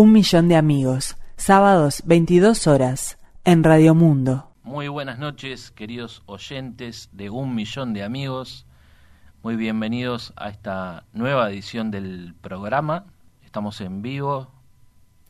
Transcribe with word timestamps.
Un 0.00 0.12
millón 0.12 0.48
de 0.48 0.56
amigos, 0.56 1.18
sábados 1.36 2.02
22 2.06 2.66
horas, 2.66 3.18
en 3.44 3.62
Radio 3.62 3.94
Mundo. 3.94 4.50
Muy 4.62 4.88
buenas 4.88 5.18
noches, 5.18 5.72
queridos 5.72 6.22
oyentes 6.24 7.10
de 7.12 7.28
Un 7.28 7.54
millón 7.54 7.92
de 7.92 8.02
amigos. 8.02 8.64
Muy 9.42 9.56
bienvenidos 9.56 10.32
a 10.36 10.48
esta 10.48 11.04
nueva 11.12 11.50
edición 11.50 11.90
del 11.90 12.34
programa. 12.40 13.04
Estamos 13.44 13.82
en 13.82 14.00
vivo 14.00 14.50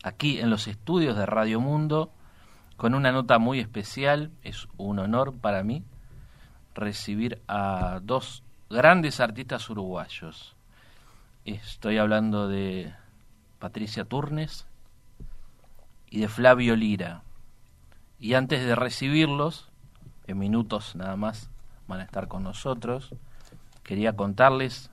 aquí 0.04 0.38
en 0.38 0.51
los 0.51 0.69
estudios 0.69 1.16
de 1.16 1.26
Radio 1.26 1.58
Mundo 1.58 2.12
con 2.76 2.94
una 2.94 3.10
nota 3.10 3.40
muy 3.40 3.58
especial. 3.58 4.30
Es 4.44 4.68
un 4.76 5.00
honor 5.00 5.34
para 5.34 5.64
mí 5.64 5.82
recibir 6.76 7.42
a 7.48 7.98
dos 8.04 8.44
grandes 8.71 9.18
artistas 9.18 9.68
uruguayos. 9.68 10.54
Estoy 11.44 11.98
hablando 11.98 12.46
de 12.46 12.94
Patricia 13.61 14.04
Turnes 14.04 14.67
y 16.10 16.20
de 16.20 16.29
Flavio 16.29 16.74
Lira. 16.74 17.23
Y 18.18 18.34
antes 18.34 18.64
de 18.64 18.74
recibirlos, 18.74 19.70
en 20.27 20.38
minutos 20.38 20.96
nada 20.96 21.14
más 21.14 21.51
van 21.87 22.01
a 22.01 22.04
estar 22.04 22.27
con 22.27 22.42
nosotros, 22.42 23.15
quería 23.84 24.16
contarles 24.16 24.91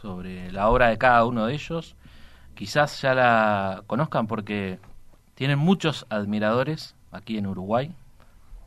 sobre 0.00 0.50
la 0.52 0.68
obra 0.68 0.88
de 0.88 0.98
cada 0.98 1.24
uno 1.24 1.46
de 1.46 1.54
ellos. 1.54 1.96
Quizás 2.54 3.02
ya 3.02 3.14
la 3.14 3.82
conozcan 3.86 4.26
porque 4.26 4.78
tienen 5.34 5.58
muchos 5.58 6.06
admiradores 6.08 6.94
aquí 7.10 7.36
en 7.36 7.46
Uruguay, 7.46 7.94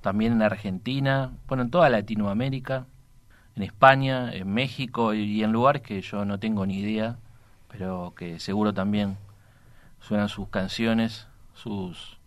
también 0.01 0.33
en 0.33 0.41
Argentina, 0.41 1.31
bueno, 1.47 1.63
en 1.63 1.71
toda 1.71 1.89
Latinoamérica, 1.89 2.85
en 3.55 3.63
España, 3.63 4.33
en 4.33 4.53
México 4.53 5.13
y 5.13 5.41
en 5.43 5.51
lugares 5.51 5.81
que 5.81 6.01
yo 6.01 6.25
no 6.25 6.37
tengo 6.37 6.65
ni 6.65 6.79
idea, 6.79 7.17
pero 7.77 8.13
que 8.15 8.39
seguro 8.39 8.73
también 8.73 9.17
suenan 9.99 10.29
sus 10.29 10.47
canciones, 10.47 11.27
sus 11.53 12.17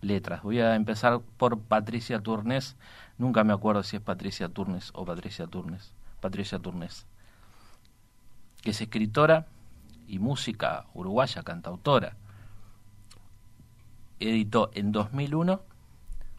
letras. 0.00 0.42
Voy 0.42 0.60
a 0.60 0.76
empezar 0.76 1.20
por 1.36 1.60
Patricia 1.60 2.20
Turnes. 2.20 2.76
Nunca 3.18 3.44
me 3.44 3.52
acuerdo 3.52 3.82
si 3.82 3.96
es 3.96 4.02
Patricia 4.02 4.48
Turnes 4.48 4.92
o 4.94 5.04
Patricia 5.04 5.46
Turnes. 5.46 5.92
Patricia 6.22 6.58
Turnes, 6.58 7.06
que 8.62 8.70
es 8.70 8.80
escritora 8.80 9.46
y 10.08 10.20
música 10.20 10.86
uruguaya, 10.94 11.42
cantautora. 11.42 12.16
Editó 14.20 14.70
en 14.72 14.90
2001 14.90 15.60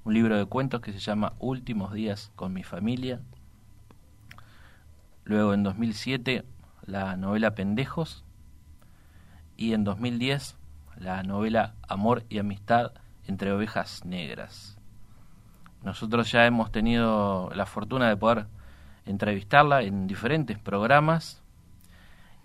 un 0.05 0.13
libro 0.13 0.38
de 0.38 0.45
cuentos 0.45 0.81
que 0.81 0.91
se 0.91 0.97
llama 0.97 1.33
Últimos 1.38 1.94
días 1.94 2.31
con 2.35 2.52
mi 2.52 2.63
familia. 2.63 3.22
Luego 5.23 5.53
en 5.53 5.61
2007 5.61 6.45
la 6.88 7.16
novela 7.16 7.53
Pendejos 7.53 8.24
y 9.57 9.73
en 9.73 9.83
2010 9.83 10.57
la 10.97 11.23
novela 11.23 11.75
Amor 11.87 12.23
y 12.29 12.39
Amistad 12.39 12.91
entre 13.27 13.51
ovejas 13.51 14.05
negras. 14.05 14.77
Nosotros 15.83 16.31
ya 16.31 16.45
hemos 16.45 16.71
tenido 16.71 17.51
la 17.53 17.65
fortuna 17.65 18.09
de 18.09 18.17
poder 18.17 18.47
entrevistarla 19.05 19.83
en 19.83 20.07
diferentes 20.07 20.57
programas 20.57 21.43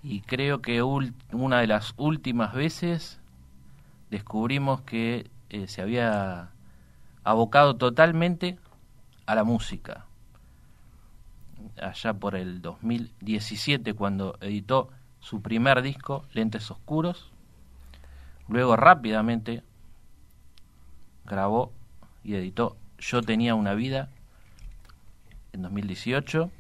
y 0.02 0.20
creo 0.22 0.60
que 0.62 0.82
una 0.82 1.60
de 1.60 1.66
las 1.66 1.94
últimas 1.96 2.54
veces 2.54 3.20
descubrimos 4.10 4.82
que 4.82 5.30
eh, 5.50 5.68
se 5.68 5.82
había 5.82 6.50
abocado 7.24 7.76
totalmente 7.76 8.58
a 9.26 9.34
la 9.34 9.44
música. 9.44 10.06
Allá 11.80 12.14
por 12.14 12.34
el 12.34 12.62
2017 12.62 13.94
cuando 13.94 14.36
editó 14.40 14.90
su 15.20 15.42
primer 15.42 15.82
disco, 15.82 16.24
Lentes 16.32 16.70
Oscuros, 16.70 17.30
luego 18.48 18.76
rápidamente 18.76 19.62
grabó 21.24 21.72
y 22.24 22.34
editó 22.34 22.76
Yo 22.98 23.22
tenía 23.22 23.54
una 23.54 23.74
vida 23.74 24.08
en 25.52 25.62
2018. 25.62 26.50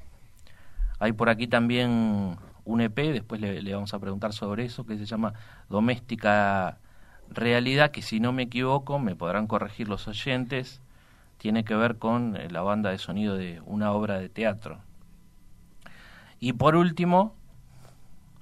Hay 0.98 1.12
por 1.12 1.28
aquí 1.28 1.46
también 1.46 2.36
un 2.64 2.80
EP, 2.80 2.94
después 2.94 3.40
le, 3.40 3.74
vamos 3.74 3.94
a 3.94 3.98
preguntar 3.98 4.32
sobre 4.32 4.64
eso, 4.64 4.84
que 4.86 4.96
se 4.98 5.06
llama 5.06 5.34
Doméstica 5.68 6.78
Realidad, 7.28 7.90
que 7.90 8.02
si 8.02 8.20
no 8.20 8.32
me 8.32 8.42
equivoco, 8.44 8.98
me 8.98 9.16
podrán 9.16 9.46
corregir 9.46 9.88
los 9.88 10.08
oyentes, 10.08 10.80
tiene 11.38 11.64
que 11.64 11.74
ver 11.74 11.96
con 11.96 12.36
eh, 12.36 12.50
la 12.50 12.62
banda 12.62 12.90
de 12.90 12.98
sonido 12.98 13.36
de 13.36 13.60
una 13.64 13.92
obra 13.92 14.18
de 14.18 14.28
teatro. 14.28 14.80
Y 16.38 16.54
por 16.54 16.74
último, 16.74 17.34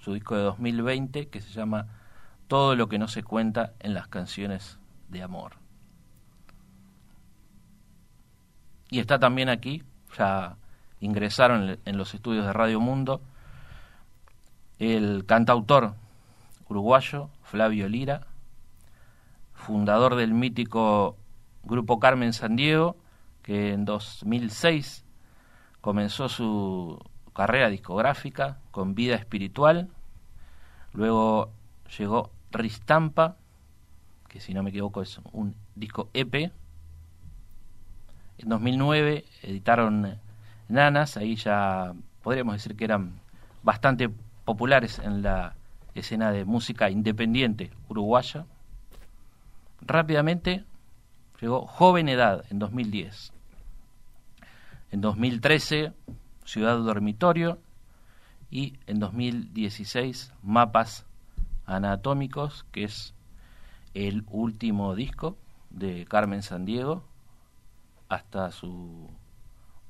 su 0.08 0.14
disco 0.14 0.36
de 0.36 0.42
2020, 0.42 1.28
que 1.28 1.42
se 1.42 1.50
llama 1.50 1.86
Todo 2.46 2.74
lo 2.74 2.88
que 2.88 2.98
no 2.98 3.08
se 3.08 3.22
cuenta 3.22 3.74
en 3.78 3.92
las 3.92 4.08
canciones 4.08 4.78
de 5.10 5.22
amor. 5.22 5.56
Y 8.88 9.00
está 9.00 9.18
también 9.18 9.50
aquí, 9.50 9.82
ya 10.16 10.56
ingresaron 11.00 11.78
en 11.84 11.98
los 11.98 12.14
estudios 12.14 12.46
de 12.46 12.54
Radio 12.54 12.80
Mundo, 12.80 13.20
el 14.78 15.26
cantautor 15.26 15.92
uruguayo 16.70 17.28
Flavio 17.42 17.86
Lira, 17.86 18.26
fundador 19.52 20.14
del 20.14 20.32
mítico 20.32 21.18
grupo 21.64 22.00
Carmen 22.00 22.32
San 22.32 22.56
Diego, 22.56 22.96
que 23.42 23.74
en 23.74 23.84
2006 23.84 25.04
comenzó 25.82 26.30
su 26.30 26.98
carrera 27.34 27.68
discográfica 27.68 28.56
con 28.70 28.94
vida 28.94 29.16
espiritual, 29.16 29.90
luego 30.92 31.50
llegó 31.96 32.30
Ristampa, 32.50 33.36
que 34.28 34.40
si 34.40 34.54
no 34.54 34.62
me 34.62 34.70
equivoco 34.70 35.02
es 35.02 35.20
un 35.32 35.54
disco 35.74 36.10
EP, 36.14 36.52
en 38.38 38.48
2009 38.48 39.24
editaron 39.42 40.18
Nanas, 40.68 41.16
ahí 41.16 41.34
ya 41.34 41.92
podríamos 42.22 42.54
decir 42.54 42.76
que 42.76 42.84
eran 42.84 43.20
bastante 43.62 44.10
populares 44.44 44.98
en 45.00 45.22
la 45.22 45.54
escena 45.94 46.30
de 46.30 46.44
música 46.44 46.88
independiente 46.90 47.72
uruguaya. 47.88 48.46
Rápidamente 49.80 50.64
llegó 51.40 51.66
Joven 51.66 52.08
Edad 52.08 52.44
en 52.50 52.58
2010. 52.58 53.32
En 54.92 55.00
2013, 55.00 55.92
Ciudad 56.44 56.78
Dormitorio. 56.78 57.58
Y 58.50 58.78
en 58.86 58.98
2016, 58.98 60.32
Mapas 60.42 61.06
Anatómicos, 61.66 62.64
que 62.72 62.84
es 62.84 63.14
el 63.94 64.24
último 64.30 64.94
disco 64.94 65.36
de 65.70 66.06
Carmen 66.06 66.42
Sandiego 66.42 67.04
hasta 68.08 68.50
su 68.52 69.10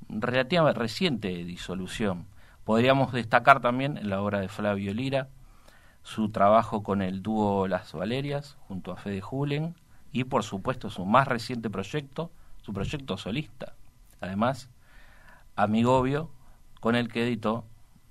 relativamente 0.09 0.81
reciente 0.81 1.29
disolución. 1.45 2.27
Podríamos 2.65 3.13
destacar 3.13 3.61
también 3.61 4.01
la 4.03 4.21
obra 4.21 4.41
de 4.41 4.49
Flavio 4.49 4.93
Lira 4.93 5.29
su 6.03 6.31
trabajo 6.31 6.83
con 6.83 7.03
el 7.03 7.23
dúo 7.23 7.69
Las 7.69 7.93
Valerias 7.93 8.57
junto 8.67 8.93
a 8.93 8.97
Fede 8.97 9.21
Julen 9.21 9.75
y 10.11 10.25
por 10.25 10.43
supuesto 10.43 10.89
su 10.89 11.05
más 11.05 11.29
reciente 11.29 11.69
proyecto, 11.69 12.31
su 12.63 12.73
proyecto 12.73 13.19
solista. 13.19 13.75
Además, 14.21 14.71
Amigobio, 15.55 16.31
con 16.81 16.97
el 16.97 17.13
que 17.13 17.25
editó 17.25 17.67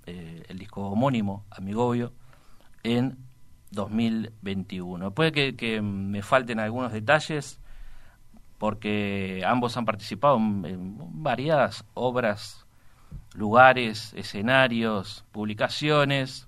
eh, 0.08 0.44
el 0.48 0.58
disco 0.58 0.82
homónimo 0.90 1.46
Amigobio 1.52 2.14
en 2.84 3.18
2021. 3.72 5.12
Puede 5.12 5.34
que, 5.34 5.56
que 5.58 5.82
me 5.82 6.22
falten 6.22 6.60
algunos 6.60 6.94
detalles, 6.94 7.60
porque 8.58 9.44
ambos 9.46 9.76
han 9.76 9.84
participado 9.86 10.38
en, 10.38 10.98
variadas 11.22 11.84
obras, 11.94 12.66
lugares, 13.34 14.14
escenarios, 14.14 15.26
publicaciones, 15.32 16.48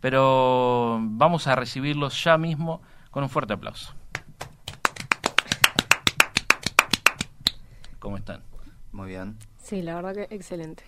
pero 0.00 0.98
vamos 1.00 1.46
a 1.46 1.54
recibirlos 1.54 2.22
ya 2.24 2.36
mismo 2.36 2.82
con 3.12 3.22
un 3.22 3.28
fuerte 3.28 3.52
aplauso. 3.52 3.94
¿Cómo 8.00 8.16
están? 8.16 8.42
Muy 8.90 9.08
bien. 9.08 9.38
Sí, 9.62 9.82
la 9.82 9.94
verdad 9.94 10.14
que 10.14 10.34
excelente. 10.34 10.82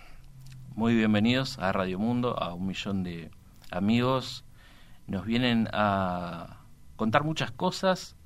Muy 0.74 0.94
bienvenidos 0.94 1.58
a 1.58 1.72
Radio 1.72 1.98
Mundo, 1.98 2.38
a 2.40 2.54
un 2.54 2.66
millón 2.66 3.02
de 3.02 3.30
amigos. 3.70 4.44
Nos 5.06 5.24
vienen 5.24 5.68
a 5.72 6.60
contar 6.96 7.24
muchas 7.24 7.50
cosas 7.50 8.16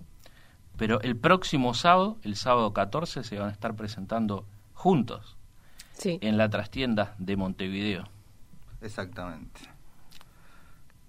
pero 0.77 1.01
el 1.01 1.17
próximo 1.17 1.73
sábado, 1.73 2.19
el 2.23 2.37
sábado 2.37 2.73
14, 2.73 3.25
se 3.25 3.39
van 3.39 3.49
a 3.49 3.53
estar 3.53 3.75
presentando 3.75 4.45
juntos 4.75 5.37
en 6.05 6.37
la 6.37 6.51
trastienda 6.51 7.15
de 7.19 7.37
Montevideo. 7.37 8.05
Exactamente. 8.83 9.61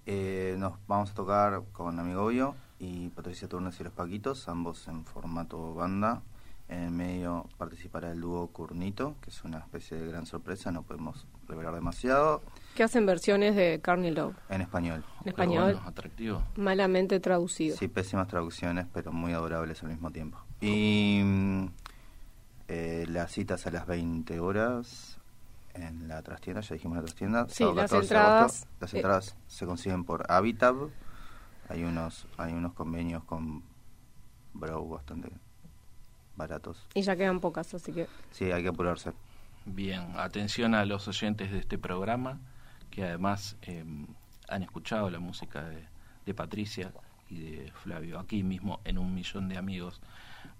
Eh, 0.06 0.56
nos 0.57 0.74
vamos 0.88 1.12
a 1.12 1.13
tocar 1.13 1.63
con 1.74 2.00
Amigo 2.00 2.24
Obvio 2.24 2.56
y 2.80 3.10
Patricia 3.10 3.50
Turnes 3.50 3.78
y 3.81 3.83
los 3.83 3.92
Paquitos, 3.92 4.48
ambos 4.48 4.88
en 4.88 5.04
formato 5.04 5.74
banda. 5.74 6.22
En 6.69 6.80
el 6.84 6.92
medio 6.92 7.48
participará 7.58 8.12
el 8.12 8.19
dúo 8.19 8.48
Curnito, 8.48 9.16
que 9.22 9.30
es 9.30 9.44
una 9.46 9.60
especie 9.60 9.96
de 9.96 10.08
gran 10.08 10.25
sorpresa, 10.25 10.69
no 10.69 10.84
podemos 10.84 11.25
revelar 11.48 11.74
demasiado. 11.74 12.42
Que 12.75 12.84
hacen 12.84 13.06
versiones 13.06 13.56
de 13.56 13.80
Carney 13.81 14.12
Love. 14.12 14.36
En 14.50 14.62
español. 14.62 15.06
En 15.22 15.30
español. 15.30 15.74
Bueno, 15.74 15.88
atractivo. 15.88 16.44
Malamente 16.58 17.22
traducido. 17.22 17.78
Sí, 17.78 17.88
pésimas 17.88 18.28
traducciones, 18.28 18.86
pero 18.94 19.14
muy 19.14 19.31
adorables 19.31 19.81
al 19.84 19.90
mismo 19.90 20.12
tiempo. 20.12 20.40
Y 20.60 21.22
eh, 22.68 23.06
las 23.08 23.31
citas 23.31 23.66
a 23.66 23.72
las 23.72 23.88
20 23.88 24.38
horas 24.42 25.19
en 25.74 26.10
la 26.10 26.22
trastienda, 26.22 26.62
ya 26.62 26.74
dijimos 26.74 26.98
la 26.98 27.04
trastienda. 27.04 27.48
Sí, 27.48 27.64
las 27.64 27.90
14 27.90 27.96
de 27.96 28.02
entradas, 28.02 28.42
agosto. 28.42 28.68
Las 28.81 28.94
eh, 28.94 28.98
entradas 28.98 29.38
se 29.48 29.66
consiguen 29.66 30.04
por 30.04 30.30
Habitab. 30.30 30.90
Hay 31.69 31.84
unos, 31.84 32.28
hay 32.38 32.52
unos 32.54 32.74
convenios 32.74 33.24
con 33.24 33.64
Brow 34.54 34.90
bastante 34.90 35.30
baratos. 36.38 36.88
Y 36.94 37.01
ya 37.01 37.16
quedan 37.16 37.39
pocas, 37.39 37.74
así 37.74 37.92
que 37.92 38.07
Sí, 38.31 38.51
hay 38.51 38.63
que 38.63 38.69
apurarse. 38.69 39.12
Bien, 39.66 40.13
atención 40.18 40.75
a 40.75 40.86
los 40.86 41.07
oyentes 41.07 41.51
de 41.51 41.60
este 41.60 41.78
programa 41.78 42.39
que 42.89 43.04
además 43.04 43.57
eh, 43.63 43.84
han 44.48 44.63
escuchado 44.63 45.10
la 45.10 45.19
música 45.19 45.63
de, 45.63 45.84
de 46.25 46.34
Patricia 46.34 46.94
y 47.30 47.39
de 47.39 47.72
Flavio, 47.72 48.19
aquí 48.19 48.44
mismo 48.44 48.80
en 48.86 48.98
un 48.98 49.13
millón 49.13 49.50
de 49.50 49.57
amigos. 49.57 50.00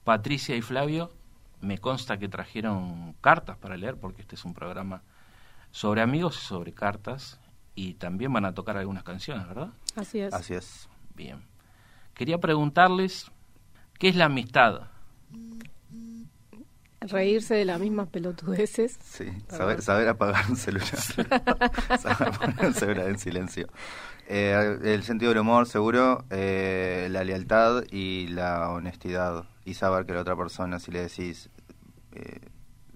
Patricia 0.03 0.56
y 0.56 0.62
Flavio, 0.62 1.13
me 1.62 1.77
consta 1.77 2.18
que 2.18 2.27
trajeron 2.27 3.13
cartas 3.21 3.57
para 3.57 3.77
leer, 3.77 3.97
porque 3.97 4.21
este 4.21 4.35
es 4.35 4.45
un 4.45 4.53
programa 4.53 5.01
sobre 5.71 6.01
amigos 6.01 6.38
y 6.41 6.45
sobre 6.45 6.73
cartas, 6.73 7.39
y 7.75 7.94
también 7.94 8.33
van 8.33 8.45
a 8.45 8.53
tocar 8.53 8.77
algunas 8.77 9.03
canciones, 9.03 9.47
¿verdad? 9.47 9.69
así 9.95 10.19
es. 10.19 10.33
Así 10.33 10.53
es. 10.53 10.89
Bien. 11.15 11.44
Quería 12.13 12.39
preguntarles, 12.39 13.31
¿qué 14.00 14.09
es 14.09 14.15
la 14.15 14.25
amistad? 14.25 14.88
Reírse 17.00 17.53
de 17.56 17.63
las 17.65 17.79
mismas 17.79 18.09
pelotudeces. 18.09 18.97
Sí, 19.03 19.25
saber, 19.50 19.81
saber 19.81 20.07
apagar 20.09 20.50
un 20.50 20.56
celular. 20.56 20.88
saber 22.00 22.31
poner 22.38 22.65
un 22.65 22.74
celular 22.74 23.07
en 23.07 23.19
silencio. 23.19 23.68
Eh, 24.27 24.77
el 24.83 25.03
sentido 25.03 25.29
del 25.29 25.39
humor, 25.39 25.68
seguro, 25.68 26.25
eh, 26.31 27.07
la 27.12 27.24
lealtad 27.24 27.83
y 27.91 28.27
la 28.29 28.69
honestidad. 28.71 29.45
Y 29.63 29.75
saber 29.75 30.06
que 30.06 30.13
la 30.13 30.21
otra 30.21 30.35
persona, 30.35 30.79
si 30.79 30.91
le 30.91 31.01
decís, 31.03 31.50
eh, 32.13 32.39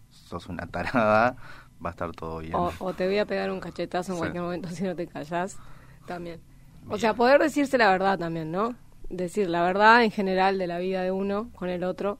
sos 0.09 0.47
una 0.47 0.65
tarada, 0.67 1.35
va 1.83 1.89
a 1.89 1.91
estar 1.91 2.11
todo 2.11 2.39
bien. 2.39 2.55
O, 2.55 2.73
o 2.79 2.93
te 2.93 3.05
voy 3.05 3.19
a 3.19 3.25
pegar 3.25 3.51
un 3.51 3.59
cachetazo 3.59 4.13
en 4.13 4.15
Sí. 4.15 4.19
cualquier 4.19 4.43
momento 4.43 4.69
si 4.69 4.83
no 4.83 4.95
te 4.95 5.05
callas. 5.07 5.57
También. 6.07 6.41
O 6.85 6.89
Bien. 6.89 6.99
sea, 7.01 7.13
poder 7.13 7.39
decirse 7.39 7.77
la 7.77 7.91
verdad 7.91 8.17
también, 8.17 8.51
¿no? 8.51 8.75
Decir 9.11 9.49
la 9.49 9.61
verdad 9.63 10.03
en 10.03 10.11
general 10.11 10.57
de 10.57 10.67
la 10.67 10.79
vida 10.79 11.01
de 11.03 11.11
uno 11.11 11.49
con 11.55 11.69
el 11.69 11.83
otro, 11.83 12.17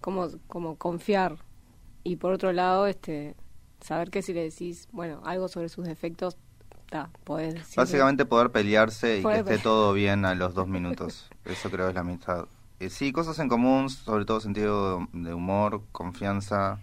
como, 0.00 0.28
como 0.48 0.76
confiar. 0.76 1.36
Y 2.04 2.16
por 2.16 2.32
otro 2.32 2.52
lado, 2.52 2.86
este 2.86 3.34
saber 3.80 4.10
que 4.10 4.22
si 4.22 4.32
le 4.32 4.42
decís, 4.42 4.88
bueno, 4.92 5.20
algo 5.24 5.48
sobre 5.48 5.68
sus 5.68 5.84
defectos, 5.86 6.36
ta, 6.90 7.10
podés. 7.24 7.74
Básicamente 7.74 8.24
poder 8.24 8.50
pelearse 8.50 9.18
y 9.18 9.22
Poder 9.22 9.36
que 9.36 9.40
esté 9.40 9.50
pelear. 9.50 9.62
todo 9.62 9.92
bien 9.94 10.24
a 10.24 10.34
los 10.34 10.54
dos 10.54 10.68
minutos. 10.68 11.28
Eso 11.44 11.70
creo 11.70 11.88
es 11.88 11.94
la 11.94 12.00
amistad. 12.00 12.46
Eh, 12.80 12.90
sí, 12.90 13.10
cosas 13.12 13.38
en 13.38 13.48
común, 13.48 13.88
sobre 13.88 14.24
todo 14.26 14.40
sentido 14.40 15.08
de 15.12 15.32
humor, 15.32 15.82
confianza. 15.92 16.78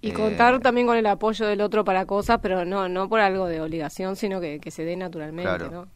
Y 0.00 0.10
Eh, 0.10 0.14
contar 0.14 0.60
también 0.60 0.86
con 0.86 0.96
el 0.96 1.06
apoyo 1.06 1.46
del 1.46 1.60
otro 1.60 1.84
para 1.84 2.06
cosas, 2.06 2.38
pero 2.40 2.64
no 2.64 2.88
no 2.88 3.08
por 3.08 3.20
algo 3.20 3.46
de 3.46 3.60
obligación, 3.60 4.14
sino 4.16 4.40
que, 4.40 4.60
que 4.60 4.70
se 4.70 4.84
dé 4.84 4.96
naturalmente, 4.96 5.48
Claro. 5.56 5.70
¿no? 5.70 5.88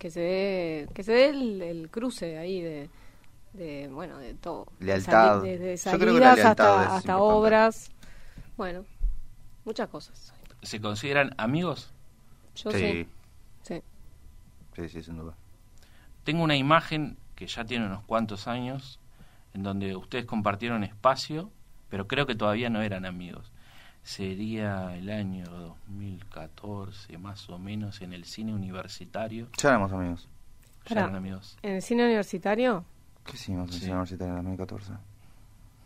Que 0.00 0.10
se 0.10 0.20
dé, 0.20 0.88
que 0.94 1.04
se 1.04 1.12
dé 1.12 1.28
el, 1.28 1.60
el 1.60 1.90
cruce 1.90 2.38
ahí 2.38 2.62
de, 2.62 2.88
de, 3.52 3.86
bueno, 3.88 4.16
de 4.16 4.32
todo. 4.32 4.66
De 4.78 4.86
Lealtad. 4.86 5.42
Desde 5.42 5.72
la 5.72 5.76
salidas 5.76 6.36
lealtad 6.36 6.96
hasta, 6.96 7.18
obras. 7.18 7.90
Bueno, 8.56 8.86
muchas 9.66 9.88
cosas. 9.88 10.32
¿Se 10.62 10.80
consideran 10.80 11.34
amigos? 11.36 11.92
Yo 12.56 12.70
sí. 12.70 13.06
Sí. 13.62 13.82
sí, 14.74 14.88
sí, 14.88 15.02
sin 15.02 15.18
duda. 15.18 15.34
Tengo 16.24 16.44
una 16.44 16.56
imagen 16.56 17.18
que 17.34 17.46
ya 17.46 17.66
tiene 17.66 17.84
unos 17.84 18.02
cuantos 18.04 18.48
años, 18.48 18.98
en 19.52 19.62
donde 19.62 19.96
ustedes 19.96 20.24
compartieron 20.24 20.82
espacio, 20.82 21.50
pero 21.90 22.06
creo 22.06 22.26
que 22.26 22.34
todavía 22.34 22.70
no 22.70 22.80
eran 22.80 23.04
amigos. 23.04 23.52
Sería 24.02 24.96
el 24.96 25.10
año 25.10 25.44
2014, 25.46 27.18
más 27.18 27.48
o 27.50 27.58
menos, 27.58 28.00
en 28.00 28.12
el 28.12 28.24
cine 28.24 28.52
universitario. 28.54 29.48
Ya 29.58 29.68
éramos 29.70 29.92
amigos. 29.92 30.28
Ya 30.84 30.88
Pará. 30.88 31.00
eran 31.02 31.16
amigos. 31.16 31.56
En 31.62 31.74
el 31.76 31.82
cine 31.82 32.04
universitario, 32.04 32.84
¿Qué 33.24 33.32
hicimos 33.36 33.68
en 33.68 33.72
Sí. 33.74 33.80
Cine 33.80 33.92
Universitario 33.92 34.30
en 34.32 34.36
2014? 34.44 34.92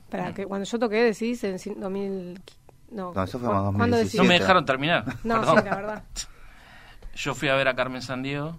para 0.08 0.30
Mm. 0.30 0.34
que 0.34 0.46
cuando 0.46 0.64
yo 0.64 0.78
toqué 0.78 0.96
decís 1.02 1.42
en 1.44 1.56
cin- 1.56 1.76
2000 1.78 2.40
no, 2.92 3.12
No, 3.12 3.22
eso 3.24 3.38
fue 3.40 3.48
¿cu- 3.48 3.54
más 3.54 3.62
¿cuándo 3.74 3.96
2017. 3.96 4.04
decís? 4.04 4.20
No 4.20 4.24
me 4.24 4.38
dejaron 4.38 4.64
terminar. 4.64 5.04
No, 5.24 5.40
perdón. 5.40 5.58
sí, 5.58 5.64
la 5.64 5.76
verdad. 5.76 6.04
Yo 7.16 7.34
fui 7.34 7.48
a 7.48 7.54
ver 7.56 7.66
a 7.68 7.74
Carmen 7.74 8.00
Sandiego 8.02 8.56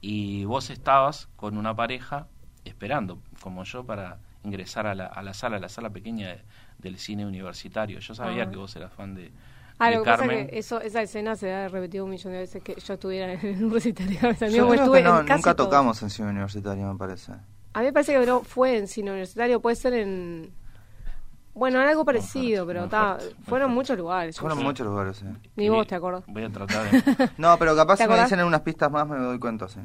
y 0.00 0.44
vos 0.46 0.70
estabas 0.70 1.28
con 1.36 1.58
una 1.58 1.76
pareja 1.76 2.26
esperando, 2.64 3.20
como 3.42 3.64
yo, 3.64 3.84
para 3.84 4.18
ingresar 4.44 4.86
a 4.86 4.94
la, 4.94 5.06
a 5.06 5.22
la 5.22 5.34
sala, 5.34 5.56
a 5.56 5.60
la 5.60 5.68
sala 5.68 5.90
pequeña 5.90 6.28
de- 6.28 6.42
del 6.78 6.98
cine 6.98 7.26
universitario. 7.26 7.98
Yo 8.00 8.14
sabía 8.14 8.44
Ah. 8.44 8.50
que 8.50 8.56
vos 8.56 8.74
eras 8.76 8.92
fan 8.92 9.14
de, 9.14 9.30
Ah, 9.78 9.90
lo 9.90 10.00
que 10.02 10.10
pasa 10.10 10.18
Carmen. 10.18 10.38
es 10.40 10.50
que 10.50 10.58
eso, 10.58 10.80
esa 10.82 11.00
escena 11.00 11.36
se 11.36 11.50
ha 11.52 11.68
repetido 11.68 12.04
un 12.04 12.10
millón 12.10 12.32
de 12.34 12.40
veces 12.40 12.62
que 12.62 12.74
yo 12.78 12.94
estuviera 12.94 13.32
en 13.32 13.40
el 13.46 13.56
universitario. 13.64 14.12
Yo 14.20 14.20
También, 14.20 14.50
creo 14.52 14.66
porque 14.66 14.80
estuve 14.82 14.98
que 14.98 15.04
no, 15.08 15.20
en 15.20 15.26
casi 15.26 15.38
nunca 15.38 15.54
tocamos 15.54 16.02
en 16.02 16.10
Cine 16.10 16.28
Universitario, 16.30 16.92
me 16.92 16.98
parece. 16.98 17.32
A 17.72 17.78
mí 17.80 17.86
me 17.86 17.92
parece 17.92 18.12
que 18.18 18.26
no 18.26 18.40
fue 18.42 18.76
en 18.76 18.88
cine 18.88 19.10
universitario, 19.10 19.60
puede 19.60 19.76
ser 19.76 19.94
en... 19.94 20.52
Bueno, 21.54 21.80
en 21.82 21.88
algo 21.88 22.04
parecido, 22.04 22.64
fuerte, 22.64 22.80
pero 22.80 22.88
ta, 22.90 23.06
fuerte, 23.18 23.24
fueron 23.24 23.44
fuerte. 23.44 23.74
muchos 23.74 23.98
lugares. 23.98 24.36
yo 24.36 24.40
Fueron 24.40 24.62
muchos 24.62 24.86
lugares, 24.86 25.16
sí. 25.16 25.26
Ni 25.56 25.68
vos 25.68 25.86
te 25.86 25.94
acordás. 25.94 26.24
Voy 26.26 26.44
a 26.44 26.50
tratar 26.50 26.90
de 26.90 27.30
No, 27.38 27.56
pero 27.58 27.74
capaz 27.74 27.96
¿Te 27.96 28.04
si 28.04 28.08
me 28.10 28.20
dicen 28.22 28.40
en 28.40 28.46
unas 28.46 28.60
pistas 28.60 28.90
más 28.90 29.06
me 29.08 29.16
doy 29.18 29.38
cuenta, 29.38 29.68
sí. 29.68 29.80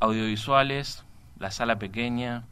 audiovisuales, 0.00 1.04
la 1.38 1.50
sala 1.50 1.78
pequeña. 1.78 2.44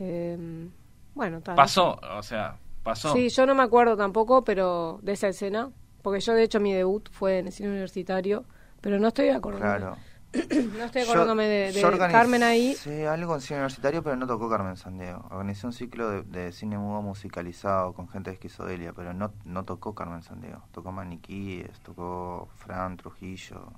Eh, 0.00 0.68
bueno, 1.14 1.40
tal. 1.40 1.56
Pasó, 1.56 1.98
o 2.16 2.22
sea, 2.22 2.56
pasó. 2.82 3.12
Sí, 3.12 3.28
yo 3.28 3.46
no 3.46 3.54
me 3.54 3.62
acuerdo 3.62 3.96
tampoco, 3.96 4.42
pero 4.44 4.98
de 5.02 5.12
esa 5.12 5.28
escena, 5.28 5.70
porque 6.02 6.20
yo 6.20 6.34
de 6.34 6.42
hecho 6.44 6.60
mi 6.60 6.72
debut 6.72 7.08
fue 7.10 7.38
en 7.38 7.46
el 7.46 7.52
cine 7.52 7.68
universitario, 7.70 8.44
pero 8.80 8.98
no 8.98 9.08
estoy 9.08 9.28
acordándome. 9.30 9.78
Claro. 9.78 9.96
No 10.78 10.84
estoy 10.84 11.02
Yo- 11.02 11.08
acordándome 11.08 11.46
de, 11.46 11.72
de 11.72 11.80
yo 11.80 11.88
organicé 11.88 12.12
Carmen 12.12 12.42
ahí. 12.42 12.76
algo 13.10 13.34
en 13.34 13.40
cine 13.40 13.60
universitario, 13.60 14.02
pero 14.02 14.14
no 14.16 14.26
tocó 14.26 14.50
Carmen 14.50 14.76
Sandiego. 14.76 15.24
Organizé 15.30 15.66
un 15.66 15.72
ciclo 15.72 16.10
de, 16.10 16.22
de 16.22 16.52
cine 16.52 16.76
mudo 16.76 17.00
musicalizado 17.00 17.94
con 17.94 18.08
gente 18.10 18.28
de 18.30 18.34
esquizodelia, 18.34 18.92
pero 18.92 19.14
no, 19.14 19.32
no 19.46 19.64
tocó 19.64 19.94
Carmen 19.94 20.22
Sandiego. 20.22 20.62
Tocó 20.72 20.92
Maniquíes, 20.92 21.80
tocó 21.80 22.46
Fran 22.56 22.98
Trujillo, 22.98 23.72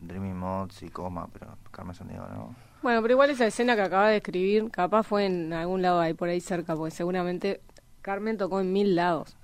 Dreamy 0.00 0.32
Mods 0.32 0.82
y 0.82 0.88
Coma, 0.88 1.28
pero 1.30 1.58
Carmen 1.70 1.94
Sandiego 1.94 2.26
no. 2.28 2.54
Bueno, 2.86 3.02
pero 3.02 3.14
igual 3.14 3.30
esa 3.30 3.48
escena 3.48 3.74
que 3.74 3.82
acaba 3.82 4.10
de 4.10 4.18
escribir, 4.18 4.70
capaz 4.70 5.02
fue 5.02 5.26
en 5.26 5.52
algún 5.52 5.82
lado 5.82 5.98
ahí 5.98 6.14
por 6.14 6.28
ahí 6.28 6.40
cerca, 6.40 6.76
porque 6.76 6.92
seguramente 6.94 7.60
Carmen 8.00 8.36
tocó 8.36 8.60
en 8.60 8.72
mil 8.72 8.94
lados. 8.94 9.36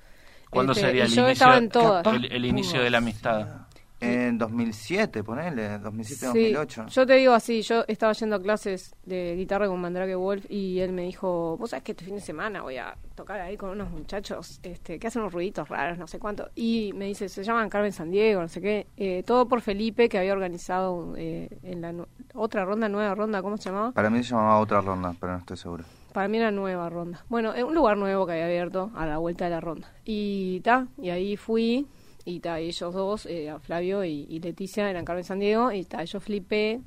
¿Cuándo 0.48 0.74
Este, 0.74 0.86
sería 0.86 1.06
el 1.06 1.10
yo 1.10 1.26
inicio, 1.26 1.52
en 1.54 1.68
todas. 1.68 2.06
el, 2.06 2.26
el 2.26 2.44
inicio 2.44 2.80
de 2.80 2.90
la 2.90 2.98
amistad? 2.98 3.61
En 4.02 4.36
2007, 4.38 5.22
ponele, 5.22 5.80
2007-2008. 5.80 6.88
Sí, 6.88 6.94
yo 6.94 7.06
te 7.06 7.14
digo 7.14 7.32
así, 7.32 7.62
yo 7.62 7.84
estaba 7.86 8.12
yendo 8.12 8.36
a 8.36 8.42
clases 8.42 8.96
de 9.04 9.36
guitarra 9.36 9.68
con 9.68 9.80
Mandrake 9.80 10.14
Wolf 10.14 10.44
y 10.48 10.80
él 10.80 10.92
me 10.92 11.02
dijo, 11.02 11.56
vos 11.56 11.70
sabés 11.70 11.84
que 11.84 11.92
este 11.92 12.04
fin 12.04 12.16
de 12.16 12.20
semana 12.20 12.62
voy 12.62 12.78
a 12.78 12.96
tocar 13.14 13.40
ahí 13.40 13.56
con 13.56 13.70
unos 13.70 13.90
muchachos 13.90 14.58
este, 14.62 14.98
que 14.98 15.06
hacen 15.06 15.22
unos 15.22 15.32
ruiditos 15.32 15.68
raros, 15.68 15.98
no 15.98 16.06
sé 16.06 16.18
cuánto. 16.18 16.50
Y 16.54 16.92
me 16.94 17.06
dice, 17.06 17.28
se 17.28 17.44
llaman 17.44 17.68
Carmen 17.68 17.92
Sandiego, 17.92 18.42
no 18.42 18.48
sé 18.48 18.60
qué. 18.60 18.86
Eh, 18.96 19.22
todo 19.24 19.46
por 19.46 19.60
Felipe, 19.60 20.08
que 20.08 20.18
había 20.18 20.32
organizado 20.32 21.14
eh, 21.16 21.48
en 21.62 21.80
la 21.80 21.94
otra 22.34 22.64
ronda, 22.64 22.88
nueva 22.88 23.14
ronda, 23.14 23.40
¿cómo 23.42 23.56
se 23.56 23.70
llamaba? 23.70 23.92
Para 23.92 24.10
mí 24.10 24.22
se 24.22 24.30
llamaba 24.30 24.58
otra 24.58 24.80
ronda, 24.80 25.14
pero 25.20 25.32
no 25.32 25.38
estoy 25.38 25.56
seguro. 25.56 25.84
Para 26.12 26.28
mí 26.28 26.38
era 26.38 26.50
nueva 26.50 26.90
ronda. 26.90 27.24
Bueno, 27.28 27.52
un 27.66 27.74
lugar 27.74 27.96
nuevo 27.96 28.26
que 28.26 28.32
había 28.32 28.44
abierto 28.44 28.90
a 28.94 29.06
la 29.06 29.18
vuelta 29.18 29.44
de 29.46 29.50
la 29.50 29.60
ronda. 29.60 29.88
Y 30.04 30.60
ta, 30.60 30.86
y 30.98 31.10
ahí 31.10 31.36
fui, 31.36 31.86
y 32.24 32.40
ta, 32.40 32.58
ellos 32.58 32.94
dos, 32.94 33.26
eh, 33.26 33.52
Flavio 33.60 34.04
y, 34.04 34.26
y 34.28 34.40
Leticia, 34.40 34.88
eran 34.88 35.04
Carmen 35.04 35.24
San 35.24 35.38
Diego, 35.38 35.72
y 35.72 35.84
ta, 35.84 36.04
yo 36.04 36.20
flipé. 36.20 36.80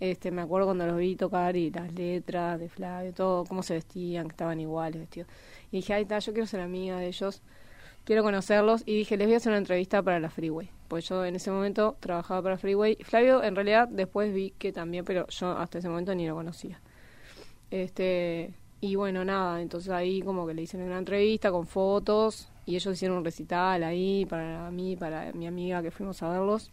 Este, 0.00 0.30
me 0.30 0.40
acuerdo 0.40 0.66
cuando 0.68 0.86
los 0.86 0.96
vi 0.96 1.14
tocar 1.14 1.56
y 1.56 1.70
las 1.70 1.92
letras 1.92 2.58
de 2.58 2.70
Flavio, 2.70 3.12
todo, 3.12 3.44
cómo 3.44 3.62
se 3.62 3.74
vestían, 3.74 4.28
que 4.28 4.32
estaban 4.32 4.58
iguales 4.58 4.98
vestidos. 4.98 5.28
Y 5.70 5.78
dije, 5.78 5.92
ay, 5.92 6.06
ta, 6.06 6.18
yo 6.18 6.32
quiero 6.32 6.46
ser 6.46 6.60
amiga 6.60 6.98
de 6.98 7.08
ellos, 7.08 7.42
quiero 8.04 8.22
conocerlos. 8.22 8.82
Y 8.86 8.96
dije, 8.96 9.18
les 9.18 9.26
voy 9.26 9.34
a 9.34 9.36
hacer 9.36 9.50
una 9.50 9.58
entrevista 9.58 10.02
para 10.02 10.18
la 10.18 10.30
Freeway. 10.30 10.70
Pues 10.88 11.06
yo 11.06 11.24
en 11.24 11.36
ese 11.36 11.50
momento 11.50 11.96
trabajaba 12.00 12.42
para 12.42 12.56
Freeway. 12.56 12.96
Flavio, 13.02 13.42
en 13.44 13.54
realidad, 13.54 13.88
después 13.88 14.32
vi 14.32 14.52
que 14.58 14.72
también, 14.72 15.04
pero 15.04 15.26
yo 15.28 15.50
hasta 15.50 15.78
ese 15.78 15.88
momento 15.90 16.14
ni 16.14 16.26
lo 16.26 16.34
conocía. 16.34 16.80
Este, 17.70 18.54
y 18.80 18.94
bueno, 18.94 19.22
nada, 19.26 19.60
entonces 19.60 19.90
ahí 19.90 20.22
como 20.22 20.46
que 20.46 20.54
le 20.54 20.62
hicieron 20.62 20.88
una 20.88 20.98
entrevista 20.98 21.52
con 21.52 21.66
fotos 21.66 22.48
y 22.70 22.76
ellos 22.76 22.94
hicieron 22.94 23.18
un 23.18 23.24
recital 23.24 23.82
ahí 23.82 24.24
para 24.26 24.70
mí, 24.70 24.96
para 24.96 25.32
mi 25.32 25.46
amiga 25.46 25.82
que 25.82 25.90
fuimos 25.90 26.22
a 26.22 26.28
verlos. 26.30 26.70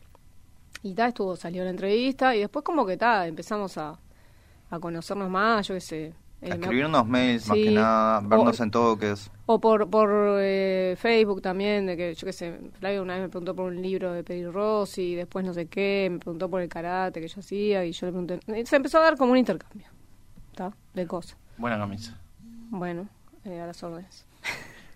Y 0.84 0.94
tal, 0.94 1.10
estuvo, 1.10 1.36
salió 1.36 1.64
la 1.64 1.72
entrevista 1.72 2.36
y 2.36 2.40
después 2.42 2.64
como 2.64 2.86
que 2.86 2.98
tal, 2.98 3.28
empezamos 3.28 3.78
a, 3.78 4.00
a 4.70 4.80
conocernos 4.80 5.30
más, 5.30 5.68
yo 5.68 5.74
qué 5.76 5.82
sé, 5.82 6.14
Eh, 6.40 6.50
me- 6.50 6.66
Escribirnos 6.66 7.08
mails 7.08 7.48
más 7.48 7.58
que 7.58 7.72
nada, 7.72 8.20
vernos 8.22 8.60
O- 8.60 8.64
en 8.64 8.70
toques. 8.72 9.32
O 9.48 9.60
por, 9.60 9.90
por 9.90 10.10
eh, 10.40 10.96
Facebook 11.00 11.42
también, 11.42 11.88
de 11.88 11.98
que 11.98 12.14
yo 12.14 12.26
qué 12.28 12.32
sé, 12.34 12.60
Flavio 12.80 13.02
una 13.02 13.14
vez 13.16 13.24
me 13.24 13.30
preguntó 13.30 13.56
por 13.56 13.66
un 13.72 13.82
libro 13.82 14.12
de 14.14 14.24
Peri 14.24 14.46
Rossi, 14.46 15.16
después 15.16 15.44
no 15.46 15.54
sé 15.56 15.66
qué, 15.66 16.10
me 16.12 16.20
preguntó 16.20 16.48
por 16.48 16.62
el 16.62 16.70
karate 16.70 17.20
que 17.22 17.28
yo 17.28 17.40
hacía 17.40 17.84
y 17.86 17.92
yo 17.92 18.06
le 18.06 18.12
pregunté. 18.12 18.40
y 18.56 18.66
Se 18.68 18.76
empezó 18.76 19.00
a 19.00 19.02
dar 19.02 19.18
como 19.18 19.32
un 19.32 19.38
intercambio, 19.40 19.88
¿está? 20.52 20.72
De 20.94 21.08
cosas. 21.08 21.38
Buena 21.58 21.80
camisa. 21.80 22.16
Bueno, 22.70 23.08
eh, 23.46 23.60
a 23.60 23.66
las 23.66 23.82
órdenes. 23.82 24.26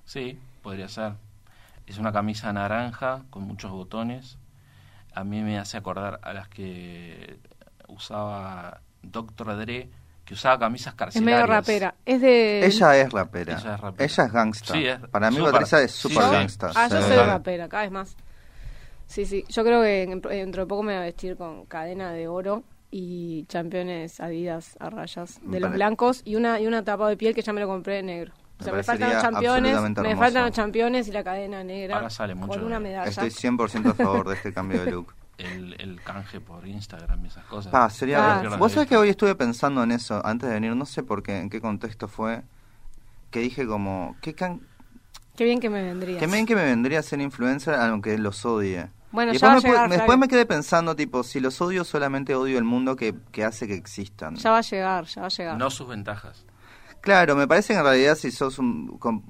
Sí, 0.05 0.37
podría 0.61 0.87
ser. 0.87 1.13
Es 1.87 1.97
una 1.97 2.11
camisa 2.11 2.53
naranja 2.53 3.23
con 3.29 3.43
muchos 3.43 3.71
botones. 3.71 4.37
A 5.13 5.23
mí 5.23 5.41
me 5.41 5.57
hace 5.59 5.77
acordar 5.77 6.19
a 6.23 6.33
las 6.33 6.47
que 6.47 7.37
usaba 7.87 8.79
Dr. 9.03 9.57
Dre, 9.57 9.89
que 10.23 10.33
usaba 10.33 10.57
camisas 10.59 10.93
Es 10.93 10.97
carcelarias. 10.97 11.39
medio 11.41 11.47
rapera. 11.47 11.95
Es 12.05 12.21
de. 12.21 12.65
Ella 12.65 12.97
es 12.97 13.11
rapera. 13.11 13.57
Ella 13.59 13.73
es 13.75 13.79
rapera. 13.81 14.05
Ella 14.05 14.23
es 14.25 14.31
gangsta. 14.31 14.73
Sí, 14.73 14.85
es 14.87 14.99
Para 15.09 15.29
mí 15.31 15.37
súper- 15.37 15.51
Patricia 15.51 15.81
es 15.81 15.91
super 15.91 16.23
sí. 16.23 16.31
gangsta. 16.31 16.71
Ah, 16.75 16.87
yo 16.89 17.01
soy 17.01 17.17
rapera, 17.17 17.67
cada 17.67 17.83
vez 17.83 17.91
más. 17.91 18.15
Sí, 19.07 19.25
sí. 19.25 19.43
Yo 19.49 19.63
creo 19.63 19.81
que 19.81 20.03
en- 20.03 20.21
dentro 20.21 20.63
de 20.63 20.67
poco 20.67 20.83
me 20.83 20.93
voy 20.93 21.01
a 21.01 21.05
vestir 21.05 21.35
con 21.35 21.65
cadena 21.65 22.13
de 22.13 22.27
oro 22.29 22.63
y 22.91 23.45
championes 23.47 24.19
Adidas 24.21 24.77
a 24.79 24.89
rayas 24.89 25.39
de 25.43 25.59
los 25.59 25.71
blancos 25.71 26.21
y 26.23 26.35
una 26.35 26.59
y 26.61 26.67
una 26.67 26.83
tapado 26.85 27.09
de 27.09 27.17
piel 27.17 27.33
que 27.35 27.41
ya 27.41 27.51
me 27.51 27.59
lo 27.59 27.67
compré 27.67 27.99
en 27.99 28.05
negro. 28.05 28.33
O 28.69 28.75
Me 28.75 28.83
sea, 28.83 28.93
me, 28.95 28.99
faltan 28.99 29.13
los 29.13 29.21
championes, 29.21 29.57
absolutamente 29.71 30.01
me 30.01 30.09
hermoso. 30.09 30.25
faltan 30.25 30.43
los 30.45 30.51
championes 30.51 31.07
y 31.07 31.11
la 31.11 31.23
cadena 31.23 31.63
negra 31.63 31.95
Ahora 31.95 32.09
sale 32.09 32.35
mucho 32.35 32.53
con 32.53 32.63
una 32.63 32.79
medalla. 32.79 33.09
Estoy 33.09 33.29
100% 33.29 33.91
a 33.91 33.93
favor 33.93 34.27
de 34.27 34.35
este 34.35 34.53
cambio 34.53 34.83
de 34.85 34.91
look. 34.91 35.13
El, 35.37 35.75
el 35.79 35.99
canje 36.03 36.39
por 36.39 36.67
Instagram 36.67 37.23
y 37.25 37.27
esas 37.29 37.43
cosas. 37.45 37.73
Ah, 37.73 37.89
sería... 37.89 38.41
Ah, 38.41 38.43
sí. 38.47 38.57
Vos 38.59 38.73
sabés 38.73 38.87
que 38.87 38.95
hoy 38.95 39.09
estuve 39.09 39.33
pensando 39.33 39.81
en 39.81 39.91
eso 39.91 40.23
antes 40.23 40.47
de 40.47 40.53
venir, 40.53 40.75
no 40.75 40.85
sé 40.85 41.01
por 41.01 41.23
qué, 41.23 41.39
en 41.39 41.49
qué 41.49 41.59
contexto 41.59 42.07
fue, 42.07 42.43
que 43.31 43.39
dije 43.39 43.65
como, 43.65 44.15
¿qué 44.21 44.35
can... 44.35 44.61
Qué 45.35 45.45
bien 45.45 45.59
que 45.59 45.71
me 45.71 45.81
vendría. 45.81 46.19
que 46.19 46.27
bien 46.27 46.45
que 46.45 46.55
me 46.55 46.63
vendría 46.63 46.99
a 46.99 47.01
ser 47.01 47.21
influencer 47.21 47.73
aunque 47.73 48.19
los 48.19 48.45
odie. 48.45 48.89
Bueno, 49.11 49.33
Y 49.33 49.37
ya 49.39 49.47
va 49.47 49.53
a 49.53 49.55
después, 49.55 49.89
me, 49.89 49.97
después 49.97 50.17
me 50.19 50.27
quedé 50.27 50.45
pensando, 50.45 50.95
tipo, 50.95 51.23
si 51.23 51.39
los 51.39 51.59
odio, 51.59 51.83
solamente 51.85 52.35
odio 52.35 52.59
el 52.59 52.63
mundo 52.63 52.95
que, 52.95 53.15
que 53.31 53.43
hace 53.43 53.67
que 53.67 53.73
existan. 53.73 54.35
Ya 54.35 54.51
va 54.51 54.59
a 54.59 54.61
llegar, 54.61 55.05
ya 55.05 55.21
va 55.21 55.27
a 55.27 55.31
llegar. 55.31 55.57
No 55.57 55.71
sus 55.71 55.87
ventajas. 55.87 56.45
Claro, 57.01 57.35
me 57.35 57.47
parece 57.47 57.73
que 57.73 57.79
en 57.79 57.85
realidad 57.85 58.15
si 58.15 58.31
sos 58.31 58.59
un... 58.59 58.97
con- 58.99 59.23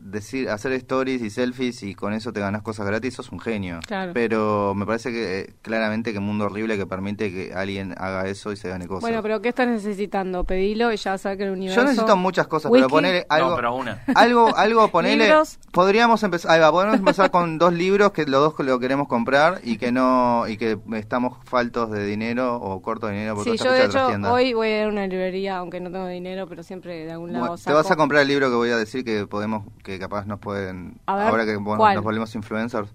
decir, 0.00 0.48
hacer 0.48 0.72
stories 0.72 1.22
y 1.22 1.30
selfies 1.30 1.82
y 1.82 1.94
con 1.94 2.12
eso 2.12 2.32
te 2.32 2.40
ganas 2.40 2.62
cosas 2.62 2.86
gratis, 2.86 3.14
sos 3.14 3.30
un 3.30 3.40
genio. 3.40 3.80
Claro. 3.86 4.12
Pero 4.14 4.74
me 4.74 4.86
parece 4.86 5.12
que 5.12 5.40
eh, 5.40 5.54
claramente 5.62 6.12
que 6.12 6.18
un 6.18 6.26
mundo 6.26 6.46
horrible 6.46 6.76
que 6.76 6.86
permite 6.86 7.30
que 7.30 7.52
alguien 7.54 7.94
haga 7.98 8.26
eso 8.26 8.52
y 8.52 8.56
se 8.56 8.68
gane 8.68 8.86
cosas. 8.86 9.02
Bueno, 9.02 9.22
pero 9.22 9.40
¿qué 9.40 9.50
estás 9.50 9.68
necesitando? 9.68 10.44
Pedilo 10.44 10.92
y 10.92 10.96
ya 10.96 11.12
vas 11.12 11.26
a 11.26 11.30
ver 11.30 11.38
que 11.38 11.44
el 11.44 11.50
universo... 11.50 11.80
Yo 11.80 11.86
necesito 11.86 12.16
muchas 12.16 12.46
cosas, 12.46 12.72
pero 12.72 12.88
poner 12.88 13.26
algo... 13.28 13.50
No, 13.50 13.56
pero 13.56 13.74
una. 13.74 14.02
Algo, 14.14 14.54
algo 14.56 14.88
ponele. 14.88 15.24
Libros. 15.24 15.58
Podríamos 15.72 16.22
empezar, 16.22 16.50
ahí 16.50 16.60
va, 16.60 16.70
podemos 16.70 16.96
empezar 16.96 17.30
con 17.30 17.58
dos 17.58 17.72
libros 17.72 18.12
que 18.12 18.26
los 18.26 18.40
dos 18.40 18.66
lo 18.66 18.78
queremos 18.78 19.08
comprar 19.08 19.60
y 19.62 19.78
que 19.78 19.92
no, 19.92 20.46
y 20.48 20.56
que 20.56 20.78
estamos 20.94 21.38
faltos 21.44 21.90
de 21.90 22.04
dinero 22.04 22.56
o 22.56 22.82
cortos 22.82 23.10
de 23.10 23.16
dinero 23.16 23.34
por 23.36 23.44
Sí, 23.44 23.56
yo 23.56 23.70
de 23.72 23.86
hecho 23.86 24.08
hoy 24.30 24.52
voy 24.52 24.68
a 24.68 24.80
ir 24.80 24.84
a 24.86 24.88
una 24.88 25.06
librería, 25.06 25.58
aunque 25.58 25.80
no 25.80 25.90
tengo 25.90 26.06
dinero, 26.06 26.46
pero 26.46 26.62
siempre 26.62 27.09
de 27.10 27.14
algún 27.14 27.32
lado 27.32 27.40
Bueno, 27.44 27.56
te 27.56 27.62
saco. 27.62 27.76
vas 27.76 27.90
a 27.90 27.96
comprar 27.96 28.22
el 28.22 28.28
libro 28.28 28.48
que 28.48 28.56
voy 28.56 28.70
a 28.70 28.76
decir 28.76 29.04
que 29.04 29.26
podemos, 29.26 29.66
que 29.84 29.98
capaz 29.98 30.26
nos 30.26 30.38
pueden, 30.40 31.00
A 31.06 31.16
ver, 31.16 31.26
ahora 31.28 31.44
que 31.44 31.56
bueno, 31.56 31.92
nos 31.94 32.04
volvemos 32.04 32.34
influencers, 32.34 32.88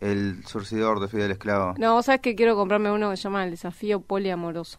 el 0.00 0.42
surcidor 0.46 1.00
de 1.00 1.08
Fidel 1.08 1.30
Esclavo. 1.30 1.74
No, 1.78 1.94
vos 1.94 2.06
sabés 2.06 2.20
que 2.20 2.34
quiero 2.34 2.56
comprarme 2.56 2.90
uno 2.90 3.10
que 3.10 3.16
se 3.16 3.24
llama 3.24 3.44
El 3.44 3.50
Desafío 3.50 4.00
Poliamoroso. 4.00 4.78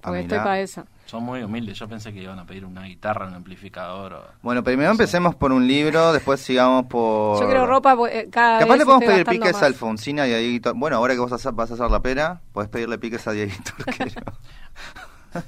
Porque 0.00 0.18
Ah, 0.18 0.22
estoy 0.22 0.36
mirá. 0.38 0.44
para 0.44 0.60
esa. 0.60 0.84
Son 1.06 1.22
muy 1.24 1.42
humildes. 1.42 1.78
Yo 1.78 1.88
pensé 1.88 2.12
que 2.12 2.22
iban 2.22 2.38
a 2.38 2.46
pedir 2.46 2.64
una 2.64 2.82
guitarra, 2.84 3.26
un 3.26 3.34
amplificador. 3.34 4.12
O... 4.12 4.22
Bueno, 4.42 4.62
primero 4.62 4.90
empecemos 4.90 5.34
por 5.34 5.50
un 5.52 5.66
libro, 5.66 6.12
después 6.12 6.40
sigamos 6.40 6.86
por... 6.86 7.40
Yo 7.40 7.46
quiero 7.46 7.66
ropa 7.66 7.96
porque, 7.96 8.20
eh, 8.20 8.28
cada 8.30 8.58
Capaz 8.60 8.72
vez 8.72 8.78
le 8.78 8.84
podemos 8.84 9.02
estoy 9.02 9.24
pedir 9.24 9.26
piques 9.40 9.52
más. 9.54 9.62
a 9.62 9.66
Alfonsina 9.66 10.28
y 10.28 10.32
a 10.34 10.36
Dieguito. 10.38 10.74
Bueno, 10.74 10.96
ahora 10.96 11.14
que 11.14 11.20
vos 11.20 11.30
vas 11.30 11.44
a- 11.46 11.50
vas 11.50 11.70
a 11.70 11.74
hacer 11.74 11.90
la 11.90 12.00
pera, 12.02 12.40
podés 12.52 12.68
pedirle 12.70 12.98
piques 12.98 13.26
a 13.26 13.32
Dieguito. 13.32 13.72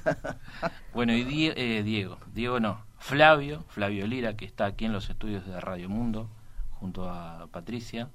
Bueno, 0.93 1.13
y 1.13 1.23
Die- 1.23 1.53
eh, 1.55 1.83
Diego, 1.83 2.17
Diego 2.33 2.59
no, 2.59 2.81
Flavio, 2.97 3.63
Flavio 3.69 4.07
Lira, 4.07 4.35
que 4.35 4.45
está 4.45 4.65
aquí 4.65 4.85
en 4.85 4.93
los 4.93 5.09
estudios 5.09 5.45
de 5.45 5.59
Radio 5.61 5.89
Mundo, 5.89 6.27
junto 6.79 7.09
a 7.09 7.47
Patricia. 7.51 8.09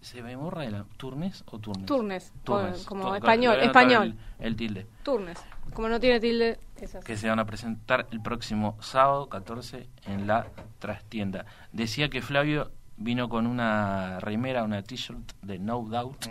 ¿Se 0.00 0.20
me 0.20 0.34
borra 0.34 0.64
el 0.64 0.82
Turnes 0.96 1.44
o 1.46 1.60
Turnes? 1.60 1.86
Turnes, 1.86 2.32
Turnes. 2.42 2.84
como 2.84 3.14
español, 3.14 3.60
español. 3.60 4.16
El, 4.40 4.46
el 4.48 4.56
tilde. 4.56 4.86
Turnes. 5.04 5.38
Como 5.74 5.88
no 5.88 6.00
tiene 6.00 6.18
tilde. 6.18 6.58
Que 7.04 7.16
se 7.16 7.28
van 7.28 7.38
a 7.38 7.44
presentar 7.46 8.08
el 8.10 8.20
próximo 8.20 8.76
sábado 8.80 9.28
14 9.28 9.88
en 10.06 10.26
la 10.26 10.48
trastienda. 10.80 11.46
Decía 11.72 12.08
que 12.10 12.20
Flavio 12.20 12.72
vino 12.96 13.28
con 13.28 13.46
una 13.46 14.18
remera, 14.18 14.64
una 14.64 14.82
t-shirt 14.82 15.34
de 15.40 15.60
No 15.60 15.82
Doubt, 15.88 16.26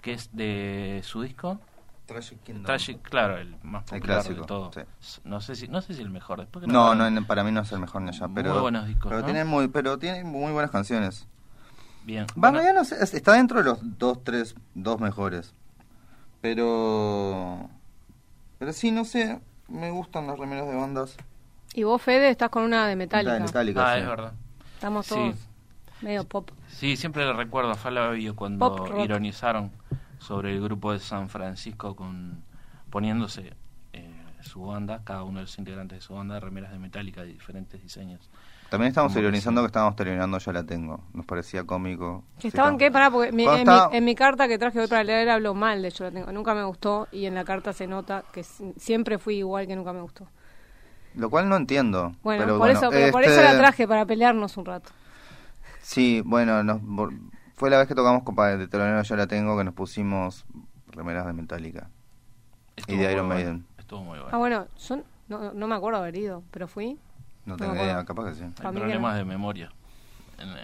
que 0.00 0.12
es 0.14 0.34
de 0.34 1.02
su 1.04 1.20
disco. 1.20 1.60
Tragic 2.06 2.42
Kingdom. 2.42 2.64
Tragic, 2.64 3.00
claro, 3.02 3.38
el 3.38 3.54
más 3.62 3.84
El 3.92 4.00
popular 4.00 4.18
clásico, 4.22 4.40
de 4.42 4.46
todo. 4.46 4.70
sí. 5.00 5.20
No 5.24 5.40
sé 5.40 5.54
si 5.54 5.68
no 5.68 5.80
sé 5.82 5.94
si 5.94 6.02
el 6.02 6.10
mejor 6.10 6.40
después 6.40 6.64
que 6.64 6.70
No, 6.72 6.90
grabaron. 6.90 7.14
no, 7.14 7.26
para 7.26 7.44
mí 7.44 7.52
no 7.52 7.60
es 7.60 7.72
el 7.72 7.78
mejor 7.80 8.02
ni 8.02 8.08
allá, 8.10 8.26
Muy 8.26 8.34
pero 8.42 8.60
buenos 8.60 8.86
discos, 8.86 9.08
pero 9.08 9.20
¿no? 9.20 9.24
tiene 9.26 9.44
muy 9.44 9.68
pero 9.68 9.98
tiene 9.98 10.24
muy 10.24 10.52
buenas 10.52 10.70
canciones. 10.70 11.26
Bien. 12.04 12.26
Va, 12.30 12.50
Bueno, 12.50 12.62
ya 12.62 12.72
no 12.72 12.84
sé, 12.84 12.96
es- 13.02 13.14
está 13.14 13.34
dentro 13.34 13.58
de 13.58 13.64
los 13.64 13.78
dos, 13.98 14.22
tres, 14.24 14.54
dos 14.74 15.00
mejores. 15.00 15.54
Pero 16.40 17.70
pero 18.58 18.72
sí, 18.72 18.90
no 18.90 19.04
sé, 19.04 19.40
me 19.68 19.90
gustan 19.90 20.26
las 20.26 20.38
remeras 20.38 20.66
de 20.68 20.74
bandas. 20.76 21.16
Y 21.74 21.84
vos, 21.84 22.02
Fede, 22.02 22.28
estás 22.28 22.50
con 22.50 22.64
una 22.64 22.86
de 22.86 22.96
Metallica. 22.96 23.38
Metallica, 23.40 23.90
ah, 23.92 23.94
sí. 23.94 24.00
es 24.02 24.06
verdad. 24.08 24.32
Estamos 24.74 25.06
Sí. 25.06 25.14
todos 25.14 25.36
medio 26.02 26.24
pop. 26.24 26.50
Sí, 26.68 26.96
siempre 26.96 27.24
le 27.24 27.32
recuerdo 27.32 27.70
a 27.70 27.74
Flavio 27.76 28.34
cuando 28.36 28.74
Pop 28.76 28.90
ironizaron 28.98 29.70
sobre 30.22 30.52
el 30.52 30.60
grupo 30.62 30.92
de 30.92 30.98
San 31.00 31.28
Francisco 31.28 31.94
con 31.96 32.42
poniéndose 32.90 33.54
eh, 33.92 34.10
su 34.42 34.62
banda, 34.66 35.00
cada 35.04 35.24
uno 35.24 35.38
de 35.40 35.44
los 35.46 35.58
integrantes 35.58 35.98
de 35.98 36.02
su 36.02 36.14
banda, 36.14 36.38
remeras 36.40 36.72
de 36.72 36.78
Metallica 36.78 37.22
de 37.22 37.28
diferentes 37.28 37.82
diseños. 37.82 38.28
También 38.70 38.88
estamos 38.88 39.14
ironizando 39.16 39.60
que 39.60 39.66
estábamos 39.66 39.96
terminando 39.96 40.38
Ya 40.38 40.52
la 40.52 40.64
tengo. 40.64 41.00
Nos 41.12 41.26
parecía 41.26 41.64
cómico. 41.64 42.24
¿Que 42.36 42.42
Sí, 42.42 42.48
estaban 42.48 42.78
qué? 42.78 42.90
Pará, 42.90 43.10
porque 43.10 43.30
mi- 43.30 43.44
en, 43.44 43.50
mi, 43.52 43.58
estaba- 43.58 43.90
en 43.94 44.04
mi 44.04 44.14
carta 44.14 44.48
que 44.48 44.56
traje 44.58 44.80
hoy 44.80 44.86
para 44.86 45.04
leer 45.04 45.28
hablo 45.28 45.52
mal 45.52 45.82
de 45.82 45.90
Yo 45.90 46.04
la 46.04 46.10
tengo. 46.10 46.32
Nunca 46.32 46.54
me 46.54 46.64
gustó 46.64 47.06
y 47.12 47.26
en 47.26 47.34
la 47.34 47.44
carta 47.44 47.74
se 47.74 47.86
nota 47.86 48.24
que 48.32 48.42
si- 48.42 48.72
siempre 48.78 49.18
fui 49.18 49.36
igual 49.36 49.66
que 49.66 49.76
nunca 49.76 49.92
me 49.92 50.00
gustó. 50.00 50.26
Lo 51.16 51.28
cual 51.28 51.50
no 51.50 51.56
entiendo. 51.56 52.14
Bueno, 52.22 52.44
pero 52.44 52.52
por, 52.58 52.58
bueno, 52.68 52.78
eso, 52.78 52.88
pero 52.88 53.12
por 53.12 53.22
este- 53.24 53.34
eso 53.34 53.42
la 53.52 53.58
traje, 53.58 53.86
para 53.86 54.06
pelearnos 54.06 54.56
un 54.56 54.64
rato. 54.64 54.90
Sí, 55.82 56.22
bueno, 56.24 56.62
nos, 56.62 56.80
fue 57.62 57.70
la 57.70 57.78
vez 57.78 57.86
que 57.86 57.94
tocamos 57.94 58.24
con 58.24 58.34
de 58.58 58.66
Telonero 58.66 59.02
Ya 59.02 59.14
la 59.16 59.28
tengo 59.28 59.56
que 59.56 59.62
nos 59.62 59.72
pusimos 59.74 60.44
remeras 60.88 61.26
de 61.26 61.32
Metallica. 61.32 61.88
Estuvo 62.74 62.96
Y 62.96 62.98
de 62.98 63.12
Iron 63.12 63.28
bueno, 63.28 63.34
Maiden. 63.44 63.66
Estuvo 63.78 64.00
muy 64.02 64.18
bueno. 64.18 64.30
Ah, 64.32 64.38
bueno, 64.38 64.66
yo 64.88 64.96
no, 65.28 65.52
no 65.52 65.68
me 65.68 65.74
acuerdo 65.76 66.00
haber 66.00 66.16
ido, 66.16 66.42
pero 66.50 66.66
fui. 66.66 66.94
No 67.46 67.54
No 67.54 67.56
tengo 67.56 67.74
idea, 67.76 68.04
capaz 68.04 68.30
que 68.30 68.34
sí. 68.34 68.42
Hay 68.42 68.50
familia 68.50 68.82
problemas 68.86 69.16
de 69.16 69.24
memoria. 69.24 69.70
En, 70.38 70.48
eh, 70.48 70.54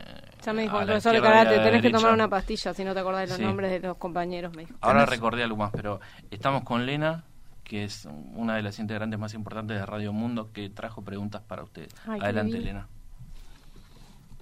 Ya 0.45 0.53
me 0.53 0.63
dijo 0.63 0.81
el 0.81 0.87
profesor 0.87 1.13
de 1.13 1.23
karate, 1.23 1.51
tenés 1.51 1.65
que 1.67 1.71
derecha. 1.83 1.97
tomar 1.99 2.13
una 2.15 2.29
pastilla 2.29 2.75
si 2.75 2.83
no 2.83 2.95
te 2.95 2.99
acordás 3.01 3.21
de 3.21 3.27
los 3.29 3.37
Sí. 3.37 3.45
nombres 3.45 3.71
de 3.71 3.79
los 3.79 3.97
compañeros, 3.97 4.53
me 4.57 4.63
dijo. 4.63 4.75
Ahora 4.81 5.05
Tenés- 5.07 5.11
recordé 5.11 5.45
algo 5.45 5.57
más, 5.57 5.71
pero 5.71 6.01
estamos 6.33 6.65
con 6.65 6.85
Lena, 6.85 7.23
que 7.63 7.85
es 7.85 8.09
una 8.35 8.57
de 8.57 8.63
las 8.63 8.81
integrantes 8.81 9.21
más 9.21 9.35
importantes 9.35 9.79
de 9.79 9.87
Radio 9.87 10.13
Mundo, 10.13 10.51
que 10.53 10.69
trajo 10.69 11.03
preguntas 11.03 11.43
para 11.43 11.63
ustedes. 11.63 11.95
Adelante. 12.09 12.59
Lena. 12.59 12.89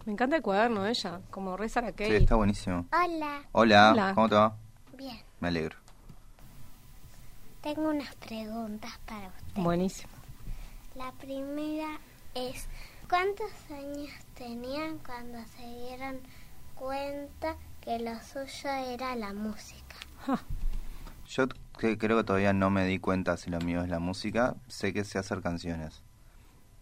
Me 0.06 0.12
encanta 0.12 0.36
el 0.36 0.42
cuaderno 0.42 0.82
de 0.84 0.90
ella, 0.90 1.20
como 1.30 1.56
Reza 1.56 1.80
Sí, 1.86 1.92
Kay. 1.92 2.12
está 2.16 2.36
buenísimo. 2.36 2.86
Hola, 2.92 3.42
Hola, 3.52 3.90
Hola. 3.92 4.12
¿cómo 4.14 4.28
te 4.28 4.34
va? 4.36 4.56
bien. 4.96 5.18
Me 5.40 5.48
alegro. 5.48 5.76
Tengo 7.60 7.90
unas 7.90 8.14
preguntas 8.16 8.92
para 9.04 9.28
usted. 9.28 9.62
Buenísimo. 9.62 10.12
La 10.94 11.10
primera 11.12 11.98
es, 12.34 12.68
¿cuántos 13.08 13.50
años 13.70 14.10
tenían 14.34 14.98
cuando 14.98 15.38
se 15.56 15.66
dieron 15.66 16.20
cuenta 16.76 17.56
que 17.82 17.98
lo 17.98 18.14
suyo 18.20 18.70
era 18.70 19.16
la 19.16 19.32
música? 19.32 19.96
Yo 21.28 21.48
que- 21.78 21.98
creo 21.98 22.16
que 22.18 22.24
todavía 22.24 22.52
no 22.52 22.70
me 22.70 22.86
di 22.86 22.98
cuenta 23.00 23.36
si 23.36 23.50
lo 23.50 23.58
mío 23.60 23.82
es 23.82 23.88
la 23.88 23.98
música. 23.98 24.54
Sé 24.68 24.92
que 24.92 25.04
sé 25.04 25.18
hacer 25.18 25.42
canciones. 25.42 26.02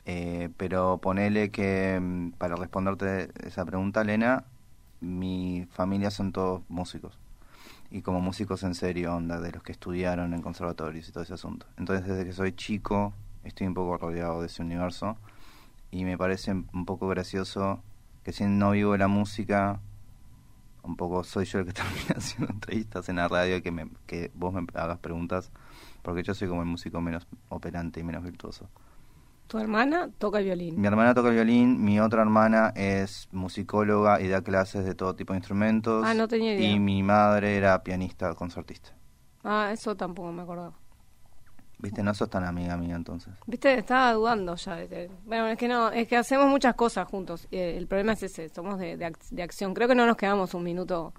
Eh, 0.07 0.51
pero 0.57 0.99
ponele 0.99 1.51
que, 1.51 1.99
mm, 2.01 2.33
para 2.33 2.57
responderte 2.57 3.31
esa 3.47 3.65
pregunta, 3.65 4.03
Elena, 4.03 4.45
mi 5.01 5.67
familia 5.71 6.11
son 6.11 6.33
todos 6.33 6.63
músicos. 6.69 7.19
Y 7.91 8.03
como 8.03 8.21
músicos 8.21 8.63
en 8.65 8.75
serio, 8.75 9.15
onda, 9.15 9.41
de 9.41 9.53
los 9.53 9.63
que 9.63 9.73
estudiaron 9.73 10.35
en 10.35 10.43
conservatorios 10.43 11.09
y 11.09 11.13
todo 11.13 11.23
ese 11.23 11.35
asunto. 11.35 11.67
Entonces, 11.77 12.07
desde 12.07 12.25
que 12.25 12.33
soy 12.33 12.53
chico, 12.53 13.15
estoy 13.45 13.67
un 13.67 13.75
poco 13.75 13.97
rodeado 13.99 14.41
de 14.41 14.47
ese 14.49 14.63
universo. 14.63 15.17
Y 15.91 16.05
me 16.05 16.19
parece 16.19 16.53
un 16.53 16.85
poco 16.87 17.09
gracioso 17.09 17.83
que 18.25 18.33
si 18.33 18.45
no 18.45 18.73
vivo 18.73 18.97
la 18.97 19.09
música, 19.09 19.81
un 20.83 20.97
poco 20.97 21.25
soy 21.25 21.45
yo 21.45 21.61
el 21.61 21.67
que 21.67 21.73
termina 21.75 22.17
haciendo 22.17 22.53
entrevistas 22.53 23.09
en 23.09 23.17
la 23.17 23.29
radio 23.29 23.63
que, 23.63 23.71
me, 23.71 23.89
que 24.07 24.31
vos 24.35 24.53
me 24.53 24.65
hagas 24.75 24.99
preguntas, 24.99 25.51
porque 26.03 26.23
yo 26.23 26.35
soy 26.35 26.49
como 26.49 26.63
el 26.63 26.69
músico 26.69 27.01
menos 27.01 27.27
operante 27.49 28.01
y 28.01 28.05
menos 28.05 28.25
virtuoso. 28.25 28.69
¿Tu 29.47 29.59
hermana 29.59 30.11
toca 30.19 30.39
el 30.39 30.47
violín? 30.47 30.81
Mi 30.81 30.87
hermana 30.87 31.15
toca 31.15 31.29
el 31.29 31.35
violín, 31.35 31.85
mi 31.85 32.01
otra 32.01 32.23
hermana 32.23 32.73
es 32.75 33.29
musicóloga 33.31 34.21
y 34.21 34.29
da 34.29 34.43
clases 34.43 34.85
de 34.85 34.95
todo 34.95 35.15
tipo 35.15 35.33
de 35.33 35.39
instrumentos. 35.39 36.05
Ah, 36.07 36.15
no 36.15 36.27
tenía 36.27 36.55
idea. 36.55 36.71
Y 36.71 36.79
mi 36.81 37.03
madre 37.03 37.57
era 37.57 37.83
pianista, 37.83 38.35
concertista. 38.35 38.91
Ah, 39.45 39.71
eso 39.73 39.95
tampoco 39.97 40.33
me 40.33 40.43
acordaba. 40.43 40.73
Viste, 41.79 42.03
no 42.03 42.15
sos 42.15 42.31
tan 42.31 42.45
amiga 42.45 42.77
mía 42.79 42.97
entonces. 42.97 43.35
Viste, 43.47 43.75
estaba 43.75 44.13
dudando 44.15 44.55
ya. 44.57 44.77
de- 44.77 45.11
Bueno, 45.27 45.49
es 45.49 45.59
que 45.59 45.69
no, 45.69 45.91
es 45.91 46.09
que 46.09 46.17
hacemos 46.17 46.47
muchas 46.49 46.75
cosas 46.75 47.07
juntos. 47.07 47.47
Eh, 47.51 47.75
el 47.77 47.87
problema 47.87 48.13
es 48.15 48.23
ese, 48.23 48.49
somos 48.49 48.79
de, 48.79 48.97
de, 48.97 49.07
ac- 49.07 49.29
de 49.31 49.43
acción. 49.43 49.75
Creo 49.75 49.87
que 49.89 49.95
no 49.95 50.07
nos 50.07 50.17
quedamos 50.17 50.55
un 50.55 50.63
minuto 50.65 51.13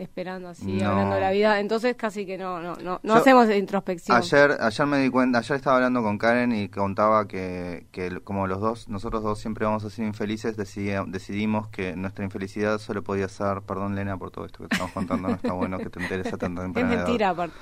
esperando 0.00 0.48
así, 0.48 0.72
No. 0.78 0.90
hablando 0.90 1.14
de 1.16 1.20
la 1.20 1.30
vida. 1.30 1.60
Entonces 1.60 1.94
casi 1.96 2.26
que 2.26 2.38
no, 2.38 2.60
no, 2.60 2.74
no, 2.76 3.00
no 3.02 3.14
Yo- 3.14 3.20
hacemos 3.20 3.48
introspección. 3.50 4.16
Ayer, 4.16 4.56
ayer 4.60 4.86
me 4.86 4.98
di 4.98 5.10
cuenta, 5.10 5.38
ayer 5.38 5.56
estaba 5.56 5.76
hablando 5.76 6.02
con 6.02 6.18
Karen 6.18 6.52
y 6.52 6.68
contaba 6.68 7.28
que, 7.28 7.86
que 7.92 8.20
como 8.24 8.46
los 8.46 8.60
dos, 8.60 8.88
nosotros 8.88 9.22
dos 9.22 9.38
siempre 9.38 9.64
vamos 9.66 9.84
a 9.84 9.90
ser 9.90 10.04
infelices, 10.06 10.56
decidi- 10.56 11.04
decidimos 11.10 11.68
que 11.68 11.94
nuestra 11.96 12.24
infelicidad 12.24 12.78
solo 12.78 13.02
podía 13.02 13.28
ser, 13.28 13.62
perdón 13.62 13.94
Lena 13.94 14.16
por 14.16 14.30
todo 14.30 14.46
esto 14.46 14.62
que 14.62 14.68
te 14.68 14.74
estamos 14.76 14.92
contando, 14.92 15.28
no 15.28 15.34
está 15.34 15.52
bueno 15.52 15.78
que 15.78 15.90
te 15.90 16.00
enteres 16.02 16.32
a 16.32 16.36
tan 16.36 16.52
es 16.56 16.60
temprana 16.62 16.92
edad. 16.94 17.04
mentira, 17.04 17.28
aparte. 17.30 17.56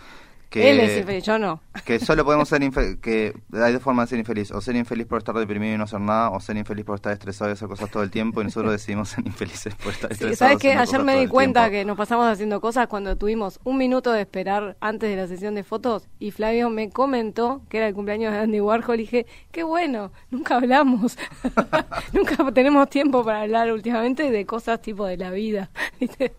Que, 0.49 0.71
Él 0.71 0.81
es 0.81 0.99
infeliz, 0.99 1.25
yo 1.25 1.39
no. 1.39 1.61
que 1.85 2.01
solo 2.01 2.25
podemos 2.25 2.49
ser 2.49 2.63
infelices, 2.63 2.99
que 3.01 3.35
hay 3.53 3.73
dos 3.73 3.83
formas 3.83 4.07
de 4.07 4.11
ser 4.11 4.19
infeliz, 4.19 4.51
o 4.51 4.61
ser 4.63 4.77
infeliz 4.77 5.07
por 5.07 5.19
estar 5.19 5.35
deprimido 5.35 5.75
y 5.75 5.79
no 5.79 5.85
hacer 5.85 6.01
nada, 6.01 6.31
o 6.31 6.41
ser 6.41 6.57
infeliz 6.57 6.87
por 6.87 6.95
estar 6.95 7.13
estresado 7.13 7.51
y 7.51 7.53
hacer 7.53 7.69
cosas 7.69 7.91
todo 7.91 8.03
el 8.03 8.11
tiempo, 8.11 8.41
y 8.41 8.45
nosotros 8.45 8.73
decidimos 8.73 9.11
ser 9.11 9.27
infelices 9.27 9.75
por 9.75 9.93
estar 9.93 10.09
Sí, 10.09 10.25
estresados. 10.25 10.39
¿Sabes 10.39 10.59
qué? 10.59 10.73
Ayer 10.73 11.05
me 11.05 11.21
di 11.21 11.27
cuenta 11.27 11.71
que 11.71 11.85
nos 11.85 11.99
pasamos 11.99 12.27
haciendo 12.27 12.61
cosas 12.61 12.87
cuando 12.87 13.17
tuvimos 13.17 13.61
un 13.65 13.77
minuto 13.77 14.13
de 14.13 14.23
esperar 14.23 14.77
antes 14.81 15.11
de 15.11 15.17
la 15.17 15.27
sesión 15.27 15.55
de 15.55 15.65
fotos 15.65 16.09
y 16.19 16.31
Flavio 16.31 16.71
me 16.71 16.91
comentó 16.91 17.61
que 17.69 17.79
era 17.79 17.89
el 17.89 17.95
cumpleaños 17.95 18.33
de 18.33 18.39
Andy 18.39 18.61
Warhol 18.61 18.95
y 18.97 19.03
dije, 19.03 19.27
qué 19.53 19.63
bueno, 19.65 20.13
nunca 20.31 20.57
hablamos, 20.57 21.19
nunca 22.13 22.37
tenemos 22.53 22.89
tiempo 22.89 23.25
para 23.25 23.43
hablar 23.43 23.71
últimamente 23.73 24.31
de 24.31 24.47
cosas 24.47 24.81
tipo 24.81 25.05
de 25.05 25.17
la 25.19 25.31
vida. 25.31 25.71
¿viste? 26.01 26.33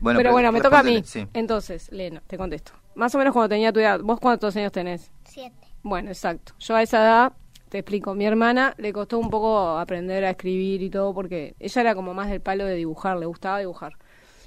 Bueno, 0.00 0.18
pero, 0.18 0.32
bueno, 0.32 0.50
me 0.52 0.60
toca 0.60 0.80
a 0.80 0.82
mí. 0.82 1.02
sí. 1.04 1.26
Entonces, 1.34 1.90
Lena, 1.92 2.22
te 2.26 2.36
contesto. 2.36 2.72
Más 2.94 3.14
o 3.14 3.18
menos 3.18 3.32
cuando 3.32 3.50
tenía 3.50 3.72
tu 3.72 3.80
edad, 3.80 4.00
¿vos 4.00 4.18
cuántos 4.18 4.56
años 4.56 4.72
tenés? 4.72 5.10
Siete. 5.24 5.68
Bueno, 5.82 6.08
exacto. 6.08 6.54
Yo 6.58 6.74
a 6.74 6.82
esa 6.82 6.98
edad, 6.98 7.32
te 7.68 7.78
explico, 7.78 8.14
mi 8.14 8.24
hermana 8.26 8.74
le 8.78 8.92
costó 8.92 9.18
un 9.18 9.30
poco 9.30 9.78
aprender 9.78 10.24
a 10.24 10.30
escribir 10.30 10.82
y 10.82 10.90
todo 10.90 11.14
porque 11.14 11.54
ella 11.58 11.80
era 11.80 11.94
como 11.94 12.14
más 12.14 12.28
del 12.30 12.40
palo 12.40 12.64
de 12.64 12.74
dibujar, 12.74 13.16
le 13.18 13.26
gustaba 13.26 13.58
dibujar. 13.60 13.92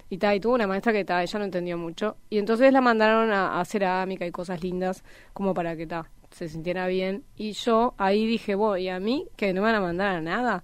Y 0.10 0.18
tal, 0.18 0.36
y 0.36 0.40
tuvo 0.40 0.56
una 0.56 0.68
maestra 0.68 0.94
que 0.94 1.06
ta, 1.06 1.24
ella 1.24 1.40
no 1.40 1.46
entendió 1.46 1.78
mucho. 1.78 2.18
Y 2.30 2.38
entonces 2.38 2.72
la 2.72 2.82
mandaron 2.82 3.32
a, 3.32 3.54
a 3.54 3.62
hacer 3.62 3.82
cerámica 3.82 4.26
y 4.26 4.32
cosas 4.32 4.62
lindas 4.62 5.04
como 5.34 5.54
para 5.54 5.76
que 5.76 5.88
ta, 5.88 6.10
se 6.32 6.50
sintiera 6.50 6.88
bien. 6.88 7.24
Y 7.36 7.54
yo 7.54 7.96
ahí 7.98 8.28
dije, 8.28 8.56
voy, 8.56 8.84
¿y 8.84 8.90
a 8.90 9.00
mí 9.00 9.28
que 9.36 9.54
no 9.54 9.62
me 9.62 9.68
van 9.68 9.76
a 9.76 9.82
mandar 9.82 10.16
a 10.16 10.22
nada? 10.22 10.64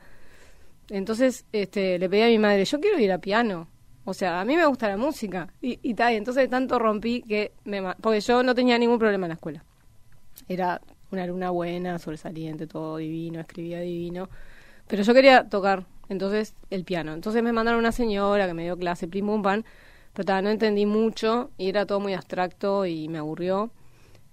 Entonces 0.90 1.46
este, 1.52 1.98
le 2.00 2.10
pedí 2.10 2.22
a 2.22 2.28
mi 2.28 2.40
madre, 2.40 2.66
yo 2.66 2.80
quiero 2.80 3.00
ir 3.00 3.12
a 3.12 3.20
piano. 3.20 3.68
O 4.06 4.14
sea, 4.14 4.42
a 4.42 4.46
mí 4.46 4.56
me 4.56 4.66
gusta 4.66 4.88
la 4.88 4.98
música. 4.98 5.54
Y, 5.62 5.80
y 5.82 5.94
tal, 5.94 6.14
entonces 6.14 6.50
tanto 6.50 6.80
rompí 6.80 7.22
que 7.22 7.54
me... 7.66 7.82
Porque 8.02 8.22
yo 8.22 8.44
no 8.44 8.56
tenía 8.56 8.78
ningún 8.78 9.00
problema 9.00 9.26
en 9.28 9.30
la 9.30 9.36
escuela. 9.36 9.64
Era 10.48 10.82
una 11.12 11.24
alumna 11.24 11.50
buena, 11.52 12.00
sobresaliente, 12.00 12.68
todo 12.68 12.98
divino, 12.98 13.40
escribía 13.40 13.80
divino. 13.82 14.30
Pero 14.88 15.04
yo 15.04 15.14
quería 15.14 15.48
tocar, 15.48 15.86
entonces, 16.10 16.56
el 16.70 16.84
piano. 16.84 17.14
Entonces 17.14 17.44
me 17.44 17.54
mandaron 17.54 17.80
una 17.80 17.92
señora 17.92 18.48
que 18.48 18.54
me 18.54 18.64
dio 18.64 18.78
clase, 18.78 19.08
plim 19.08 19.42
pam, 19.42 19.64
pero 20.14 20.26
ta, 20.26 20.42
no 20.42 20.50
entendí 20.50 20.86
mucho 20.86 21.52
y 21.58 21.70
era 21.70 21.86
todo 21.86 22.00
muy 22.00 22.14
abstracto 22.14 22.86
y 22.86 23.08
me 23.10 23.20
aburrió. 23.20 23.72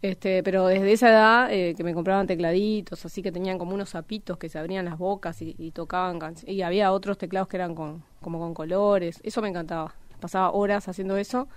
Este, 0.02 0.42
pero 0.42 0.66
desde 0.66 0.92
esa 0.92 1.08
edad 1.08 1.52
eh, 1.52 1.74
que 1.74 1.82
me 1.82 1.94
compraban 1.94 2.26
tecladitos, 2.26 3.04
así 3.06 3.22
que 3.22 3.32
tenían 3.32 3.58
como 3.58 3.74
unos 3.74 3.90
zapitos 3.90 4.36
que 4.36 4.48
se 4.48 4.58
abrían 4.58 4.84
las 4.84 4.98
bocas 4.98 5.40
y, 5.42 5.56
y 5.58 5.70
tocaban 5.70 6.18
canciones. 6.18 6.54
Y 6.54 6.62
había 6.62 6.92
otros 6.92 7.18
teclados 7.18 7.48
que 7.48 7.56
eran 7.56 7.74
con, 7.74 8.04
como 8.20 8.38
con 8.38 8.54
colores. 8.54 9.20
Eso 9.22 9.42
me 9.42 9.48
encantaba. 9.48 9.94
Pasaba 10.20 10.50
horas 10.52 10.88
haciendo 10.88 11.16
eso. 11.16 11.48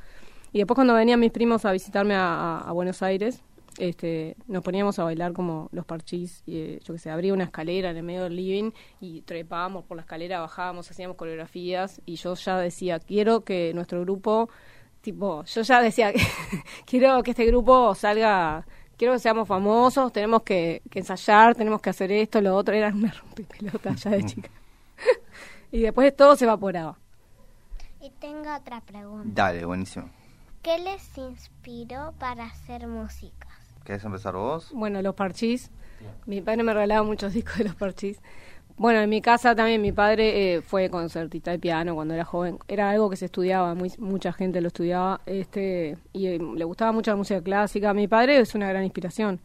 Y 0.51 0.59
después 0.59 0.75
cuando 0.75 0.93
venían 0.93 1.19
mis 1.19 1.31
primos 1.31 1.65
a 1.65 1.71
visitarme 1.71 2.15
a, 2.15 2.69
Buenos 2.73 3.03
Aires, 3.03 3.43
este, 3.77 4.35
nos 4.47 4.63
poníamos 4.63 4.97
a 4.97 5.03
bailar 5.03 5.33
como 5.33 5.69
los 5.71 5.85
parchís. 5.85 6.41
Y, 6.45 6.57
eh, 6.57 6.79
yo 6.83 6.93
que 6.93 6.99
sé, 6.99 7.11
abría 7.11 7.33
una 7.33 7.43
escalera 7.43 7.91
en 7.91 7.97
el 7.97 8.03
medio 8.03 8.23
del 8.23 8.35
living 8.35 8.71
y 8.99 9.21
trepábamos 9.21 9.85
por 9.85 9.97
la 9.97 10.01
escalera, 10.01 10.39
bajábamos, 10.39 10.89
hacíamos 10.89 11.17
coreografías. 11.17 12.01
Y 12.05 12.15
yo 12.15 12.33
ya 12.33 12.57
decía, 12.57 12.99
quiero 12.99 13.41
que 13.43 13.73
nuestro 13.75 14.01
grupo 14.01 14.49
tipo, 15.01 15.43
yo 15.43 15.61
ya 15.61 15.81
decía 15.81 16.13
que 16.13 16.21
quiero 16.85 17.21
que 17.23 17.31
este 17.31 17.45
grupo 17.45 17.95
salga, 17.95 18.65
quiero 18.97 19.13
que 19.13 19.19
seamos 19.19 19.47
famosos, 19.47 20.11
tenemos 20.11 20.43
que, 20.43 20.81
que 20.89 20.99
ensayar, 20.99 21.55
tenemos 21.55 21.81
que 21.81 21.89
hacer 21.89 22.11
esto, 22.11 22.41
lo 22.41 22.55
otro, 22.55 22.73
era 22.75 22.89
una 22.89 23.11
rompepelota 23.21 23.95
ya 23.95 24.11
de 24.11 24.23
chica. 24.25 24.49
y 25.71 25.81
después 25.81 26.15
todo 26.15 26.35
se 26.35 26.45
evaporaba. 26.45 26.97
Y 28.01 28.11
tengo 28.11 28.55
otra 28.55 28.81
pregunta. 28.81 29.29
Dale, 29.33 29.65
buenísimo. 29.65 30.09
¿Qué 30.61 30.77
les 30.79 31.17
inspiró 31.17 32.13
para 32.19 32.45
hacer 32.45 32.87
música? 32.87 33.47
¿Querés 33.83 34.03
empezar 34.03 34.35
vos? 34.35 34.71
Bueno, 34.73 35.01
los 35.01 35.15
parchís, 35.15 35.71
mi 36.25 36.41
padre 36.41 36.63
me 36.63 36.73
regalaba 36.73 37.03
muchos 37.03 37.33
discos 37.33 37.57
de 37.57 37.63
los 37.65 37.75
parchís. 37.75 38.21
Bueno, 38.79 39.01
en 39.01 39.09
mi 39.09 39.21
casa 39.21 39.55
también 39.55 39.81
mi 39.81 39.91
padre 39.91 40.55
eh, 40.55 40.61
fue 40.61 40.89
concertista 40.89 41.51
de 41.51 41.59
piano 41.59 41.95
cuando 41.95 42.13
era 42.13 42.23
joven. 42.23 42.59
Era 42.69 42.89
algo 42.89 43.09
que 43.09 43.17
se 43.17 43.25
estudiaba, 43.25 43.75
mucha 43.75 44.31
gente 44.31 44.61
lo 44.61 44.67
estudiaba, 44.69 45.19
este 45.25 45.97
y 46.13 46.27
eh, 46.27 46.39
le 46.39 46.63
gustaba 46.63 46.93
mucho 46.93 47.11
la 47.11 47.17
música 47.17 47.41
clásica. 47.41 47.93
Mi 47.93 48.07
padre 48.07 48.39
es 48.39 48.55
una 48.55 48.69
gran 48.69 48.85
inspiración. 48.85 49.41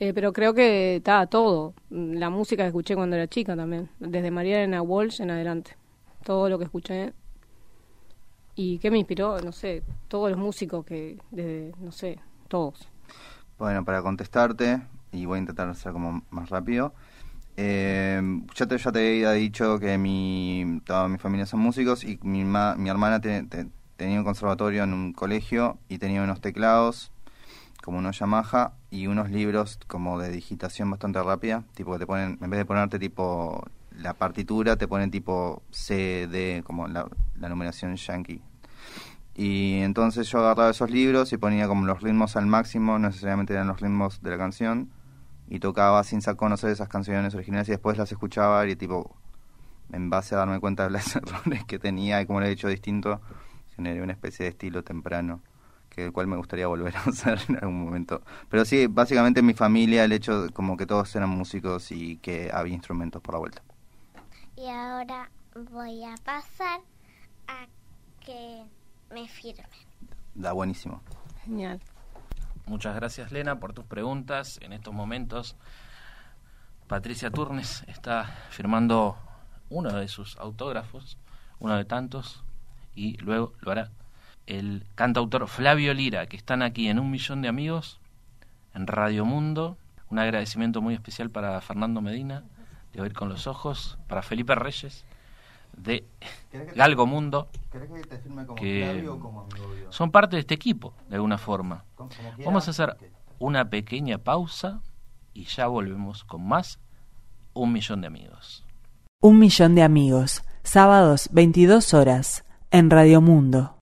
Eh, 0.00 0.14
pero 0.14 0.32
creo 0.32 0.54
que 0.54 0.96
está 0.96 1.26
todo. 1.26 1.74
Mm, 1.90 2.14
La 2.14 2.30
música 2.30 2.62
que 2.62 2.68
escuché 2.68 2.94
cuando 2.96 3.16
era 3.16 3.28
chica 3.28 3.54
también, 3.54 3.90
desde 4.00 4.30
María 4.30 4.56
Elena 4.58 4.80
Walsh 4.80 5.20
en 5.20 5.30
adelante. 5.30 5.76
Todo 6.24 6.48
lo 6.48 6.58
que 6.58 6.64
escuché. 6.64 7.12
¿Y 8.56 8.78
qué 8.78 8.90
me 8.90 8.98
inspiró? 8.98 9.38
No 9.42 9.52
sé, 9.52 9.82
todos 10.08 10.30
los 10.30 10.38
músicos 10.38 10.86
que, 10.86 11.18
desde, 11.30 11.72
no 11.80 11.92
sé, 11.92 12.18
todos. 12.48 12.88
Bueno, 13.58 13.84
para 13.84 14.00
contestarte, 14.02 14.80
y 15.12 15.26
voy 15.26 15.36
a 15.36 15.40
intentar 15.40 15.74
ser 15.76 15.92
como 15.92 16.22
más 16.30 16.48
rápido, 16.50 16.94
eh, 17.56 18.20
ya, 18.54 18.66
te, 18.66 18.78
ya 18.78 18.92
te 18.92 18.98
había 18.98 19.32
dicho 19.32 19.78
que 19.78 19.96
mi, 19.98 20.80
toda 20.84 21.08
mi 21.08 21.18
familia 21.18 21.46
son 21.46 21.60
músicos 21.60 22.04
y 22.04 22.18
mi, 22.22 22.44
ma- 22.44 22.74
mi 22.76 22.88
hermana 22.90 23.20
te- 23.20 23.44
te- 23.44 23.66
tenía 23.96 24.18
un 24.18 24.24
conservatorio 24.24 24.84
en 24.84 24.92
un 24.92 25.12
colegio 25.12 25.78
y 25.88 25.98
tenía 25.98 26.22
unos 26.22 26.40
teclados 26.40 27.12
como 27.82 27.98
unos 27.98 28.18
Yamaha 28.18 28.72
y 28.90 29.06
unos 29.08 29.30
libros 29.30 29.78
como 29.86 30.18
de 30.18 30.30
digitación 30.30 30.90
bastante 30.90 31.22
rápida, 31.22 31.64
tipo 31.74 31.92
que 31.92 31.98
te 31.98 32.06
ponen, 32.06 32.38
en 32.40 32.50
vez 32.50 32.58
de 32.58 32.64
ponerte 32.64 32.98
tipo 32.98 33.62
la 33.98 34.14
partitura, 34.14 34.76
te 34.76 34.88
ponen 34.88 35.10
tipo 35.10 35.62
C, 35.70 36.26
D, 36.26 36.62
como 36.64 36.88
la, 36.88 37.06
la 37.38 37.48
numeración 37.48 37.94
yankee. 37.96 38.40
Y 39.36 39.80
entonces 39.80 40.28
yo 40.28 40.38
agarraba 40.38 40.70
esos 40.70 40.90
libros 40.90 41.32
y 41.32 41.36
ponía 41.36 41.66
como 41.68 41.84
los 41.86 42.00
ritmos 42.02 42.36
al 42.36 42.46
máximo, 42.46 42.98
no 42.98 43.08
necesariamente 43.08 43.52
eran 43.52 43.66
los 43.66 43.80
ritmos 43.80 44.22
de 44.22 44.30
la 44.30 44.38
canción, 44.38 44.88
y 45.48 45.60
tocaba 45.60 46.02
sin 46.04 46.20
conocer 46.36 46.70
esas 46.70 46.88
canciones 46.88 47.34
originales 47.34 47.68
y 47.68 47.72
después 47.72 47.98
las 47.98 48.10
escuchaba 48.10 48.66
y 48.66 48.76
tipo, 48.76 49.16
en 49.92 50.10
base 50.10 50.34
a 50.34 50.38
darme 50.38 50.60
cuenta 50.60 50.84
de 50.84 50.90
los 50.90 51.16
errores 51.16 51.64
que 51.64 51.78
tenía 51.78 52.20
y 52.20 52.26
cómo 52.26 52.40
lo 52.40 52.46
he 52.46 52.50
hecho 52.50 52.68
distinto, 52.68 53.20
generé 53.76 54.02
una 54.02 54.12
especie 54.12 54.44
de 54.44 54.50
estilo 54.50 54.82
temprano, 54.82 55.42
que 55.90 56.06
el 56.06 56.12
cual 56.12 56.26
me 56.26 56.36
gustaría 56.36 56.66
volver 56.66 56.96
a 56.96 57.00
hacer 57.08 57.40
en 57.48 57.56
algún 57.56 57.84
momento. 57.84 58.22
Pero 58.48 58.64
sí, 58.64 58.86
básicamente 58.86 59.40
en 59.40 59.46
mi 59.46 59.54
familia 59.54 60.04
el 60.04 60.12
hecho 60.12 60.44
de 60.44 60.50
como 60.50 60.76
que 60.76 60.86
todos 60.86 61.14
eran 61.14 61.30
músicos 61.30 61.92
y 61.92 62.16
que 62.18 62.50
había 62.52 62.74
instrumentos 62.74 63.20
por 63.22 63.34
la 63.34 63.38
vuelta. 63.40 63.62
Y 64.56 64.68
ahora 64.68 65.30
voy 65.70 66.04
a 66.04 66.14
pasar 66.24 66.80
a 67.48 67.66
que 68.24 68.64
me 69.12 69.28
firmen. 69.28 69.66
Da 70.34 70.52
buenísimo. 70.52 71.00
Genial. 71.44 71.80
Muchas 72.66 72.94
gracias, 72.94 73.30
Lena, 73.30 73.60
por 73.60 73.74
tus 73.74 73.84
preguntas. 73.84 74.58
En 74.62 74.72
estos 74.72 74.94
momentos, 74.94 75.56
Patricia 76.86 77.30
Turnes 77.30 77.84
está 77.88 78.24
firmando 78.50 79.18
uno 79.68 79.92
de 79.92 80.08
sus 80.08 80.36
autógrafos, 80.38 81.18
uno 81.58 81.76
de 81.76 81.84
tantos, 81.84 82.42
y 82.94 83.18
luego 83.18 83.52
lo 83.60 83.72
hará 83.72 83.90
el 84.46 84.86
cantautor 84.94 85.46
Flavio 85.48 85.94
Lira, 85.94 86.26
que 86.26 86.36
están 86.36 86.62
aquí 86.62 86.88
en 86.88 86.98
Un 86.98 87.10
Millón 87.10 87.42
de 87.42 87.48
Amigos, 87.48 88.00
en 88.74 88.86
Radio 88.86 89.24
Mundo. 89.24 89.76
Un 90.10 90.18
agradecimiento 90.18 90.80
muy 90.80 90.94
especial 90.94 91.30
para 91.30 91.60
Fernando 91.60 92.00
Medina, 92.00 92.44
de 92.92 93.02
Oír 93.02 93.12
con 93.12 93.28
los 93.28 93.46
Ojos, 93.46 93.98
para 94.08 94.22
Felipe 94.22 94.54
Reyes, 94.54 95.04
de 95.76 96.06
Galgo 96.74 97.06
Mundo. 97.06 97.48
¿Querés 97.70 97.90
que? 98.56 99.08
Son 99.90 100.10
parte 100.10 100.36
de 100.36 100.40
este 100.40 100.54
equipo, 100.54 100.94
de 101.08 101.16
alguna 101.16 101.38
forma. 101.38 101.84
Vamos 102.44 102.66
a 102.68 102.70
hacer 102.70 102.96
una 103.38 103.68
pequeña 103.68 104.18
pausa 104.18 104.80
y 105.32 105.44
ya 105.44 105.66
volvemos 105.66 106.24
con 106.24 106.46
más 106.46 106.78
Un 107.52 107.72
Millón 107.72 108.00
de 108.00 108.06
Amigos. 108.06 108.64
Un 109.20 109.38
millón 109.38 109.74
de 109.74 109.82
amigos, 109.82 110.42
sábados 110.64 111.30
22 111.32 111.94
horas, 111.94 112.44
en 112.70 112.90
Radio 112.90 113.22
Mundo. 113.22 113.78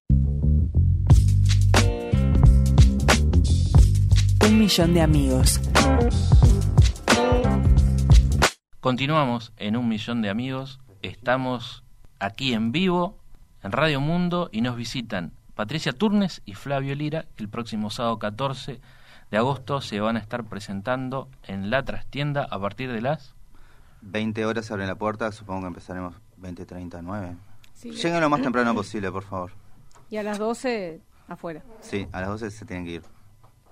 Un 4.46 4.58
millón 4.58 4.94
de 4.94 5.00
amigos. 5.00 5.60
Continuamos 8.78 9.52
en 9.56 9.76
Un 9.76 9.88
Millón 9.88 10.22
de 10.22 10.30
Amigos. 10.30 10.80
Estamos 11.02 11.84
aquí 12.18 12.54
en 12.54 12.72
vivo, 12.72 13.18
en 13.62 13.72
Radio 13.72 14.00
Mundo, 14.00 14.48
y 14.52 14.60
nos 14.60 14.76
visitan 14.76 15.32
Patricia 15.54 15.92
Turnes 15.92 16.42
y 16.44 16.54
Flavio 16.54 16.94
Lira, 16.94 17.26
que 17.36 17.42
el 17.42 17.48
próximo 17.48 17.90
sábado 17.90 18.18
14 18.18 18.80
de 19.30 19.36
agosto 19.36 19.80
se 19.80 20.00
van 20.00 20.16
a 20.16 20.20
estar 20.20 20.44
presentando 20.44 21.28
en 21.44 21.70
la 21.70 21.84
trastienda 21.84 22.46
a 22.50 22.58
partir 22.58 22.92
de 22.92 23.00
las 23.00 23.34
20 24.02 24.44
horas 24.46 24.70
abren 24.70 24.88
la 24.88 24.96
puerta, 24.96 25.30
supongo 25.32 25.62
que 25.62 25.66
empezaremos 25.68 26.14
20.39. 26.40 27.36
Sí. 27.74 27.90
Lleguen 27.92 28.20
lo 28.20 28.28
más 28.28 28.42
temprano 28.42 28.74
posible, 28.74 29.10
por 29.10 29.22
favor. 29.22 29.52
Y 30.10 30.16
a 30.16 30.22
las 30.22 30.38
12 30.38 31.00
afuera. 31.28 31.62
Sí, 31.80 32.06
a 32.12 32.20
las 32.20 32.30
12 32.30 32.50
se 32.50 32.64
tienen 32.64 32.84
que 32.84 32.90
ir. 32.92 33.02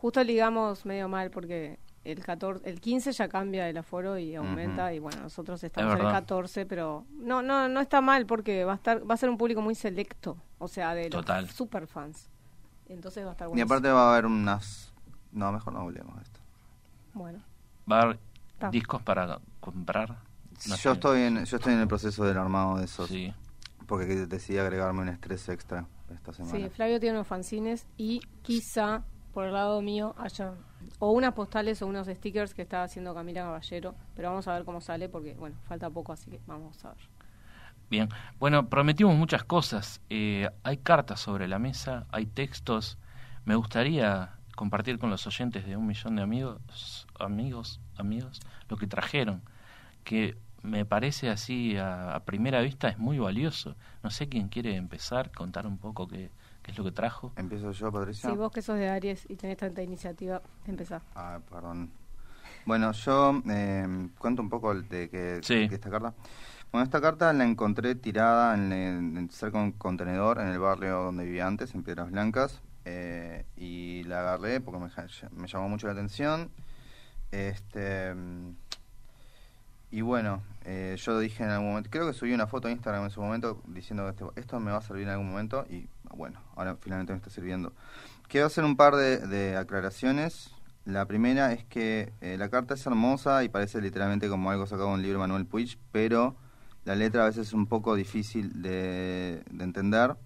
Justo 0.00 0.22
ligamos 0.24 0.86
medio 0.86 1.08
mal 1.08 1.30
porque 1.30 1.78
el 2.04 2.24
14, 2.24 2.68
el 2.68 2.80
15 2.80 3.12
ya 3.12 3.28
cambia 3.28 3.68
el 3.68 3.76
aforo 3.76 4.16
y 4.18 4.34
aumenta 4.34 4.92
y 4.94 4.98
bueno, 4.98 5.22
nosotros 5.22 5.62
estamos 5.62 5.92
en 5.92 5.98
el 5.98 6.04
verdad. 6.04 6.20
14, 6.20 6.64
pero 6.66 7.04
no 7.12 7.42
no 7.42 7.68
no 7.68 7.80
está 7.80 8.00
mal 8.00 8.24
porque 8.26 8.64
va 8.64 8.72
a 8.72 8.76
estar 8.76 9.08
va 9.08 9.14
a 9.14 9.18
ser 9.18 9.28
un 9.28 9.36
público 9.36 9.60
muy 9.60 9.74
selecto, 9.74 10.36
o 10.58 10.66
sea, 10.68 10.94
de 10.94 11.04
los 11.10 11.20
Total. 11.20 11.48
super 11.50 11.86
fans. 11.86 12.30
Entonces 12.88 13.24
va 13.24 13.30
a 13.30 13.32
estar 13.32 13.46
Y 13.46 13.50
bueno. 13.50 13.64
aparte 13.64 13.88
va 13.90 14.08
a 14.08 14.12
haber 14.12 14.26
unas... 14.26 14.92
No, 15.30 15.52
mejor 15.52 15.72
no 15.74 15.80
hablemos 15.82 16.16
de 16.16 16.22
esto. 16.22 16.40
Bueno, 17.14 17.38
va 17.90 17.98
a 18.00 18.02
haber 18.02 18.18
discos 18.72 19.00
para 19.02 19.38
comprar. 19.60 20.08
No 20.10 20.74
yo, 20.74 20.76
sé. 20.76 20.90
estoy 20.92 21.20
en, 21.22 21.44
yo 21.44 21.56
estoy 21.56 21.74
en 21.74 21.80
el 21.80 21.86
proceso 21.88 22.24
del 22.24 22.36
armado 22.36 22.78
de 22.78 22.86
esos. 22.86 23.08
Sí. 23.08 23.32
Porque 23.86 24.06
decidí 24.26 24.58
agregarme 24.58 25.02
un 25.02 25.08
estrés 25.08 25.48
extra 25.48 25.86
esta 26.12 26.32
semana. 26.32 26.56
sí, 26.56 26.68
Flavio 26.70 26.98
tiene 26.98 27.16
unos 27.16 27.26
fanzines 27.28 27.86
y 27.96 28.20
quizá 28.42 29.04
por 29.32 29.44
el 29.44 29.52
lado 29.52 29.80
mío 29.82 30.14
haya 30.18 30.54
o 30.98 31.10
unas 31.12 31.34
postales 31.34 31.82
o 31.82 31.86
unos 31.86 32.06
stickers 32.06 32.54
que 32.54 32.62
está 32.62 32.82
haciendo 32.82 33.14
Camila 33.14 33.42
Caballero, 33.42 33.94
pero 34.14 34.28
vamos 34.28 34.48
a 34.48 34.54
ver 34.54 34.64
cómo 34.64 34.80
sale 34.80 35.08
porque 35.08 35.34
bueno, 35.34 35.56
falta 35.68 35.90
poco, 35.90 36.12
así 36.12 36.30
que 36.30 36.40
vamos 36.46 36.84
a 36.84 36.90
ver. 36.90 36.98
Bien, 37.90 38.08
bueno, 38.38 38.68
prometimos 38.68 39.16
muchas 39.16 39.42
cosas. 39.42 40.00
Eh, 40.10 40.48
hay 40.62 40.76
cartas 40.76 41.20
sobre 41.20 41.48
la 41.48 41.58
mesa, 41.58 42.06
hay 42.10 42.26
textos. 42.26 42.98
Me 43.44 43.56
gustaría 43.56 44.30
compartir 44.54 44.98
con 44.98 45.10
los 45.10 45.26
oyentes 45.26 45.66
de 45.66 45.76
un 45.76 45.86
millón 45.86 46.16
de 46.16 46.22
amigos, 46.22 47.06
amigos, 47.18 47.80
amigos, 47.96 48.40
lo 48.68 48.76
que 48.76 48.86
trajeron, 48.86 49.42
que 50.04 50.36
me 50.62 50.84
parece 50.84 51.30
así 51.30 51.76
a, 51.78 52.14
a 52.14 52.20
primera 52.24 52.60
vista 52.60 52.88
es 52.88 52.98
muy 52.98 53.18
valioso. 53.18 53.74
No 54.02 54.10
sé 54.10 54.28
quién 54.28 54.48
quiere 54.48 54.76
empezar, 54.76 55.32
contar 55.32 55.66
un 55.66 55.78
poco 55.78 56.06
qué, 56.06 56.30
qué 56.70 56.72
es 56.74 56.78
lo 56.78 56.84
que 56.84 56.92
trajo. 56.92 57.32
¿Empiezo 57.36 57.72
yo, 57.72 57.90
Patricia? 57.92 58.30
Si 58.30 58.36
vos 58.36 58.52
que 58.52 58.62
sos 58.62 58.76
de 58.78 58.88
Aries 58.88 59.26
y 59.28 59.36
tenés 59.36 59.56
tanta 59.58 59.82
iniciativa, 59.82 60.40
empezá. 60.66 61.02
Ah, 61.14 61.40
perdón. 61.50 61.90
Bueno, 62.66 62.92
yo 62.92 63.42
eh, 63.48 64.08
cuento 64.18 64.42
un 64.42 64.48
poco 64.48 64.74
de 64.74 65.08
que 65.08 65.40
Sí. 65.42 65.66
de 65.68 65.74
esta 65.74 65.90
carta. 65.90 66.14
Bueno, 66.70 66.84
esta 66.84 67.00
carta 67.00 67.32
la 67.32 67.44
encontré 67.44 67.94
tirada 67.96 68.54
en, 68.54 68.72
el- 68.72 69.16
en 69.18 69.30
cerca 69.30 69.58
de 69.58 69.64
un 69.64 69.72
contenedor 69.72 70.38
en 70.40 70.48
el 70.48 70.58
barrio 70.58 71.02
donde 71.04 71.24
vivía 71.24 71.46
antes, 71.46 71.74
en 71.74 71.82
Piedras 71.82 72.10
Blancas, 72.12 72.60
eh, 72.84 73.44
y 73.56 74.04
la 74.04 74.20
agarré 74.20 74.60
porque 74.60 74.78
me, 74.78 74.88
me 75.40 75.48
llamó 75.48 75.68
mucho 75.68 75.86
la 75.88 75.94
atención. 75.94 76.50
Este 77.32 78.14
y 79.92 80.02
bueno, 80.02 80.42
eh, 80.64 80.94
yo 80.98 81.18
dije 81.18 81.42
en 81.42 81.50
algún 81.50 81.70
momento, 81.70 81.90
creo 81.90 82.06
que 82.06 82.12
subí 82.12 82.32
una 82.32 82.46
foto 82.46 82.68
a 82.68 82.70
Instagram 82.70 83.04
en 83.04 83.10
su 83.10 83.20
momento 83.20 83.60
diciendo 83.66 84.04
que 84.04 84.10
este- 84.24 84.40
esto 84.40 84.60
me 84.60 84.70
va 84.70 84.78
a 84.78 84.82
servir 84.82 85.04
en 85.04 85.10
algún 85.10 85.28
momento 85.30 85.64
y 85.68 85.88
bueno, 86.14 86.40
ahora 86.56 86.76
finalmente 86.80 87.12
me 87.12 87.18
está 87.18 87.30
sirviendo. 87.30 87.72
Quiero 88.28 88.46
hacer 88.46 88.64
un 88.64 88.76
par 88.76 88.94
de, 88.96 89.56
aclaraciones. 89.56 90.50
La 90.84 91.06
primera 91.06 91.52
es 91.52 91.64
que 91.64 92.12
eh, 92.20 92.36
la 92.38 92.48
carta 92.48 92.74
es 92.74 92.86
hermosa 92.86 93.44
y 93.44 93.48
parece 93.48 93.80
literalmente 93.80 94.28
como 94.28 94.50
algo 94.50 94.66
sacado 94.66 94.88
de 94.88 94.94
un 94.94 95.02
libro 95.02 95.18
de 95.18 95.28
Manuel 95.28 95.46
Puig, 95.46 95.78
pero 95.92 96.36
la 96.84 96.94
letra 96.94 97.22
a 97.22 97.26
veces 97.26 97.48
es 97.48 97.52
un 97.52 97.66
poco 97.66 97.94
difícil 97.94 98.62
de, 98.62 99.42
de 99.50 99.64
entender. 99.64 100.16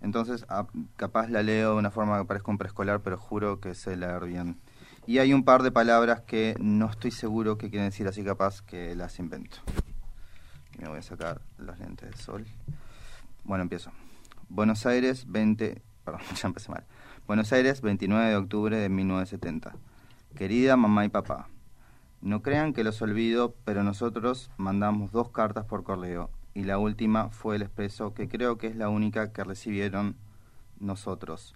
Entonces, 0.00 0.44
a- 0.48 0.66
capaz 0.96 1.28
la 1.28 1.42
leo 1.42 1.72
de 1.72 1.78
una 1.78 1.90
forma 1.90 2.18
que 2.18 2.24
parezca 2.24 2.50
un 2.50 2.58
preescolar, 2.58 3.00
pero 3.00 3.16
juro 3.16 3.60
que 3.60 3.74
sé 3.74 3.96
leer 3.96 4.24
bien. 4.24 4.60
Y 5.06 5.18
hay 5.18 5.32
un 5.32 5.44
par 5.44 5.62
de 5.62 5.70
palabras 5.70 6.20
que 6.22 6.54
no 6.60 6.90
estoy 6.90 7.10
seguro 7.10 7.56
que 7.58 7.70
quieren 7.70 7.88
decir, 7.88 8.06
así 8.06 8.22
capaz 8.24 8.62
que 8.62 8.94
las 8.94 9.18
invento. 9.18 9.58
Me 10.78 10.88
voy 10.88 10.98
a 10.98 11.02
sacar 11.02 11.40
los 11.58 11.78
lentes 11.78 12.10
de 12.10 12.16
sol. 12.16 12.46
Bueno, 13.44 13.62
empiezo. 13.62 13.90
Buenos 14.54 14.84
Aires, 14.84 15.24
20... 15.28 15.80
Perdón, 16.04 16.20
ya 16.36 16.52
mal. 16.68 16.84
Buenos 17.26 17.54
Aires, 17.54 17.80
29 17.80 18.28
de 18.28 18.36
octubre 18.36 18.76
de 18.76 18.90
1970. 18.90 19.72
Querida 20.36 20.76
mamá 20.76 21.06
y 21.06 21.08
papá, 21.08 21.48
no 22.20 22.42
crean 22.42 22.74
que 22.74 22.84
los 22.84 23.00
olvido, 23.00 23.54
pero 23.64 23.82
nosotros 23.82 24.50
mandamos 24.58 25.10
dos 25.10 25.30
cartas 25.30 25.64
por 25.64 25.84
correo 25.84 26.28
y 26.52 26.64
la 26.64 26.76
última 26.76 27.30
fue 27.30 27.56
el 27.56 27.62
expreso, 27.62 28.12
que 28.12 28.28
creo 28.28 28.58
que 28.58 28.66
es 28.66 28.76
la 28.76 28.90
única 28.90 29.32
que 29.32 29.42
recibieron 29.42 30.16
nosotros. 30.78 31.54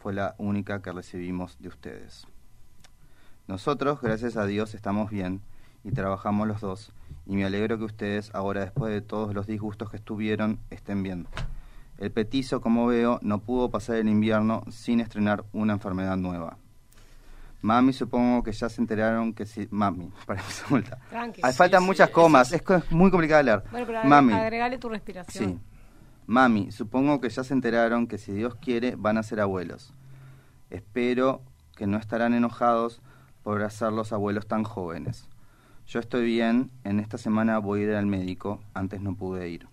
Fue 0.00 0.12
la 0.12 0.34
única 0.36 0.82
que 0.82 0.90
recibimos 0.90 1.56
de 1.60 1.68
ustedes. 1.68 2.26
Nosotros, 3.46 4.00
gracias 4.00 4.36
a 4.36 4.44
Dios, 4.44 4.74
estamos 4.74 5.08
bien 5.08 5.40
y 5.84 5.92
trabajamos 5.92 6.48
los 6.48 6.60
dos 6.60 6.92
y 7.26 7.36
me 7.36 7.44
alegro 7.44 7.78
que 7.78 7.84
ustedes, 7.84 8.34
ahora 8.34 8.62
después 8.62 8.92
de 8.92 9.02
todos 9.02 9.34
los 9.34 9.46
disgustos 9.46 9.88
que 9.88 9.98
estuvieron, 9.98 10.58
estén 10.70 11.04
bien. 11.04 11.28
El 12.04 12.12
petizo, 12.12 12.60
como 12.60 12.86
veo, 12.86 13.18
no 13.22 13.38
pudo 13.38 13.70
pasar 13.70 13.96
el 13.96 14.10
invierno 14.10 14.62
sin 14.68 15.00
estrenar 15.00 15.42
una 15.54 15.72
enfermedad 15.72 16.18
nueva. 16.18 16.58
Mami, 17.62 17.94
supongo 17.94 18.42
que 18.42 18.52
ya 18.52 18.68
se 18.68 18.82
enteraron 18.82 19.32
que 19.32 19.46
si... 19.46 19.66
Mami, 19.70 20.12
para 20.26 20.38
empezar 20.38 20.70
multa. 20.70 20.98
Tranqui. 21.08 21.40
Hay 21.42 21.54
faltan 21.54 21.80
sí, 21.80 21.86
muchas 21.86 22.10
comas, 22.10 22.48
sí. 22.48 22.56
es, 22.56 22.62
muy 22.92 23.10
complicado 23.10 23.38
de 23.38 23.44
leer. 23.44 23.62
Bueno, 23.70 23.86
pero 23.86 24.04
Mami, 24.04 24.34
agre- 24.34 24.40
agregale 24.42 24.76
tu 24.76 24.90
respiración. 24.90 25.52
sí. 25.52 25.58
Mami, 26.26 26.72
supongo 26.72 27.22
que 27.22 27.30
ya 27.30 27.42
se 27.42 27.54
enteraron 27.54 28.06
que 28.06 28.18
si 28.18 28.32
Dios 28.32 28.54
quiere 28.56 28.96
van 28.96 29.16
a 29.16 29.22
ser 29.22 29.40
abuelos. 29.40 29.94
Espero 30.68 31.40
que 31.74 31.86
no 31.86 31.96
estarán 31.96 32.34
enojados 32.34 33.00
por 33.42 33.62
hacerlos 33.62 34.12
abuelos 34.12 34.46
tan 34.46 34.62
jóvenes. 34.62 35.26
Yo 35.86 36.00
estoy 36.00 36.26
bien, 36.26 36.70
en 36.84 37.00
esta 37.00 37.16
semana 37.16 37.56
voy 37.60 37.80
a 37.80 37.84
ir 37.84 37.94
al 37.94 38.04
médico, 38.04 38.60
antes 38.74 39.00
no 39.00 39.14
pude 39.16 39.48
ir. 39.48 39.68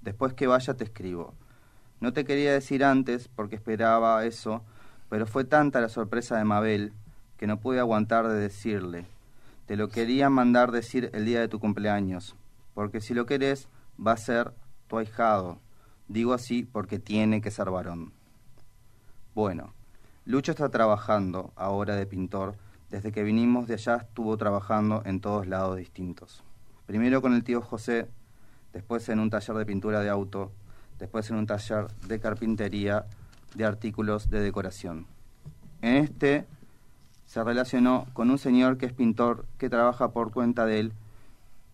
Después 0.00 0.32
que 0.34 0.48
vaya 0.48 0.74
te 0.74 0.82
escribo. 0.82 1.32
No 2.00 2.12
te 2.12 2.24
quería 2.24 2.52
decir 2.52 2.84
antes 2.84 3.28
porque 3.28 3.56
esperaba 3.56 4.24
eso, 4.24 4.62
pero 5.08 5.26
fue 5.26 5.44
tanta 5.44 5.80
la 5.80 5.88
sorpresa 5.88 6.36
de 6.36 6.44
Mabel 6.44 6.92
que 7.36 7.46
no 7.46 7.60
pude 7.60 7.80
aguantar 7.80 8.28
de 8.28 8.38
decirle. 8.38 9.06
Te 9.66 9.76
lo 9.76 9.88
quería 9.88 10.28
mandar 10.28 10.72
decir 10.72 11.10
el 11.14 11.24
día 11.24 11.40
de 11.40 11.48
tu 11.48 11.58
cumpleaños, 11.58 12.36
porque 12.74 13.00
si 13.00 13.14
lo 13.14 13.26
querés 13.26 13.68
va 14.04 14.12
a 14.12 14.16
ser 14.16 14.52
tu 14.88 14.98
ahijado. 14.98 15.58
Digo 16.08 16.34
así 16.34 16.64
porque 16.64 16.98
tiene 16.98 17.40
que 17.40 17.50
ser 17.50 17.70
varón. 17.70 18.12
Bueno, 19.34 19.72
Lucho 20.26 20.52
está 20.52 20.68
trabajando 20.68 21.52
ahora 21.56 21.96
de 21.96 22.06
pintor. 22.06 22.56
Desde 22.90 23.12
que 23.12 23.22
vinimos 23.22 23.66
de 23.66 23.74
allá 23.74 23.96
estuvo 23.96 24.36
trabajando 24.36 25.02
en 25.04 25.20
todos 25.20 25.46
lados 25.46 25.76
distintos. 25.76 26.44
Primero 26.86 27.22
con 27.22 27.34
el 27.34 27.44
tío 27.44 27.60
José, 27.60 28.08
después 28.72 29.08
en 29.08 29.18
un 29.18 29.30
taller 29.30 29.56
de 29.56 29.66
pintura 29.66 30.00
de 30.00 30.10
auto, 30.10 30.52
después 30.98 31.30
en 31.30 31.36
un 31.36 31.46
taller 31.46 31.86
de 32.06 32.20
carpintería 32.20 33.06
de 33.54 33.64
artículos 33.64 34.30
de 34.30 34.40
decoración. 34.40 35.06
En 35.82 35.96
este 35.96 36.46
se 37.26 37.42
relacionó 37.42 38.06
con 38.12 38.30
un 38.30 38.38
señor 38.38 38.78
que 38.78 38.86
es 38.86 38.92
pintor, 38.92 39.46
que 39.58 39.70
trabaja 39.70 40.12
por 40.12 40.32
cuenta 40.32 40.66
de 40.66 40.80
él, 40.80 40.92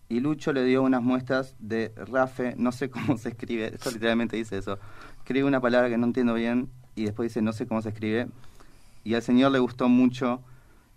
y 0.09 0.19
Lucho 0.19 0.51
le 0.51 0.65
dio 0.65 0.83
unas 0.83 1.01
muestras 1.01 1.55
de 1.59 1.93
Rafe, 1.95 2.55
no 2.57 2.71
sé 2.71 2.89
cómo 2.89 3.17
se 3.17 3.29
escribe, 3.29 3.73
esto 3.73 3.91
literalmente 3.91 4.35
dice 4.35 4.57
eso, 4.57 4.79
escribe 5.19 5.47
una 5.47 5.61
palabra 5.61 5.89
que 5.89 5.97
no 5.97 6.05
entiendo 6.05 6.33
bien, 6.33 6.69
y 6.95 7.05
después 7.05 7.29
dice 7.29 7.41
no 7.41 7.53
sé 7.53 7.67
cómo 7.67 7.81
se 7.81 7.89
escribe, 7.89 8.27
y 9.03 9.13
al 9.13 9.21
señor 9.21 9.51
le 9.51 9.59
gustó 9.59 9.89
mucho 9.89 10.41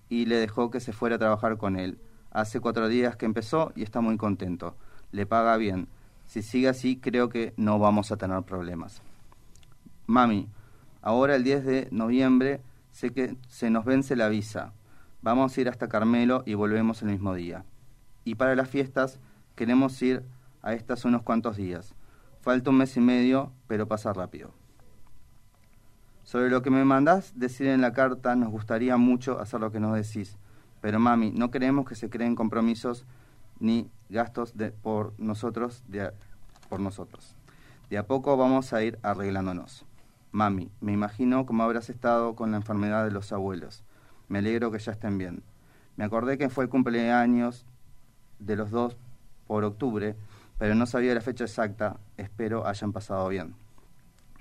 y 0.09 0.27
le 0.27 0.37
dejó 0.37 0.71
que 0.71 0.81
se 0.81 0.93
fuera 0.93 1.17
a 1.17 1.19
trabajar 1.19 1.57
con 1.57 1.79
él. 1.79 1.99
Hace 2.31 2.61
cuatro 2.61 2.89
días 2.89 3.17
que 3.17 3.27
empezó 3.27 3.73
y 3.75 3.83
está 3.83 4.01
muy 4.01 4.17
contento. 4.17 4.77
Le 5.13 5.25
paga 5.25 5.57
bien. 5.57 5.89
Si 6.27 6.43
sigue 6.43 6.69
así, 6.69 6.97
creo 6.97 7.29
que 7.29 7.55
no 7.57 7.79
vamos 7.79 8.11
a 8.13 8.17
tener 8.17 8.43
problemas. 8.43 9.03
Mami, 10.07 10.49
ahora 11.03 11.37
el 11.37 11.45
10 11.45 11.65
de 11.65 11.89
noviembre 11.91 12.61
sé 12.91 13.11
que 13.11 13.37
se 13.49 13.71
nos 13.71 13.85
vence 13.85 14.17
la 14.17 14.29
visa. 14.29 14.73
Vamos 15.23 15.57
a 15.57 15.61
ir 15.61 15.69
hasta 15.69 15.89
Carmelo 15.89 16.43
y 16.47 16.55
volvemos 16.55 17.03
el 17.03 17.09
mismo 17.09 17.35
día. 17.35 17.65
Y 18.25 18.35
para 18.35 18.55
las 18.55 18.69
fiestas 18.69 19.19
queremos 19.55 20.01
ir 20.03 20.23
a 20.63 20.75
estas 20.75 21.05
unos 21.05 21.23
cuantos 21.23 21.57
días. 21.57 21.95
Falta 22.41 22.71
un 22.71 22.79
mes 22.79 22.97
y 22.97 23.01
medio, 23.01 23.53
pero 23.67 23.89
pasa 23.89 24.13
rápido. 24.13 24.53
Sobre 26.25 26.51
lo 26.51 26.63
que 26.63 26.71
me 26.71 26.85
mandás 26.85 27.39
decir 27.39 27.67
en 27.69 27.81
la 27.81 27.93
carta, 27.93 28.35
nos 28.35 28.51
gustaría 28.51 28.97
mucho 28.97 29.41
hacer 29.41 29.61
lo 29.61 29.71
que 29.71 29.81
nos 29.81 29.95
decís. 29.95 30.37
Pero 30.81 30.99
mami, 30.99 31.31
no 31.31 31.51
queremos 31.51 31.87
que 31.87 31.95
se 31.95 32.11
creen 32.11 32.35
compromisos 32.35 33.07
ni 33.61 33.91
gastos 34.09 34.57
de, 34.57 34.71
por 34.71 35.13
nosotros, 35.19 35.83
de, 35.89 36.03
a- 36.03 36.15
por 36.69 36.81
nosotros. 36.81 37.37
De 37.91 37.99
a 37.99 38.07
poco 38.07 38.37
vamos 38.37 38.73
a 38.73 38.83
ir 38.83 38.99
arreglándonos. 39.03 39.85
Mami, 40.33 40.71
me 40.81 40.93
imagino 40.93 41.47
cómo 41.47 41.63
habrás 41.63 41.91
estado 41.91 42.35
con 42.35 42.51
la 42.51 42.57
enfermedad 42.57 43.05
de 43.05 43.11
los 43.13 43.33
abuelos. 43.33 43.85
Me 44.29 44.39
alegro 44.39 44.71
que 44.71 44.79
ya 44.79 44.93
estén 44.93 45.19
bien. 45.19 45.43
Me 45.97 46.05
acordé 46.05 46.39
que 46.39 46.49
fue 46.49 46.65
el 46.65 46.71
cumpleaños 46.71 47.67
de 48.41 48.57
los 48.57 48.71
dos 48.71 48.97
por 49.47 49.63
octubre, 49.65 50.17
pero 50.59 50.75
no 50.75 50.87
sabía 50.87 51.15
la 51.15 51.21
fecha 51.21 51.45
exacta. 51.45 51.99
Espero 52.17 52.67
hayan 52.67 52.93
pasado 52.93 53.29
bien. 53.29 53.55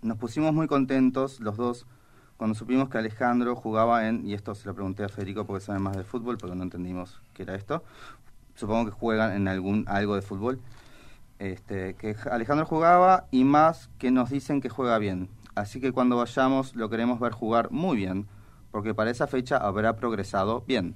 Nos 0.02 0.18
pusimos 0.18 0.54
muy 0.54 0.68
contentos 0.68 1.40
los 1.40 1.58
dos 1.58 1.86
cuando 2.38 2.56
supimos 2.56 2.90
que 2.90 2.98
Alejandro 2.98 3.56
jugaba 3.56 4.08
en, 4.08 4.26
y 4.28 4.34
esto 4.34 4.56
se 4.56 4.68
lo 4.68 4.74
pregunté 4.74 5.04
a 5.04 5.10
Federico 5.10 5.46
porque 5.46 5.64
sabe 5.64 5.80
más 5.80 5.96
de 5.96 6.04
fútbol, 6.04 6.38
porque 6.38 6.56
no 6.56 6.64
entendimos 6.64 7.22
qué 7.34 7.44
era 7.44 7.56
esto. 7.56 7.84
Supongo 8.56 8.86
que 8.86 8.92
juegan 8.92 9.34
en 9.34 9.48
algún 9.48 9.86
algo 9.88 10.16
de 10.16 10.22
fútbol. 10.22 10.60
Este, 11.40 11.96
que 11.96 12.16
Alejandro 12.32 12.66
jugaba 12.66 13.26
y 13.32 13.44
más 13.44 13.90
que 13.98 14.12
nos 14.12 14.30
dicen 14.30 14.62
que 14.62 14.70
juega 14.70 14.98
bien. 14.98 15.30
Así 15.56 15.80
que 15.80 15.92
cuando 15.92 16.18
vayamos 16.18 16.76
lo 16.76 16.90
queremos 16.90 17.20
ver 17.20 17.32
jugar 17.32 17.72
muy 17.72 17.98
bien, 17.98 18.28
porque 18.72 18.94
para 18.94 19.12
esa 19.12 19.28
fecha 19.28 19.58
habrá 19.58 19.96
progresado 19.96 20.64
bien. 20.68 20.96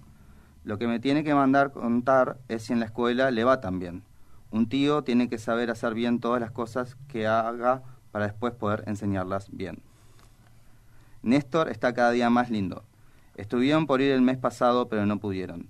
Lo 0.63 0.77
que 0.77 0.87
me 0.87 0.99
tiene 0.99 1.23
que 1.23 1.33
mandar 1.33 1.71
contar 1.71 2.37
es 2.47 2.63
si 2.63 2.73
en 2.73 2.79
la 2.79 2.87
escuela 2.87 3.31
le 3.31 3.43
va 3.43 3.61
tan 3.61 3.79
bien. 3.79 4.03
Un 4.49 4.67
tío 4.67 5.03
tiene 5.03 5.29
que 5.29 5.37
saber 5.37 5.69
hacer 5.69 5.93
bien 5.93 6.19
todas 6.19 6.41
las 6.41 6.51
cosas 6.51 6.97
que 7.07 7.27
haga 7.27 7.83
para 8.11 8.25
después 8.25 8.53
poder 8.53 8.83
enseñarlas 8.87 9.49
bien. 9.51 9.81
Néstor 11.21 11.69
está 11.69 11.93
cada 11.93 12.11
día 12.11 12.29
más 12.29 12.49
lindo. 12.49 12.83
Estuvieron 13.35 13.85
por 13.85 14.01
ir 14.01 14.11
el 14.11 14.21
mes 14.21 14.37
pasado, 14.37 14.87
pero 14.87 15.05
no 15.05 15.19
pudieron. 15.19 15.67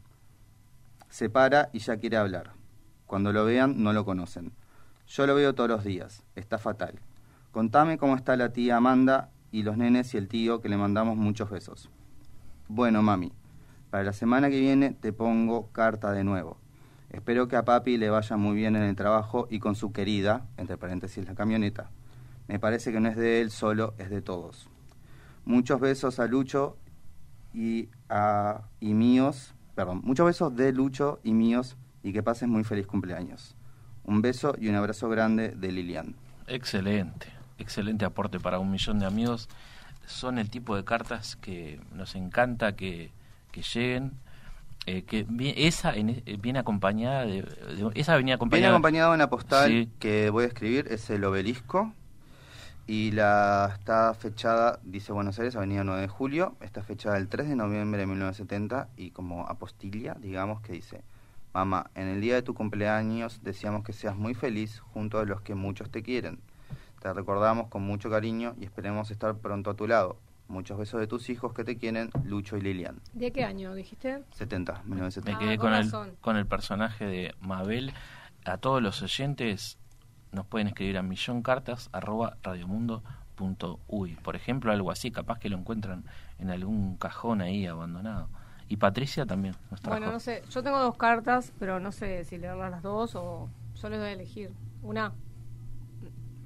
Se 1.10 1.30
para 1.30 1.70
y 1.74 1.80
ya 1.80 1.98
quiere 1.98 2.18
hablar. 2.18 2.54
Cuando 3.06 3.32
lo 3.32 3.46
vean, 3.46 3.84
no 3.84 3.94
lo 3.94 4.06
conocen. 4.06 4.52
Yo 5.08 5.26
lo 5.26 5.36
veo 5.36 5.56
todos 5.56 5.70
los 5.70 5.84
días. 5.84 6.24
Está 6.36 6.58
fatal. 6.58 7.00
Contame 7.52 7.98
cómo 7.98 8.16
está 8.16 8.36
la 8.36 8.52
tía 8.52 8.78
Amanda 8.78 9.32
y 9.52 9.64
los 9.64 9.78
nenes 9.78 10.14
y 10.14 10.18
el 10.18 10.28
tío 10.28 10.62
que 10.62 10.70
le 10.70 10.78
mandamos 10.78 11.16
muchos 11.16 11.50
besos. 11.50 11.90
Bueno, 12.68 13.02
mami, 13.02 13.32
para 13.90 14.04
la 14.04 14.14
semana 14.14 14.50
que 14.50 14.60
viene 14.60 14.92
te 14.92 15.14
pongo 15.14 15.72
carta 15.72 16.12
de 16.12 16.24
nuevo. 16.24 16.58
Espero 17.10 17.48
que 17.48 17.56
a 17.56 17.64
papi 17.64 17.98
le 17.98 18.10
vaya 18.10 18.36
muy 18.36 18.56
bien 18.56 18.76
en 18.76 18.84
el 18.84 18.96
trabajo 18.96 19.48
y 19.50 19.60
con 19.60 19.76
su 19.76 19.94
querida, 19.94 20.46
entre 20.58 20.78
paréntesis 20.78 21.26
la 21.26 21.36
camioneta. 21.36 21.90
Me 22.48 22.60
parece 22.60 22.92
que 22.92 23.00
no 23.00 23.08
es 23.08 23.16
de 23.16 23.40
él 23.40 23.50
solo, 23.50 23.94
es 23.98 24.10
de 24.10 24.22
todos. 24.22 24.70
Muchos 25.46 25.80
besos 25.80 26.20
a 26.20 26.28
Lucho 26.28 26.78
y 27.54 27.88
a 28.10 28.64
y 28.82 28.94
míos, 28.94 29.54
perdón, 29.78 30.02
muchos 30.04 30.26
besos 30.26 30.56
de 30.56 30.74
Lucho 30.74 31.20
y 31.24 31.34
míos 31.34 31.78
y 32.02 32.12
que 32.12 32.24
pases 32.24 32.50
muy 32.50 32.64
feliz 32.64 32.88
cumpleaños. 32.88 33.56
Un 34.06 34.24
beso 34.24 34.56
y 34.60 34.70
un 34.70 34.76
abrazo 34.76 35.08
grande 35.08 35.50
de 35.50 35.72
Lilian. 35.72 36.16
Excelente, 36.48 37.28
excelente 37.60 38.04
aporte 38.04 38.40
para 38.40 38.58
un 38.58 38.72
millón 38.72 38.98
de 38.98 39.06
amigos. 39.06 39.50
Son 40.08 40.40
el 40.40 40.50
tipo 40.50 40.76
de 40.76 40.84
cartas 40.84 41.36
que 41.36 41.80
nos 41.94 42.16
encanta 42.16 42.76
que, 42.76 43.12
que 43.52 43.62
lleguen. 43.62 44.14
Eh, 44.88 45.04
que 45.04 45.28
esa 45.58 45.96
eh, 45.96 46.38
viene 46.40 46.60
acompañada 46.60 47.26
de, 47.26 47.46
esa 47.94 48.16
venía 48.16 48.36
acompañada 48.36 48.68
viene 48.70 48.74
acompañada 48.74 49.10
de 49.10 49.16
una 49.16 49.30
postal 49.30 49.90
que 50.00 50.30
voy 50.30 50.46
a 50.46 50.48
escribir 50.48 50.88
es 50.90 51.10
el 51.10 51.26
obelisco 51.26 51.94
y 52.88 53.12
la 53.12 53.74
está 53.78 54.14
fechada 54.14 54.80
dice 54.84 55.12
Buenos 55.12 55.38
Aires 55.40 55.56
Avenida 55.58 55.84
9 55.84 56.02
de 56.02 56.08
Julio 56.08 56.56
está 56.62 56.82
fechada 56.82 57.18
el 57.18 57.28
3 57.28 57.50
de 57.50 57.56
noviembre 57.56 58.00
de 58.00 58.08
1970 58.08 58.90
y 58.96 59.12
como 59.12 59.46
apostilla 59.48 60.16
digamos 60.22 60.62
que 60.62 60.72
dice 60.72 61.04
mamá 61.54 61.92
en 61.96 62.08
el 62.08 62.22
día 62.22 62.36
de 62.36 62.42
tu 62.42 62.54
cumpleaños 62.54 63.44
deseamos 63.44 63.84
que 63.84 63.92
seas 63.92 64.16
muy 64.16 64.34
feliz 64.34 64.80
junto 64.80 65.20
a 65.20 65.26
los 65.26 65.42
que 65.42 65.54
muchos 65.54 65.92
te 65.92 66.02
quieren 66.02 66.40
te 67.02 67.14
recordamos 67.14 67.68
con 67.68 67.84
mucho 67.84 68.10
cariño 68.10 68.56
y 68.60 68.64
esperemos 68.64 69.12
estar 69.12 69.36
pronto 69.36 69.70
a 69.70 69.76
tu 69.76 69.86
lado 69.86 70.18
Muchos 70.48 70.78
besos 70.78 71.02
de 71.02 71.08
tus 71.08 71.30
hijos 71.30 71.54
que 71.54 71.66
te 71.66 71.78
quieren, 71.78 72.10
Lucho 72.24 72.56
y 72.56 72.62
Lilian. 72.62 73.02
¿De 73.14 73.34
qué 73.34 73.44
año 73.44 73.74
dijiste? 73.74 74.24
70, 74.32 74.84
1970. 74.86 75.40
Me 75.40 75.46
quedé 75.46 75.58
con, 75.58 75.74
el, 75.74 75.92
con 76.22 76.38
el 76.38 76.46
personaje 76.46 77.06
de 77.06 77.36
Mabel. 77.42 77.92
A 78.46 78.58
todos 78.58 78.82
los 78.82 79.02
oyentes 79.02 79.78
nos 80.38 80.46
pueden 80.46 80.68
escribir 80.68 80.98
a 80.98 81.02
milloncartas 81.02 81.90
arroba 81.92 82.38
radiomundo.uy. 82.44 84.16
Por 84.24 84.36
ejemplo, 84.36 84.72
algo 84.72 84.92
así, 84.92 85.12
capaz 85.12 85.40
que 85.40 85.50
lo 85.50 85.58
encuentran 85.58 86.06
en 86.38 86.52
algún 86.52 86.96
cajón 86.96 87.42
ahí 87.42 87.66
abandonado. 87.66 88.30
Y 88.70 88.78
Patricia 88.78 89.26
también 89.26 89.56
nos 89.72 89.82
Bueno, 89.82 90.12
no 90.12 90.20
sé, 90.20 90.44
yo 90.50 90.62
tengo 90.62 90.80
dos 90.80 90.96
cartas, 90.96 91.54
pero 91.58 91.80
no 91.80 91.92
sé 91.92 92.24
si 92.26 92.38
leerlas 92.38 92.70
las 92.70 92.84
dos 92.84 93.16
o 93.16 93.50
yo 93.76 93.90
les 93.90 94.00
voy 94.00 94.10
a 94.10 94.12
elegir. 94.12 94.52
Una, 94.84 95.12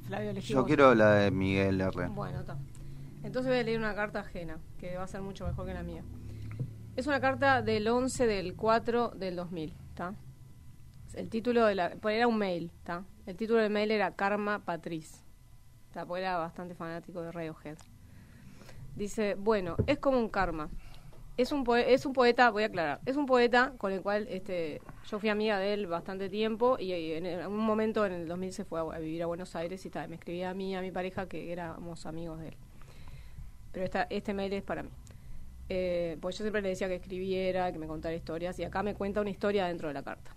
Flavio 0.08 0.30
elegí 0.30 0.54
Yo 0.54 0.66
quiero 0.66 0.96
la 0.96 1.12
de 1.16 1.32
Miguel 1.32 1.82
R. 1.82 2.08
Bueno, 2.08 2.40
está. 2.40 2.58
Entonces 3.24 3.52
voy 3.52 3.60
a 3.60 3.64
leer 3.64 3.78
una 3.78 3.94
carta 3.94 4.22
ajena, 4.22 4.58
que 4.80 4.96
va 4.98 5.04
a 5.04 5.08
ser 5.08 5.22
mucho 5.22 5.46
mejor 5.46 5.66
que 5.66 5.74
la 5.74 5.84
mía. 5.84 6.04
Es 6.96 7.08
una 7.08 7.20
carta 7.20 7.62
del 7.62 7.88
11 7.88 8.26
del 8.26 8.56
4 8.56 9.10
del 9.10 9.36
2000, 9.36 9.76
¿está? 9.90 10.14
El 11.16 11.30
título 11.30 11.66
de 11.66 11.76
la... 11.76 11.92
Pues 11.92 12.16
era 12.16 12.28
un 12.28 12.38
mail, 12.38 12.72
¿está? 12.78 13.04
El 13.26 13.36
título 13.36 13.60
del 13.60 13.72
mail 13.72 13.92
era 13.92 14.16
Karma 14.16 14.60
Patriz. 14.60 15.24
¿está? 15.88 16.06
Porque 16.06 16.22
era 16.22 16.38
bastante 16.38 16.76
fanático 16.76 17.22
de 17.22 17.32
Radiohead. 17.32 17.78
Dice, 18.96 19.36
bueno, 19.36 19.76
es 19.88 19.98
como 20.00 20.20
un 20.20 20.30
karma. 20.30 20.70
Es 21.38 21.52
un, 21.52 21.66
es 21.88 22.06
un 22.06 22.14
poeta, 22.14 22.52
voy 22.52 22.64
a 22.64 22.66
aclarar, 22.68 23.00
es 23.06 23.16
un 23.16 23.26
poeta 23.26 23.74
con 23.78 23.94
el 23.94 24.02
cual 24.02 24.28
este, 24.30 24.82
yo 25.10 25.18
fui 25.18 25.30
amiga 25.30 25.58
de 25.58 25.74
él 25.74 25.88
bastante 25.88 26.30
tiempo 26.30 26.78
y, 26.78 26.92
en 26.92 27.48
un 27.48 27.58
momento 27.58 28.06
en 28.06 28.12
el 28.12 28.28
2000 28.28 28.52
se 28.52 28.66
fue 28.66 28.82
a, 28.82 29.00
vivir 29.00 29.24
a 29.24 29.28
Buenos 29.28 29.56
Aires 29.56 29.84
y 29.86 29.92
me 30.10 30.16
escribía 30.16 30.50
a 30.50 30.54
mí, 30.54 30.76
a 30.76 30.82
mi 30.82 30.92
pareja, 30.92 31.28
que 31.28 31.52
éramos 31.52 32.06
amigos 32.06 32.40
de 32.42 32.50
él 32.50 32.58
pero 33.72 33.86
esta, 33.86 34.08
este 34.10 34.34
mail 34.34 34.54
es 34.54 34.64
para 34.64 34.84
mí. 34.84 34.90
Eh, 35.70 36.18
pues 36.20 36.38
yo 36.38 36.44
siempre 36.44 36.62
le 36.62 36.70
decía 36.70 36.88
que 36.88 36.96
escribiera, 36.96 37.72
que 37.72 37.80
me 37.80 37.88
contara 37.88 38.14
historias, 38.14 38.60
y 38.60 38.64
acá 38.64 38.84
me 38.84 38.94
cuenta 38.94 39.22
una 39.22 39.30
historia 39.30 39.68
dentro 39.68 39.88
de 39.88 39.94
la 39.94 40.04
carta. 40.04 40.36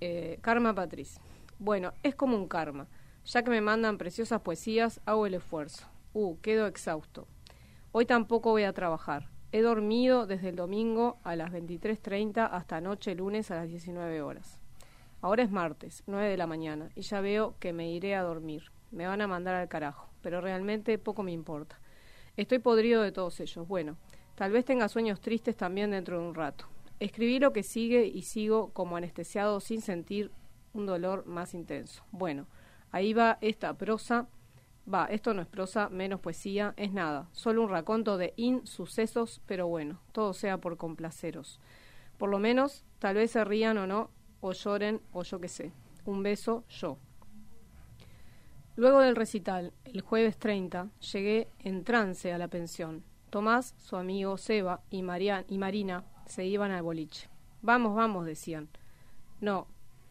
Eh, 0.00 0.38
karma 0.42 0.74
Patriz. 0.74 1.20
Bueno, 1.58 1.92
es 2.02 2.14
como 2.14 2.36
un 2.36 2.48
karma. 2.48 2.86
Ya 3.24 3.42
que 3.42 3.50
me 3.50 3.60
mandan 3.60 3.98
preciosas 3.98 4.42
poesías, 4.42 5.00
hago 5.06 5.26
el 5.26 5.34
esfuerzo. 5.34 5.86
Uh, 6.12 6.36
quedo 6.40 6.66
exhausto. 6.66 7.26
Hoy 7.92 8.04
tampoco 8.04 8.50
voy 8.50 8.64
a 8.64 8.72
trabajar. 8.72 9.28
He 9.52 9.62
dormido 9.62 10.26
desde 10.26 10.50
el 10.50 10.56
domingo 10.56 11.18
a 11.24 11.34
las 11.34 11.50
23.30 11.50 12.48
hasta 12.50 12.76
anoche 12.76 13.14
lunes 13.14 13.50
a 13.50 13.56
las 13.56 13.68
19 13.68 14.20
horas. 14.20 14.60
Ahora 15.22 15.42
es 15.42 15.50
martes, 15.50 16.02
9 16.06 16.28
de 16.28 16.36
la 16.36 16.46
mañana, 16.46 16.90
y 16.94 17.00
ya 17.00 17.20
veo 17.20 17.54
que 17.58 17.72
me 17.72 17.90
iré 17.90 18.14
a 18.14 18.22
dormir. 18.22 18.64
Me 18.90 19.06
van 19.06 19.22
a 19.22 19.26
mandar 19.26 19.54
al 19.54 19.68
carajo, 19.68 20.08
pero 20.20 20.42
realmente 20.42 20.98
poco 20.98 21.22
me 21.22 21.32
importa. 21.32 21.80
Estoy 22.36 22.58
podrido 22.58 23.00
de 23.00 23.12
todos 23.12 23.40
ellos. 23.40 23.66
Bueno, 23.66 23.96
tal 24.34 24.52
vez 24.52 24.66
tenga 24.66 24.88
sueños 24.88 25.20
tristes 25.20 25.56
también 25.56 25.90
dentro 25.90 26.20
de 26.20 26.28
un 26.28 26.34
rato. 26.34 26.66
Escribí 26.98 27.38
lo 27.38 27.52
que 27.52 27.62
sigue 27.62 28.06
y 28.06 28.22
sigo 28.22 28.72
como 28.72 28.96
anestesiado 28.96 29.60
sin 29.60 29.82
sentir 29.82 30.30
un 30.72 30.86
dolor 30.86 31.26
más 31.26 31.52
intenso. 31.52 32.02
Bueno, 32.10 32.46
ahí 32.90 33.12
va 33.12 33.38
esta 33.40 33.76
prosa. 33.76 34.28
Va, 34.92 35.06
esto 35.06 35.34
no 35.34 35.42
es 35.42 35.48
prosa, 35.48 35.88
menos 35.88 36.20
poesía, 36.20 36.72
es 36.76 36.92
nada. 36.92 37.28
Solo 37.32 37.64
un 37.64 37.70
raconto 37.70 38.16
de 38.18 38.34
insucesos, 38.36 39.42
pero 39.44 39.66
bueno, 39.66 40.00
todo 40.12 40.32
sea 40.32 40.58
por 40.58 40.76
complaceros. 40.76 41.60
Por 42.18 42.30
lo 42.30 42.38
menos, 42.38 42.84
tal 43.00 43.16
vez 43.16 43.32
se 43.32 43.44
rían 43.44 43.78
o 43.78 43.86
no, 43.88 44.10
o 44.40 44.52
lloren, 44.52 45.02
o 45.12 45.24
yo 45.24 45.40
qué 45.40 45.48
sé. 45.48 45.72
Un 46.04 46.22
beso, 46.22 46.64
yo. 46.68 46.98
Luego 48.76 49.00
del 49.00 49.16
recital, 49.16 49.72
el 49.84 50.02
jueves 50.02 50.38
30, 50.38 50.88
llegué 51.12 51.48
en 51.58 51.82
trance 51.82 52.32
a 52.32 52.38
la 52.38 52.46
pensión. 52.46 53.02
Tomás, 53.30 53.74
su 53.78 53.96
amigo 53.96 54.38
Seba 54.38 54.82
y, 54.88 54.98
y 55.00 55.58
Marina 55.58 56.04
se 56.26 56.44
iban 56.44 56.70
al 56.70 56.82
boliche. 56.82 57.28
Vamos, 57.62 57.94
vamos, 57.94 58.26
decían. 58.26 58.68
No, 59.40 59.66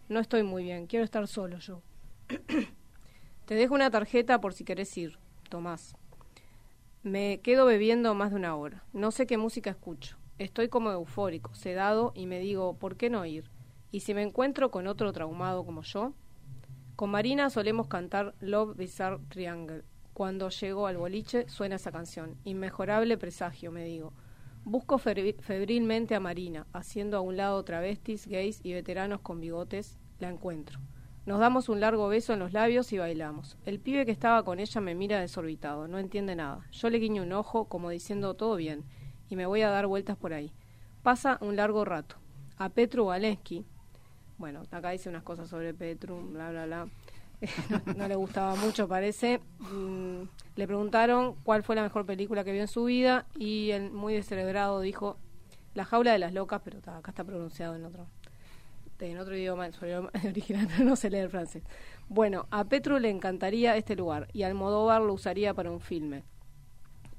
no 0.10 0.20
estoy 0.20 0.44
muy 0.44 0.64
bien, 0.64 0.88
quiero 0.88 1.06
estar 1.06 1.28
solo 1.28 1.58
yo. 1.60 1.82
Te 3.46 3.56
dejo 3.56 3.76
una 3.76 3.92
tarjeta 3.92 4.42
por 4.42 4.54
si 4.54 4.64
querés 4.64 4.98
ir, 4.98 5.20
Tomás. 5.50 5.96
Me 7.04 7.40
quedo 7.42 7.66
bebiendo 7.66 8.16
más 8.16 8.32
de 8.32 8.38
una 8.38 8.56
hora. 8.56 8.84
No 8.92 9.12
sé 9.12 9.28
qué 9.28 9.38
música 9.38 9.70
escucho. 9.70 10.18
Estoy 10.40 10.68
como 10.68 10.92
eufórico, 10.92 11.54
sedado 11.54 12.12
y 12.16 12.26
me 12.26 12.40
digo, 12.40 12.78
¿por 12.78 12.98
qué 12.98 13.10
no 13.10 13.26
ir? 13.26 13.50
¿Y 13.92 14.02
si 14.02 14.14
me 14.14 14.24
encuentro 14.24 14.72
con 14.72 14.88
otro 14.88 15.14
traumado 15.14 15.66
como 15.66 15.84
yo? 15.84 16.14
Con 16.96 17.12
Marina 17.12 17.50
solemos 17.50 17.88
cantar 17.88 18.36
Love 18.40 18.76
Bizarre 18.76 19.20
Triangle. 19.30 19.84
Cuando 20.14 20.50
llego 20.50 20.88
al 20.88 20.98
boliche 20.98 21.48
suena 21.48 21.76
esa 21.76 21.92
canción. 21.92 22.38
Inmejorable 22.44 23.18
presagio, 23.18 23.72
me 23.72 23.86
digo. 23.86 24.14
Busco 24.66 24.98
febrilmente 24.98 26.16
a 26.16 26.20
Marina, 26.20 26.66
haciendo 26.74 27.18
a 27.18 27.22
un 27.22 27.38
lado 27.38 27.64
travestis, 27.64 28.26
gays 28.26 28.62
y 28.64 28.74
veteranos 28.74 29.22
con 29.22 29.40
bigotes. 29.40 30.00
La 30.18 30.28
encuentro. 30.30 30.80
Nos 31.28 31.40
damos 31.40 31.70
un 31.70 31.80
largo 31.80 32.08
beso 32.08 32.34
en 32.34 32.40
los 32.40 32.52
labios 32.52 32.92
y 32.92 32.98
bailamos. 32.98 33.58
El 33.68 33.80
pibe 33.80 34.08
que 34.08 34.12
estaba 34.12 34.44
con 34.44 34.60
ella 34.60 34.82
me 34.82 34.96
mira 34.96 35.20
desorbitado, 35.20 35.88
no 35.88 36.00
entiende 36.00 36.36
nada. 36.36 36.66
Yo 36.72 36.90
le 36.90 36.98
guiño 36.98 37.22
un 37.22 37.34
ojo 37.34 37.66
como 37.66 37.92
diciendo 37.92 38.34
todo 38.34 38.56
bien 38.56 38.84
y 39.30 39.36
me 39.36 39.46
voy 39.46 39.62
a 39.62 39.70
dar 39.70 39.86
vueltas 39.86 40.18
por 40.18 40.34
ahí. 40.34 40.52
Pasa 41.04 41.38
un 41.42 41.56
largo 41.56 41.86
rato. 41.86 42.16
A 42.58 42.70
Petru 42.70 43.12
bueno, 44.40 44.64
acá 44.72 44.90
dice 44.90 45.10
unas 45.10 45.24
cosas 45.24 45.48
sobre 45.48 45.76
Petru, 45.76 46.20
bla, 46.32 46.50
bla, 46.50 46.66
bla. 46.66 46.88
no, 47.98 48.08
le 48.08 48.16
gustaba 48.16 48.56
mucho, 48.56 48.88
parece. 48.88 49.40
Mm, 49.60 50.24
le 50.56 50.68
preguntaron 50.68 51.36
cuál 51.44 51.64
fue 51.64 51.76
la 51.76 51.84
mejor 51.84 52.06
película 52.06 52.44
que 52.44 52.52
vio 52.52 52.62
en 52.62 52.68
su 52.68 52.86
vida 52.86 53.26
y 53.38 53.72
él, 53.72 53.92
muy 53.92 54.14
descerebrado, 54.14 54.80
dijo 54.80 55.18
La 55.74 55.86
jaula 55.86 56.12
de 56.12 56.20
las 56.20 56.34
locas, 56.34 56.62
pero 56.64 56.80
acá 56.80 57.12
está 57.12 57.24
pronunciado 57.24 57.76
en 57.76 57.86
otro. 57.86 58.08
en 59.00 59.18
otro 59.18 59.36
idioma, 59.36 59.66
en 59.66 59.74
su 59.74 59.86
idioma 59.86 60.12
original, 60.26 60.68
no 60.84 60.96
se 60.96 61.10
lee 61.10 61.20
el 61.20 61.30
francés. 61.30 61.64
Bueno, 62.08 62.48
a 62.52 62.64
Petru 62.66 63.00
le 63.00 63.10
encantaría 63.10 63.76
este 63.76 63.96
lugar 63.96 64.28
y 64.32 64.44
Almodóvar 64.44 65.02
lo 65.02 65.14
usaría 65.14 65.54
para 65.54 65.72
un 65.72 65.82
filme. 65.82 66.24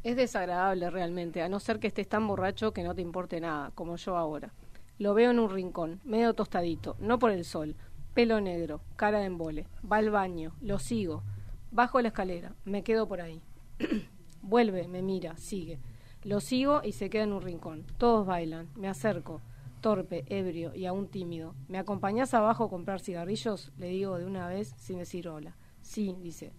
Es 0.03 0.17
desagradable 0.17 0.89
realmente, 0.91 1.43
a 1.43 1.49
no 1.49 1.59
ser 1.59 1.81
que 1.81 1.89
estés 1.89 2.09
tan 2.09 2.27
borracho 2.29 2.73
que 2.73 2.85
no 2.85 2.95
te 2.95 3.03
importe 3.03 3.41
nada, 3.41 3.73
como 3.75 3.97
yo 3.97 4.17
ahora. 4.17 4.53
Lo 4.99 5.13
veo 5.13 5.33
en 5.33 5.41
un 5.41 5.51
rincón, 5.51 6.01
medio 6.05 6.33
tostadito, 6.33 6.97
no 7.01 7.19
por 7.19 7.33
el 7.33 7.45
sol, 7.45 7.77
pelo 8.17 8.41
negro, 8.41 8.81
cara 8.97 9.19
de 9.19 9.27
embole. 9.27 9.67
Va 9.91 9.99
al 9.99 10.11
baño, 10.11 10.55
lo 10.63 10.79
sigo. 10.79 11.23
Bajo 11.71 12.01
la 12.01 12.09
escalera, 12.09 12.55
me 12.65 12.83
quedo 12.83 13.07
por 13.07 13.21
ahí. 13.21 13.43
Vuelve, 14.43 14.89
me 14.89 15.03
mira, 15.03 15.37
sigue. 15.37 15.79
Lo 16.25 16.41
sigo 16.41 16.81
y 16.83 16.93
se 16.93 17.11
queda 17.11 17.25
en 17.25 17.35
un 17.35 17.43
rincón. 17.43 17.85
Todos 17.99 18.27
bailan, 18.27 18.71
me 18.75 18.89
acerco 18.89 19.43
torpe, 19.83 20.25
ebrio 20.29 20.75
y 20.75 20.87
aún 20.87 21.07
tímido. 21.07 21.55
¿Me 21.69 21.79
acompañás 21.79 22.35
abajo 22.35 22.65
a 22.65 22.69
comprar 22.69 22.99
cigarrillos? 22.99 23.71
Le 23.79 23.89
digo 23.89 24.19
de 24.19 24.25
una 24.25 24.49
vez 24.49 24.75
sin 24.79 24.99
decir 24.99 25.29
hola. 25.29 25.55
Sí, 25.83 26.17
dice. 26.21 26.53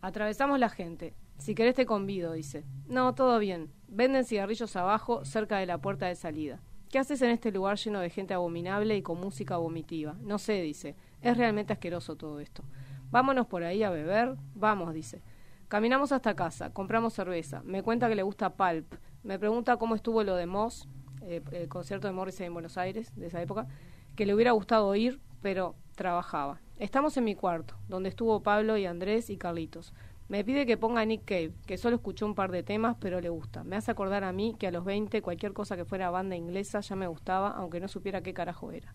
Atravesamos 0.00 0.58
la 0.58 0.70
gente. 0.70 1.14
Si 1.38 1.54
querés 1.54 1.76
te 1.76 1.86
convido, 1.86 2.32
dice. 2.32 2.64
No, 2.88 3.14
todo 3.14 3.38
bien. 3.38 3.70
Venden 3.86 4.24
cigarrillos 4.24 4.74
abajo, 4.74 5.24
cerca 5.24 5.58
de 5.58 5.66
la 5.66 5.78
puerta 5.78 6.06
de 6.06 6.16
salida. 6.16 6.62
¿Qué 6.94 7.00
haces 7.00 7.22
en 7.22 7.30
este 7.30 7.50
lugar 7.50 7.76
lleno 7.76 7.98
de 7.98 8.08
gente 8.08 8.34
abominable 8.34 8.96
y 8.96 9.02
con 9.02 9.18
música 9.18 9.56
vomitiva? 9.56 10.14
No 10.20 10.38
sé, 10.38 10.62
dice. 10.62 10.94
Es 11.22 11.36
realmente 11.36 11.72
asqueroso 11.72 12.14
todo 12.14 12.38
esto. 12.38 12.62
Vámonos 13.10 13.48
por 13.48 13.64
ahí 13.64 13.82
a 13.82 13.90
beber. 13.90 14.36
Vamos, 14.54 14.94
dice. 14.94 15.20
Caminamos 15.66 16.12
hasta 16.12 16.36
casa, 16.36 16.72
compramos 16.72 17.12
cerveza. 17.12 17.62
Me 17.64 17.82
cuenta 17.82 18.08
que 18.08 18.14
le 18.14 18.22
gusta 18.22 18.54
Pulp. 18.54 18.94
Me 19.24 19.40
pregunta 19.40 19.76
cómo 19.76 19.96
estuvo 19.96 20.22
lo 20.22 20.36
de 20.36 20.46
Moss 20.46 20.86
eh, 21.22 21.42
el 21.50 21.68
concierto 21.68 22.06
de 22.06 22.12
Morrissey 22.12 22.46
en 22.46 22.52
Buenos 22.52 22.78
Aires 22.78 23.12
de 23.16 23.26
esa 23.26 23.42
época, 23.42 23.66
que 24.14 24.24
le 24.24 24.32
hubiera 24.32 24.52
gustado 24.52 24.94
ir, 24.94 25.20
pero 25.42 25.74
trabajaba. 25.96 26.60
Estamos 26.78 27.16
en 27.16 27.24
mi 27.24 27.34
cuarto, 27.34 27.74
donde 27.88 28.10
estuvo 28.10 28.40
Pablo 28.44 28.76
y 28.76 28.86
Andrés 28.86 29.30
y 29.30 29.36
Carlitos. 29.36 29.92
Me 30.28 30.42
pide 30.42 30.64
que 30.64 30.78
ponga 30.78 31.04
Nick 31.04 31.24
Cave, 31.26 31.52
que 31.66 31.76
solo 31.76 31.96
escuchó 31.96 32.24
un 32.24 32.34
par 32.34 32.50
de 32.50 32.62
temas, 32.62 32.96
pero 32.98 33.20
le 33.20 33.28
gusta. 33.28 33.62
Me 33.62 33.76
hace 33.76 33.90
acordar 33.90 34.24
a 34.24 34.32
mí 34.32 34.56
que 34.58 34.66
a 34.66 34.70
los 34.70 34.84
20 34.84 35.20
cualquier 35.20 35.52
cosa 35.52 35.76
que 35.76 35.84
fuera 35.84 36.08
banda 36.08 36.34
inglesa 36.34 36.80
ya 36.80 36.96
me 36.96 37.06
gustaba, 37.06 37.50
aunque 37.50 37.78
no 37.78 37.88
supiera 37.88 38.22
qué 38.22 38.32
carajo 38.32 38.72
era. 38.72 38.94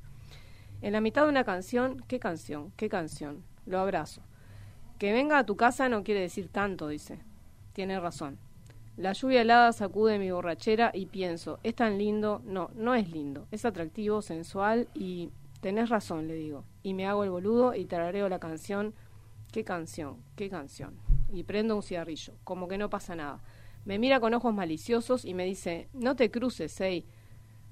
En 0.81 0.93
la 0.93 1.01
mitad 1.01 1.23
de 1.23 1.29
una 1.29 1.43
canción, 1.43 2.03
¿qué 2.07 2.19
canción? 2.19 2.71
¿Qué 2.77 2.89
canción? 2.89 3.43
Lo 3.67 3.79
abrazo. 3.79 4.21
Que 4.97 5.13
venga 5.13 5.37
a 5.37 5.45
tu 5.45 5.55
casa 5.55 5.87
no 5.87 6.03
quiere 6.03 6.21
decir 6.21 6.49
tanto, 6.49 6.87
dice. 6.87 7.19
Tiene 7.73 7.99
razón. 7.99 8.39
La 8.97 9.13
lluvia 9.13 9.41
helada 9.41 9.71
sacude 9.71 10.19
mi 10.19 10.31
borrachera 10.31 10.91
y 10.93 11.05
pienso, 11.05 11.59
es 11.63 11.75
tan 11.75 11.97
lindo, 11.97 12.41
no, 12.43 12.69
no 12.75 12.95
es 12.95 13.09
lindo, 13.09 13.47
es 13.51 13.63
atractivo, 13.63 14.21
sensual 14.21 14.89
y 14.93 15.29
tenés 15.61 15.89
razón, 15.89 16.27
le 16.27 16.33
digo. 16.33 16.65
Y 16.83 16.93
me 16.93 17.07
hago 17.07 17.23
el 17.23 17.29
boludo 17.29 17.75
y 17.75 17.85
tarareo 17.85 18.27
la 18.27 18.39
canción. 18.39 18.93
¿Qué 19.53 19.63
canción? 19.63 20.17
¿Qué 20.35 20.49
canción? 20.49 21.08
Y 21.31 21.43
prendo 21.43 21.75
un 21.75 21.83
cigarrillo, 21.83 22.33
como 22.43 22.67
que 22.67 22.77
no 22.77 22.89
pasa 22.89 23.15
nada. 23.15 23.41
Me 23.85 23.99
mira 23.99 24.19
con 24.19 24.33
ojos 24.33 24.53
maliciosos 24.53 25.25
y 25.25 25.33
me 25.33 25.45
dice, 25.45 25.89
no 25.93 26.15
te 26.15 26.31
cruces, 26.31 26.75
hey. 26.79 27.05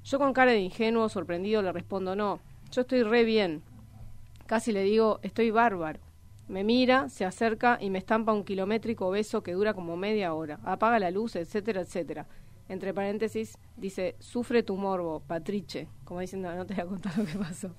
Yo 0.04 0.20
con 0.20 0.34
cara 0.34 0.52
de 0.52 0.60
ingenuo, 0.60 1.10
sorprendido, 1.10 1.62
le 1.62 1.72
respondo, 1.72 2.15
no, 2.15 2.39
yo 2.72 2.82
estoy 2.82 3.04
re 3.04 3.24
bien. 3.24 3.62
Casi 4.46 4.72
le 4.72 4.84
digo, 4.84 5.20
estoy 5.22 5.52
bárbaro. 5.52 6.00
Me 6.48 6.63
mira, 6.63 7.10
se 7.10 7.26
acerca 7.26 7.78
y 7.82 7.89
me 7.89 8.00
estampa 8.00 8.32
un 8.32 8.46
kilométrico 8.46 9.10
beso 9.10 9.43
que 9.43 9.52
dura 9.52 9.74
como 9.74 9.98
media 9.98 10.34
hora. 10.34 10.60
Apaga 10.63 10.98
la 10.98 11.12
luz, 11.12 11.36
etcétera, 11.36 11.82
etcétera. 11.82 12.26
Entre 12.70 12.93
paréntesis, 12.93 13.58
dice, 13.76 14.15
sufre 14.20 14.63
tu 14.63 14.78
morbo, 14.78 15.20
Patriche. 15.20 15.89
Como 16.06 16.22
diciendo, 16.22 16.54
no 16.56 16.65
te 16.65 16.76
voy 16.76 16.84
a 16.84 16.88
contar 16.88 17.17
lo 17.17 17.26
que 17.26 17.38
pasó. 17.38 17.76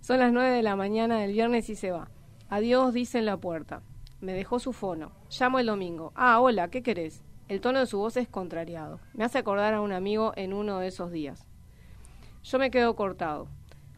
Son 0.00 0.18
las 0.18 0.32
nueve 0.32 0.50
de 0.56 0.62
la 0.62 0.74
mañana 0.74 1.20
del 1.20 1.32
viernes 1.32 1.68
y 1.70 1.76
se 1.76 1.92
va. 1.92 2.10
Adiós, 2.48 2.92
dice 2.92 3.18
en 3.18 3.26
la 3.26 3.36
puerta. 3.36 3.82
Me 4.20 4.34
dejó 4.34 4.58
su 4.58 4.74
fono. 4.74 5.12
Llamo 5.30 5.60
el 5.60 5.66
domingo. 5.66 6.12
Ah, 6.14 6.40
hola, 6.40 6.68
¿qué 6.68 6.82
querés? 6.82 7.22
El 7.48 7.62
tono 7.62 7.78
de 7.78 7.86
su 7.86 7.96
voz 7.96 8.18
es 8.18 8.28
contrariado. 8.28 9.00
Me 9.14 9.24
hace 9.24 9.38
acordar 9.38 9.72
a 9.72 9.80
un 9.80 9.92
amigo 9.92 10.34
en 10.36 10.52
uno 10.52 10.78
de 10.78 10.88
esos 10.88 11.10
días. 11.10 11.46
Yo 12.44 12.58
me 12.58 12.70
quedo 12.70 12.94
cortado. 12.96 13.48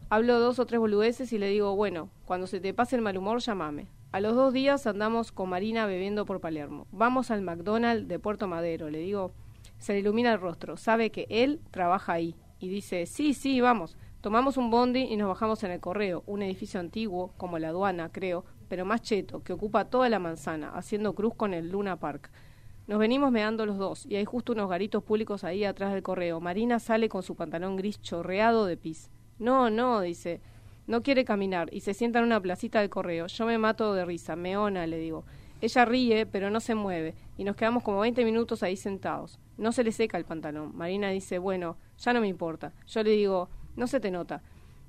Hablo 0.09 0.39
dos 0.39 0.59
o 0.59 0.65
tres 0.65 0.79
boludeces 0.79 1.33
y 1.33 1.39
le 1.39 1.49
digo, 1.49 1.75
bueno, 1.75 2.09
cuando 2.23 2.47
se 2.47 2.61
te 2.61 2.73
pase 2.73 2.95
el 2.95 3.01
mal 3.01 3.17
humor, 3.17 3.41
llámame. 3.41 3.87
A 4.13 4.21
los 4.21 4.33
dos 4.33 4.53
días 4.53 4.87
andamos 4.87 5.33
con 5.33 5.49
Marina 5.49 5.85
bebiendo 5.87 6.25
por 6.25 6.39
Palermo. 6.39 6.87
Vamos 6.93 7.29
al 7.29 7.41
McDonald's 7.41 8.07
de 8.07 8.17
Puerto 8.17 8.47
Madero. 8.47 8.89
Le 8.89 8.99
digo, 8.99 9.33
se 9.77 9.91
le 9.91 9.99
ilumina 9.99 10.31
el 10.31 10.39
rostro. 10.39 10.77
Sabe 10.77 11.09
que 11.09 11.27
él 11.29 11.59
trabaja 11.69 12.13
ahí. 12.13 12.33
Y 12.59 12.69
dice, 12.69 13.07
sí, 13.07 13.33
sí, 13.33 13.59
vamos. 13.59 13.97
Tomamos 14.21 14.55
un 14.55 14.69
bondi 14.69 15.01
y 15.01 15.17
nos 15.17 15.27
bajamos 15.27 15.65
en 15.65 15.71
el 15.71 15.81
correo, 15.81 16.23
un 16.27 16.43
edificio 16.43 16.79
antiguo, 16.79 17.33
como 17.35 17.59
la 17.59 17.67
aduana, 17.67 18.09
creo, 18.09 18.45
pero 18.67 18.85
más 18.85 19.01
cheto, 19.01 19.43
que 19.43 19.53
ocupa 19.53 19.85
toda 19.85 20.09
la 20.09 20.19
manzana, 20.19 20.69
haciendo 20.69 21.13
cruz 21.13 21.35
con 21.35 21.53
el 21.53 21.69
Luna 21.69 21.99
Park. 21.99 22.31
Nos 22.87 22.99
venimos 22.99 23.31
meando 23.31 23.65
los 23.65 23.77
dos, 23.77 24.05
y 24.05 24.15
hay 24.15 24.25
justo 24.25 24.51
unos 24.53 24.69
garitos 24.69 25.03
públicos 25.03 25.43
ahí 25.43 25.63
atrás 25.63 25.93
del 25.93 26.03
correo. 26.03 26.41
Marina 26.41 26.79
sale 26.79 27.07
con 27.07 27.23
su 27.23 27.35
pantalón 27.35 27.77
gris 27.77 28.01
chorreado 28.01 28.65
de 28.65 28.75
pis. 28.75 29.09
No, 29.39 29.69
no, 29.69 30.01
dice, 30.01 30.41
no 30.85 31.01
quiere 31.01 31.23
caminar 31.23 31.69
y 31.71 31.79
se 31.79 31.93
sienta 31.93 32.19
en 32.19 32.25
una 32.25 32.41
placita 32.41 32.81
del 32.81 32.89
correo. 32.89 33.27
Yo 33.27 33.45
me 33.45 33.57
mato 33.57 33.93
de 33.93 34.03
risa, 34.03 34.35
meona, 34.35 34.85
le 34.85 34.97
digo. 34.97 35.23
Ella 35.61 35.85
ríe, 35.85 36.25
pero 36.25 36.49
no 36.49 36.59
se 36.59 36.75
mueve, 36.75 37.15
y 37.37 37.45
nos 37.45 37.55
quedamos 37.55 37.83
como 37.83 38.01
20 38.01 38.25
minutos 38.25 38.63
ahí 38.63 38.75
sentados. 38.75 39.39
No 39.57 39.71
se 39.71 39.85
le 39.85 39.93
seca 39.93 40.17
el 40.17 40.25
pantalón. 40.25 40.75
Marina 40.75 41.09
dice, 41.09 41.39
bueno, 41.39 41.77
ya 41.97 42.11
no 42.11 42.19
me 42.19 42.27
importa. 42.27 42.73
Yo 42.85 43.01
le 43.01 43.11
digo, 43.11 43.49
no 43.77 43.87
se 43.87 44.01
te 44.01 44.11
nota. 44.11 44.41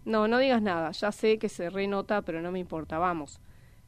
No, 0.04 0.26
no 0.26 0.38
digas 0.38 0.60
nada, 0.60 0.90
ya 0.90 1.12
sé 1.12 1.38
que 1.38 1.48
se 1.48 1.70
renota, 1.70 2.22
pero 2.22 2.42
no 2.42 2.50
me 2.50 2.58
importa, 2.58 2.98
vamos. 2.98 3.40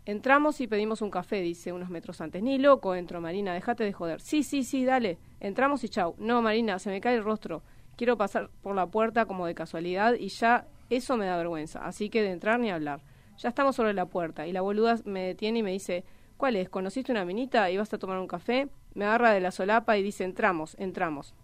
Entramos 0.06 0.60
y 0.60 0.68
pedimos 0.68 1.02
un 1.02 1.10
café, 1.10 1.40
dice 1.40 1.72
unos 1.72 1.90
metros 1.90 2.20
antes. 2.20 2.40
Ni 2.40 2.58
loco 2.58 2.94
entro, 2.94 3.20
Marina, 3.20 3.52
déjate 3.52 3.82
de 3.82 3.92
joder. 3.92 4.20
Sí, 4.20 4.44
sí, 4.44 4.62
sí, 4.62 4.84
dale. 4.84 5.18
Entramos 5.40 5.82
y 5.82 5.88
chau. 5.88 6.14
No, 6.18 6.40
Marina, 6.42 6.78
se 6.78 6.90
me 6.90 7.00
cae 7.00 7.16
el 7.16 7.24
rostro. 7.24 7.64
Quiero 7.96 8.16
pasar 8.16 8.48
por 8.62 8.76
la 8.76 8.86
puerta 8.86 9.26
como 9.26 9.46
de 9.46 9.56
casualidad 9.56 10.14
y 10.14 10.28
ya 10.28 10.68
eso 10.90 11.16
me 11.16 11.26
da 11.26 11.36
vergüenza, 11.36 11.84
así 11.84 12.08
que 12.08 12.22
de 12.22 12.30
entrar 12.30 12.60
ni 12.60 12.70
hablar. 12.70 13.00
Ya 13.38 13.48
estamos 13.48 13.74
sobre 13.74 13.94
la 13.94 14.06
puerta 14.06 14.46
y 14.46 14.52
la 14.52 14.60
boluda 14.60 14.96
me 15.04 15.22
detiene 15.22 15.58
y 15.58 15.62
me 15.64 15.72
dice, 15.72 16.04
¿cuál 16.36 16.54
es? 16.54 16.68
¿Conociste 16.68 17.10
una 17.10 17.24
minita 17.24 17.68
y 17.72 17.76
vas 17.76 17.92
a 17.92 17.98
tomar 17.98 18.18
un 18.18 18.28
café? 18.28 18.68
Me 18.94 19.06
agarra 19.06 19.32
de 19.32 19.40
la 19.40 19.50
solapa 19.50 19.98
y 19.98 20.04
dice, 20.04 20.22
entramos, 20.22 20.76
entramos. 20.78 21.34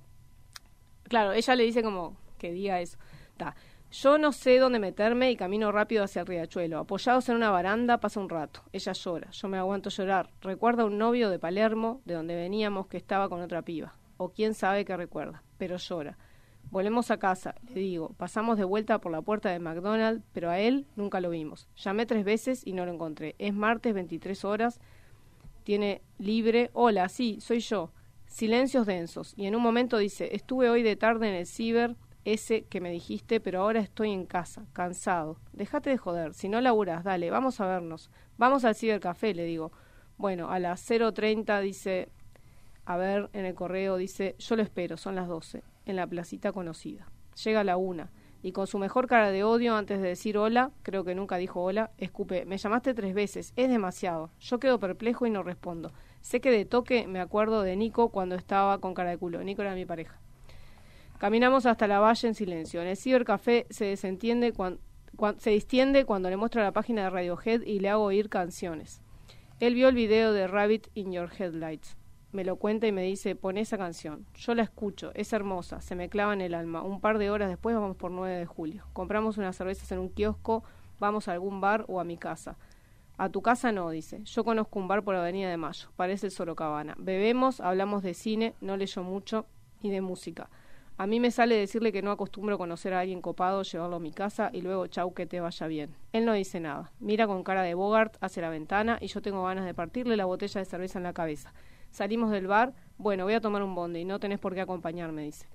Claro, 1.08 1.32
ella 1.32 1.56
le 1.56 1.64
dice 1.64 1.82
como 1.82 2.16
que 2.38 2.52
diga 2.52 2.80
eso. 2.80 2.96
Ta. 3.36 3.56
Yo 3.92 4.16
no 4.16 4.32
sé 4.32 4.58
dónde 4.58 4.78
meterme 4.78 5.30
y 5.30 5.36
camino 5.36 5.70
rápido 5.70 6.02
hacia 6.02 6.20
el 6.20 6.26
riachuelo. 6.26 6.78
Apoyados 6.78 7.28
en 7.28 7.36
una 7.36 7.50
baranda 7.50 8.00
pasa 8.00 8.20
un 8.20 8.30
rato. 8.30 8.62
Ella 8.72 8.92
llora. 8.92 9.30
Yo 9.32 9.48
me 9.48 9.58
aguanto 9.58 9.90
llorar. 9.90 10.30
Recuerda 10.40 10.86
un 10.86 10.96
novio 10.96 11.28
de 11.28 11.38
Palermo, 11.38 12.00
de 12.06 12.14
donde 12.14 12.34
veníamos, 12.34 12.86
que 12.86 12.96
estaba 12.96 13.28
con 13.28 13.42
otra 13.42 13.60
piba. 13.60 13.94
O 14.16 14.30
quién 14.30 14.54
sabe 14.54 14.86
qué 14.86 14.96
recuerda. 14.96 15.42
Pero 15.58 15.76
llora. 15.76 16.16
Volvemos 16.70 17.10
a 17.10 17.18
casa, 17.18 17.54
le 17.68 17.80
digo. 17.80 18.14
Pasamos 18.16 18.56
de 18.56 18.64
vuelta 18.64 18.98
por 18.98 19.12
la 19.12 19.20
puerta 19.20 19.50
de 19.50 19.58
McDonald's, 19.58 20.24
pero 20.32 20.48
a 20.48 20.58
él 20.58 20.86
nunca 20.96 21.20
lo 21.20 21.28
vimos. 21.28 21.68
Llamé 21.76 22.06
tres 22.06 22.24
veces 22.24 22.66
y 22.66 22.72
no 22.72 22.86
lo 22.86 22.94
encontré. 22.94 23.34
Es 23.38 23.52
martes, 23.52 23.92
23 23.92 24.42
horas. 24.46 24.80
Tiene 25.64 26.00
libre. 26.16 26.70
Hola, 26.72 27.10
sí, 27.10 27.42
soy 27.42 27.60
yo. 27.60 27.92
Silencios 28.26 28.86
densos. 28.86 29.34
Y 29.36 29.44
en 29.44 29.54
un 29.54 29.60
momento 29.60 29.98
dice, 29.98 30.34
estuve 30.34 30.70
hoy 30.70 30.82
de 30.82 30.96
tarde 30.96 31.28
en 31.28 31.34
el 31.34 31.46
ciber, 31.46 31.94
ese 32.24 32.62
que 32.62 32.80
me 32.80 32.90
dijiste, 32.90 33.40
pero 33.40 33.60
ahora 33.60 33.80
estoy 33.80 34.10
en 34.12 34.26
casa, 34.26 34.66
cansado. 34.72 35.38
Déjate 35.52 35.90
de 35.90 35.98
joder, 35.98 36.34
si 36.34 36.48
no 36.48 36.60
laburas, 36.60 37.04
dale, 37.04 37.30
vamos 37.30 37.60
a 37.60 37.66
vernos. 37.66 38.10
Vamos 38.38 38.64
al 38.64 38.74
cibercafé, 38.74 39.34
le 39.34 39.44
digo. 39.44 39.72
Bueno, 40.18 40.50
a 40.50 40.58
las 40.58 40.88
0.30 40.88 41.60
dice, 41.60 42.08
a 42.84 42.96
ver, 42.96 43.28
en 43.32 43.44
el 43.44 43.54
correo 43.54 43.96
dice, 43.96 44.36
yo 44.38 44.56
lo 44.56 44.62
espero, 44.62 44.96
son 44.96 45.14
las 45.14 45.28
12 45.28 45.62
en 45.86 45.96
la 45.96 46.06
placita 46.06 46.52
conocida. 46.52 47.10
Llega 47.44 47.64
la 47.64 47.76
una 47.76 48.10
y 48.42 48.52
con 48.52 48.66
su 48.66 48.78
mejor 48.78 49.06
cara 49.06 49.30
de 49.30 49.44
odio 49.44 49.76
antes 49.76 50.00
de 50.00 50.08
decir 50.08 50.36
hola, 50.36 50.72
creo 50.82 51.04
que 51.04 51.14
nunca 51.14 51.36
dijo 51.36 51.62
hola, 51.62 51.92
escupe, 51.96 52.44
me 52.44 52.58
llamaste 52.58 52.92
tres 52.94 53.14
veces, 53.14 53.52
es 53.56 53.68
demasiado. 53.68 54.30
Yo 54.40 54.58
quedo 54.58 54.80
perplejo 54.80 55.26
y 55.26 55.30
no 55.30 55.42
respondo. 55.42 55.92
Sé 56.20 56.40
que 56.40 56.50
de 56.50 56.64
toque 56.64 57.06
me 57.06 57.20
acuerdo 57.20 57.62
de 57.62 57.76
Nico 57.76 58.10
cuando 58.10 58.34
estaba 58.34 58.78
con 58.78 58.94
cara 58.94 59.10
de 59.10 59.18
culo. 59.18 59.42
Nico 59.42 59.62
era 59.62 59.74
mi 59.74 59.84
pareja. 59.84 60.21
Caminamos 61.22 61.66
hasta 61.66 61.86
la 61.86 62.00
valle 62.00 62.26
en 62.26 62.34
silencio. 62.34 62.82
En 62.82 62.88
el 62.88 62.96
cibercafé 62.96 63.68
se 63.70 63.84
desentiende 63.84 64.52
se 65.38 65.50
distiende 65.50 66.04
cuando 66.04 66.28
le 66.28 66.36
muestro 66.36 66.60
la 66.60 66.72
página 66.72 67.04
de 67.04 67.10
Radiohead 67.10 67.62
y 67.62 67.78
le 67.78 67.90
hago 67.90 68.02
oír 68.02 68.28
canciones. 68.28 69.00
Él 69.60 69.76
vio 69.76 69.88
el 69.88 69.94
video 69.94 70.32
de 70.32 70.48
Rabbit 70.48 70.88
in 70.94 71.12
Your 71.12 71.30
Headlights 71.32 71.96
me 72.32 72.44
lo 72.44 72.56
cuenta 72.56 72.88
y 72.88 72.92
me 72.92 73.04
dice, 73.04 73.36
pon 73.36 73.56
esa 73.56 73.78
canción. 73.78 74.26
Yo 74.34 74.56
la 74.56 74.64
escucho, 74.64 75.12
es 75.14 75.32
hermosa, 75.32 75.80
se 75.80 75.94
me 75.94 76.08
clava 76.08 76.32
en 76.32 76.40
el 76.40 76.54
alma. 76.54 76.82
Un 76.82 77.00
par 77.00 77.18
de 77.18 77.30
horas 77.30 77.50
después 77.50 77.76
vamos 77.76 77.96
por 77.96 78.10
9 78.10 78.38
de 78.38 78.46
julio. 78.46 78.84
Compramos 78.92 79.38
unas 79.38 79.54
cervezas 79.54 79.92
en 79.92 80.00
un 80.00 80.08
kiosco, 80.08 80.64
vamos 80.98 81.28
a 81.28 81.34
algún 81.34 81.60
bar 81.60 81.84
o 81.86 82.00
a 82.00 82.04
mi 82.04 82.16
casa. 82.16 82.56
A 83.16 83.28
tu 83.28 83.42
casa 83.42 83.70
no, 83.70 83.90
dice. 83.90 84.24
Yo 84.24 84.42
conozco 84.42 84.80
un 84.80 84.88
bar 84.88 85.04
por 85.04 85.14
Avenida 85.14 85.48
de 85.50 85.56
Mayo, 85.56 85.88
parece 85.94 86.26
el 86.26 86.32
Sorocabana. 86.32 86.96
Bebemos, 86.98 87.60
hablamos 87.60 88.02
de 88.02 88.14
cine, 88.14 88.54
no 88.60 88.76
leyó 88.76 89.04
mucho, 89.04 89.46
y 89.82 89.90
de 89.90 90.00
música. 90.00 90.48
A 90.98 91.06
mí 91.06 91.20
me 91.20 91.30
sale 91.30 91.56
decirle 91.56 91.90
que 91.90 92.02
no 92.02 92.10
acostumbro 92.10 92.58
conocer 92.58 92.92
a 92.92 93.00
alguien 93.00 93.22
copado, 93.22 93.62
llevarlo 93.62 93.96
a 93.96 94.00
mi 94.00 94.12
casa 94.12 94.50
y 94.52 94.60
luego 94.60 94.86
chau 94.86 95.14
que 95.14 95.26
te 95.26 95.40
vaya 95.40 95.66
bien. 95.66 95.94
Él 96.12 96.24
no 96.24 96.34
dice 96.34 96.60
nada. 96.60 96.92
Mira 97.00 97.26
con 97.26 97.42
cara 97.42 97.62
de 97.62 97.74
Bogart 97.74 98.16
hacia 98.20 98.42
la 98.42 98.50
ventana 98.50 98.98
y 99.00 99.06
yo 99.06 99.22
tengo 99.22 99.42
ganas 99.44 99.64
de 99.64 99.74
partirle 99.74 100.16
la 100.16 100.26
botella 100.26 100.60
de 100.60 100.64
cerveza 100.64 100.98
en 100.98 101.04
la 101.04 101.12
cabeza. 101.12 101.54
Salimos 101.90 102.30
del 102.30 102.46
bar, 102.46 102.74
bueno, 102.98 103.24
voy 103.24 103.34
a 103.34 103.40
tomar 103.40 103.62
un 103.62 103.74
bonde 103.74 104.00
y 104.00 104.04
no 104.04 104.20
tenés 104.20 104.38
por 104.38 104.54
qué 104.54 104.60
acompañarme, 104.60 105.22
dice. 105.22 105.46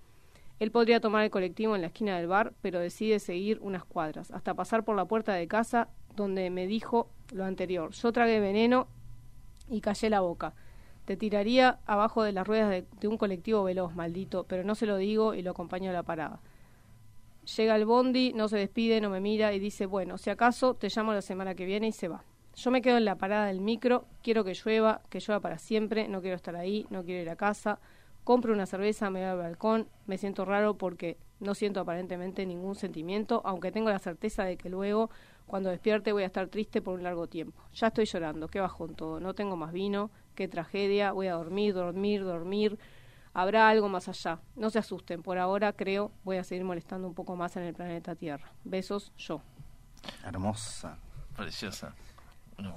Él 0.59 0.71
podría 0.71 0.99
tomar 0.99 1.23
el 1.23 1.29
colectivo 1.29 1.75
en 1.75 1.81
la 1.81 1.87
esquina 1.87 2.17
del 2.17 2.27
bar, 2.27 2.53
pero 2.61 2.79
decide 2.79 3.19
seguir 3.19 3.59
unas 3.61 3.85
cuadras, 3.85 4.31
hasta 4.31 4.55
pasar 4.55 4.83
por 4.83 4.95
la 4.95 5.05
puerta 5.05 5.33
de 5.33 5.47
casa 5.47 5.89
donde 6.15 6.49
me 6.49 6.65
dijo 6.65 7.09
lo 7.31 7.45
anterior. 7.45 7.91
Yo 7.91 8.11
tragué 8.11 8.39
veneno 8.39 8.87
y 9.69 9.81
callé 9.81 10.09
la 10.09 10.21
boca. 10.21 10.55
Te 11.07 11.15
tiraría 11.15 11.79
abajo 11.85 12.21
de 12.21 12.33
las 12.33 12.45
ruedas 12.45 12.83
de, 12.99 13.07
un 13.07 13.17
colectivo 13.17 13.63
veloz, 13.63 13.95
maldito, 13.95 14.43
pero 14.43 14.65
no 14.65 14.75
se 14.75 14.85
lo 14.85 14.97
digo 14.97 15.33
y 15.33 15.41
lo 15.41 15.51
acompaño 15.51 15.89
a 15.89 15.93
la 15.93 16.03
parada. 16.03 16.41
Llega 17.55 17.77
el 17.77 17.85
bondi, 17.85 18.33
no 18.33 18.49
se 18.49 18.57
despide, 18.57 18.99
no 18.99 19.09
me 19.09 19.21
mira 19.21 19.53
y 19.53 19.59
dice, 19.59 19.85
bueno, 19.85 20.17
si 20.17 20.31
acaso 20.31 20.73
te 20.73 20.89
llamo 20.93 21.13
la 21.13 21.21
semana 21.21 21.55
que 21.55 21.63
viene 21.63 21.87
y 21.87 21.91
se 21.93 22.09
va. 22.09 22.25
Yo 22.57 22.71
me 22.71 22.81
quedo 22.81 22.97
en 22.97 23.05
la 23.05 23.15
parada 23.15 23.45
del 23.45 23.61
micro, 23.61 24.03
quiero 24.21 24.43
que 24.43 24.53
llueva, 24.53 25.01
que 25.09 25.21
llueva 25.21 25.39
para 25.39 25.59
siempre, 25.59 26.09
no 26.09 26.19
quiero 26.19 26.35
estar 26.35 26.57
ahí, 26.57 26.85
no 26.89 27.05
quiero 27.05 27.21
ir 27.21 27.29
a 27.29 27.37
casa. 27.37 27.79
Compro 28.25 28.51
una 28.51 28.65
cerveza, 28.65 29.09
me 29.09 29.21
voy 29.21 29.29
al 29.29 29.37
balcón, 29.37 29.87
me 30.07 30.17
siento 30.17 30.43
raro 30.43 30.77
porque 30.77 31.15
no 31.39 31.55
siento 31.55 31.79
aparentemente 31.79 32.45
ningún 32.45 32.75
sentimiento, 32.75 33.41
aunque 33.45 33.71
tengo 33.71 33.89
la 33.89 33.99
certeza 33.99 34.43
de 34.43 34.57
que 34.57 34.69
luego, 34.69 35.09
cuando 35.45 35.69
despierte, 35.69 36.11
voy 36.11 36.23
a 36.23 36.25
estar 36.25 36.49
triste 36.49 36.81
por 36.81 36.95
un 36.95 37.03
largo 37.03 37.27
tiempo. 37.27 37.63
Ya 37.73 37.87
estoy 37.87 38.03
llorando, 38.03 38.49
qué 38.49 38.59
bajón 38.59 38.93
todo, 38.93 39.21
no 39.21 39.33
tengo 39.33 39.55
más 39.55 39.71
vino, 39.71 40.11
qué 40.37 40.47
tragedia, 40.47 41.11
voy 41.11 41.27
a 41.27 41.33
dormir, 41.33 41.73
dormir, 41.73 42.23
dormir. 42.23 42.79
Habrá 43.33 43.69
algo 43.69 43.89
más 43.89 44.07
allá. 44.07 44.39
No 44.55 44.69
se 44.69 44.79
asusten, 44.79 45.23
por 45.23 45.37
ahora 45.39 45.73
creo 45.73 46.11
voy 46.23 46.37
a 46.37 46.43
seguir 46.43 46.63
molestando 46.63 47.07
un 47.07 47.15
poco 47.15 47.35
más 47.35 47.57
en 47.57 47.63
el 47.63 47.73
planeta 47.73 48.15
Tierra. 48.15 48.51
Besos, 48.63 49.11
yo. 49.17 49.41
Hermosa. 50.23 50.97
Preciosa. 51.35 51.93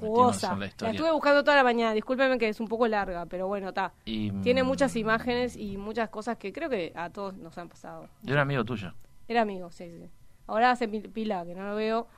Jugosa. 0.01 0.57
La, 0.57 0.67
estuve 0.67 1.11
buscando 1.13 1.43
toda 1.43 1.57
la 1.57 1.65
mañana, 1.65 1.95
discúlpeme 1.95 2.39
que 2.39 2.49
es 2.49 2.61
un 2.61 2.69
poco 2.69 2.87
larga, 2.89 3.25
pero 3.27 3.47
bueno, 3.47 3.69
está. 3.69 3.93
Tiene 4.05 4.63
mm, 4.63 4.67
muchas 4.67 4.97
imágenes 4.97 5.57
y 5.57 5.77
muchas 5.77 6.11
cosas 6.11 6.37
que 6.37 6.53
creo 6.53 6.69
que 6.69 6.93
a 6.95 7.11
todos 7.11 7.35
nos 7.37 7.57
han 7.57 7.69
pasado. 7.69 8.09
Era 8.27 8.43
amigo 8.43 8.65
tuyo. 8.65 8.93
Era 9.29 9.43
amigo, 9.43 9.71
sí, 9.71 9.91
sí. 9.91 10.11
Ahora 10.47 10.73
hace 10.73 10.89
pila, 10.89 11.45
que 11.45 11.55
no 11.55 11.65
lo 11.65 11.77
veo. 11.77 12.09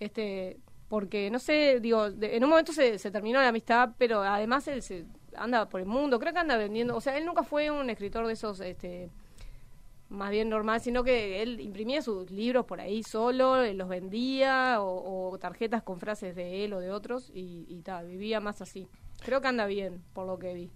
Este, 0.00 0.58
porque 0.88 1.30
no 1.30 1.38
sé, 1.38 1.80
digo, 1.80 2.06
en 2.06 2.44
un 2.44 2.50
momento 2.50 2.72
se, 2.72 2.98
se, 2.98 3.10
terminó 3.10 3.40
la 3.40 3.48
amistad, 3.48 3.90
pero 3.98 4.22
además 4.22 4.68
él 4.68 4.82
se 4.82 5.06
anda 5.36 5.68
por 5.68 5.80
el 5.80 5.86
mundo, 5.86 6.18
creo 6.18 6.32
que 6.32 6.38
anda 6.38 6.56
vendiendo, 6.56 6.96
o 6.96 7.00
sea, 7.00 7.16
él 7.16 7.26
nunca 7.26 7.42
fue 7.42 7.70
un 7.70 7.90
escritor 7.90 8.26
de 8.26 8.32
esos, 8.32 8.60
este, 8.60 9.10
más 10.08 10.30
bien 10.30 10.48
normal, 10.48 10.80
sino 10.80 11.02
que 11.02 11.42
él 11.42 11.60
imprimía 11.60 12.02
sus 12.02 12.30
libros 12.30 12.64
por 12.66 12.80
ahí 12.80 13.02
solo, 13.02 13.62
eh, 13.62 13.74
los 13.74 13.88
vendía, 13.88 14.76
o, 14.80 15.36
tarjetas 15.38 15.82
con 15.82 15.98
frases 15.98 16.34
de 16.34 16.64
él 16.64 16.72
o 16.72 16.80
de 16.80 16.90
otros, 16.90 17.30
y, 17.34 17.82
tal, 17.84 18.06
vivía 18.06 18.40
más 18.40 18.62
así. 18.62 18.88
Creo 19.24 19.40
que 19.40 19.48
anda 19.48 19.66
bien, 19.66 20.02
por 20.12 20.26
lo 20.26 20.38
que 20.38 20.54
vi. 20.54 20.70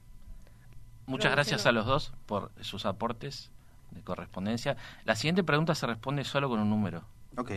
Muchas 1.06 1.32
gracias 1.32 1.66
a 1.66 1.72
los 1.72 1.86
dos 1.86 2.12
por 2.26 2.52
sus 2.60 2.86
aportes 2.86 3.50
de 3.90 4.02
correspondencia. 4.02 4.76
La 5.04 5.16
siguiente 5.16 5.42
pregunta 5.42 5.74
se 5.74 5.86
responde 5.86 6.24
solo 6.24 6.48
con 6.48 6.60
un 6.60 6.70
número. 6.70 7.04
Ok. 7.36 7.50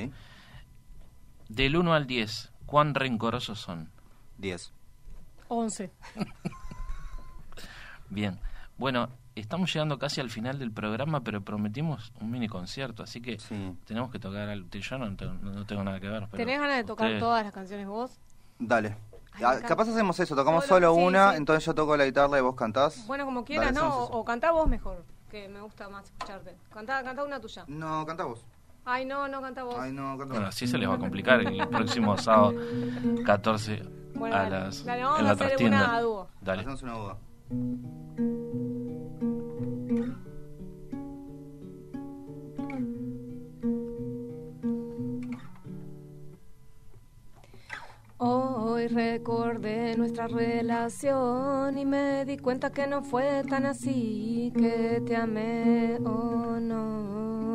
Del 1.54 1.78
1 1.78 1.93
al 1.93 2.08
10, 2.08 2.51
¿cuán 2.66 2.95
rencorosos 2.95 3.60
son? 3.60 3.91
10. 4.39 4.74
11. 5.49 5.91
Bien. 8.10 8.39
Bueno, 8.76 9.10
estamos 9.36 9.72
llegando 9.72 9.99
casi 9.99 10.20
al 10.20 10.32
final 10.32 10.58
del 10.58 10.72
programa, 10.72 11.22
pero 11.22 11.41
prometimos 11.41 12.12
un 12.20 12.32
mini 12.32 12.47
concierto, 12.47 13.04
así 13.04 13.22
que 13.22 13.38
tenemos 13.86 14.10
que 14.10 14.18
tocar 14.18 14.49
algo. 14.49 14.68
Yo 14.68 14.97
no, 14.97 15.16
tengo 15.68 15.84
nada 15.84 15.99
que 15.99 16.10
ver. 16.10 16.28
¿Tenés 16.30 16.60
ganas 16.60 16.78
de 16.78 16.86
tocar 16.86 17.20
todas 17.20 17.43
las 17.43 17.54
canciones 17.54 17.86
vos? 17.86 18.20
Dale. 18.58 18.97
Ah, 19.36 19.60
capaz 19.68 19.89
hacemos 19.89 20.20
eso, 20.20 20.36
tocamos 20.36 20.66
solo 20.66 20.91
una, 20.95 21.36
entonces 21.36 21.64
yo 21.64 21.76
toco 21.76 21.95
la 21.95 22.06
guitarra 22.06 22.39
y 22.39 22.41
vos 22.41 22.56
cantás. 22.56 23.06
Bueno, 23.06 23.26
como 23.26 23.45
quieras, 23.45 23.74
¿no? 23.74 23.95
O, 23.95 24.22
o, 24.22 24.26
cantá 24.26 24.49
vos 24.51 24.68
mejor, 24.68 25.06
que 25.30 25.47
me 25.49 25.62
gusta 25.62 25.88
más 25.88 26.06
escucharte. 26.06 26.58
Cantá, 26.74 27.04
cantá 27.04 27.24
una 27.24 27.39
tuya. 27.39 27.64
No, 27.68 28.04
cantá 28.08 28.24
vos. 28.24 28.43
Ay, 28.86 29.05
no, 29.05 29.27
no 29.27 29.41
canta 29.41 29.63
vos. 29.63 29.75
Ay, 29.79 29.93
no, 29.93 30.17
canta 30.17 30.34
Bueno, 30.34 30.47
así 30.47 30.67
se 30.67 30.77
les 30.77 30.89
va 30.89 30.95
a 30.95 30.99
complicar 30.99 31.39
el 31.41 31.67
próximo 31.69 32.17
sábado 32.17 32.53
14 33.25 33.81
a 34.31 34.49
las 34.49 34.86
dale, 34.86 35.03
vamos 35.03 35.19
en 35.19 35.25
la 35.25 35.31
a 35.31 35.34
hacer 35.34 35.65
una 35.65 36.01
dúo. 36.01 36.27
Dale. 36.41 36.61
Hacemos 36.61 36.84
una 36.84 36.93
dúo. 36.93 37.17
Hoy 48.17 48.88
recordé 48.88 49.97
nuestra 49.97 50.27
relación 50.27 51.77
y 51.77 51.86
me 51.86 52.23
di 52.25 52.38
cuenta 52.38 52.71
que 52.71 52.88
no 52.88 53.03
fue 53.03 53.43
tan 53.49 53.65
así, 53.65 54.53
que 54.57 55.01
te 55.05 55.15
amé 55.15 55.97
o 56.05 56.57
no. 56.59 57.53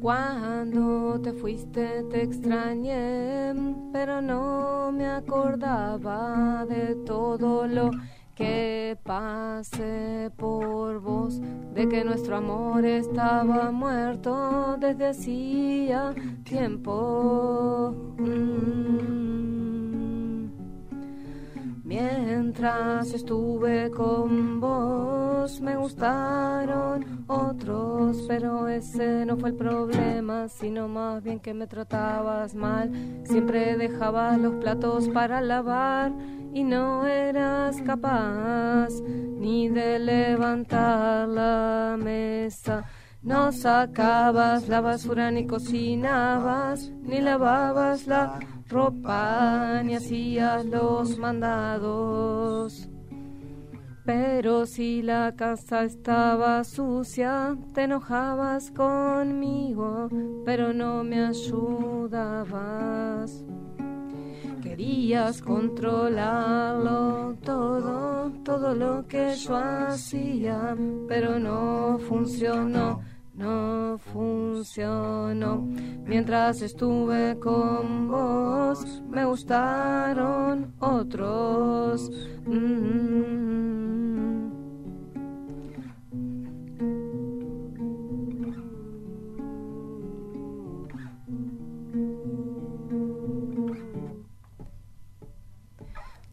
Cuando 0.00 1.20
te 1.20 1.34
fuiste 1.34 2.04
te 2.10 2.22
extrañé, 2.22 3.52
pero 3.92 4.22
no 4.22 4.90
me 4.92 5.06
acordaba 5.06 6.64
de 6.66 6.94
todo 7.04 7.66
lo 7.66 7.90
que 8.34 8.96
pasé 9.02 10.30
por 10.38 11.00
vos, 11.00 11.38
de 11.74 11.86
que 11.86 12.02
nuestro 12.02 12.38
amor 12.38 12.86
estaba 12.86 13.70
muerto 13.70 14.78
desde 14.80 15.08
hacía 15.08 16.14
tiempo. 16.44 17.94
Mm. 18.16 19.00
Mientras 21.84 23.12
estuve 23.12 23.90
con 23.90 24.60
vos 24.60 25.60
me 25.60 25.76
gustaron 25.76 27.09
pero 28.26 28.68
ese 28.68 29.24
no 29.24 29.36
fue 29.36 29.50
el 29.50 29.56
problema, 29.56 30.48
sino 30.48 30.88
más 30.88 31.22
bien 31.22 31.40
que 31.40 31.54
me 31.54 31.66
tratabas 31.66 32.54
mal. 32.54 32.90
Siempre 33.24 33.76
dejabas 33.76 34.38
los 34.38 34.54
platos 34.56 35.08
para 35.08 35.40
lavar 35.40 36.12
y 36.52 36.64
no 36.64 37.06
eras 37.06 37.80
capaz 37.82 38.88
ni 39.38 39.68
de 39.68 39.98
levantar 39.98 41.28
la 41.28 41.96
mesa. 41.98 42.84
No 43.22 43.52
sacabas 43.52 44.68
la 44.68 44.80
basura 44.80 45.30
ni 45.30 45.46
cocinabas 45.46 46.90
ni 47.02 47.20
lavabas 47.20 48.06
la 48.06 48.40
ropa 48.68 49.82
ni 49.84 49.94
hacías 49.94 50.64
los 50.64 51.18
mandados. 51.18 52.88
Pero 54.12 54.66
si 54.66 55.02
la 55.02 55.36
casa 55.36 55.84
estaba 55.84 56.64
sucia, 56.64 57.56
te 57.72 57.84
enojabas 57.84 58.72
conmigo, 58.72 60.08
pero 60.44 60.72
no 60.72 61.04
me 61.04 61.26
ayudabas. 61.26 62.64
Querías 64.60 65.40
controlarlo 65.40 67.36
todo, 67.44 68.32
todo 68.42 68.74
lo 68.74 69.06
que 69.06 69.36
yo 69.36 69.54
hacía, 69.56 70.76
pero 71.06 71.38
no 71.38 72.00
funcionó 72.08 73.02
no 73.40 73.98
funcionó. 74.12 75.66
Mientras 76.04 76.60
estuve 76.60 77.38
con 77.38 78.08
vos, 78.08 79.02
me 79.08 79.24
gustaron 79.24 80.74
otros. 80.78 82.10
Mm. 82.44 83.00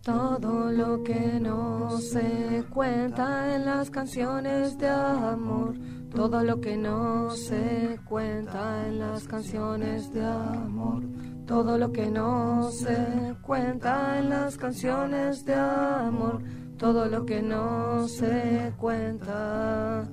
Todo 0.01 0.71
lo 0.71 1.03
que 1.03 1.39
no 1.39 1.97
se 1.99 2.63
cuenta 2.69 3.55
en 3.55 3.65
las 3.65 3.89
canciones 3.89 4.77
de 4.77 4.87
amor 4.87 5.75
todo 6.09 6.43
lo 6.43 6.59
que 6.61 6.77
no 6.77 7.29
se 7.31 7.99
cuenta 8.05 8.87
en 8.87 8.99
las 8.99 9.27
canciones 9.27 10.13
de 10.13 10.25
amor, 10.25 11.03
todo 11.45 11.77
lo 11.77 11.91
que 11.91 12.09
no 12.09 12.71
se 12.71 13.35
cuenta 13.41 14.19
en 14.19 14.29
las 14.29 14.57
canciones 14.57 15.45
de 15.45 15.55
amor, 15.55 16.41
todo 16.77 17.05
lo 17.05 17.25
que 17.25 17.41
no 17.41 18.07
se 18.07 18.73
cuenta. 18.77 20.07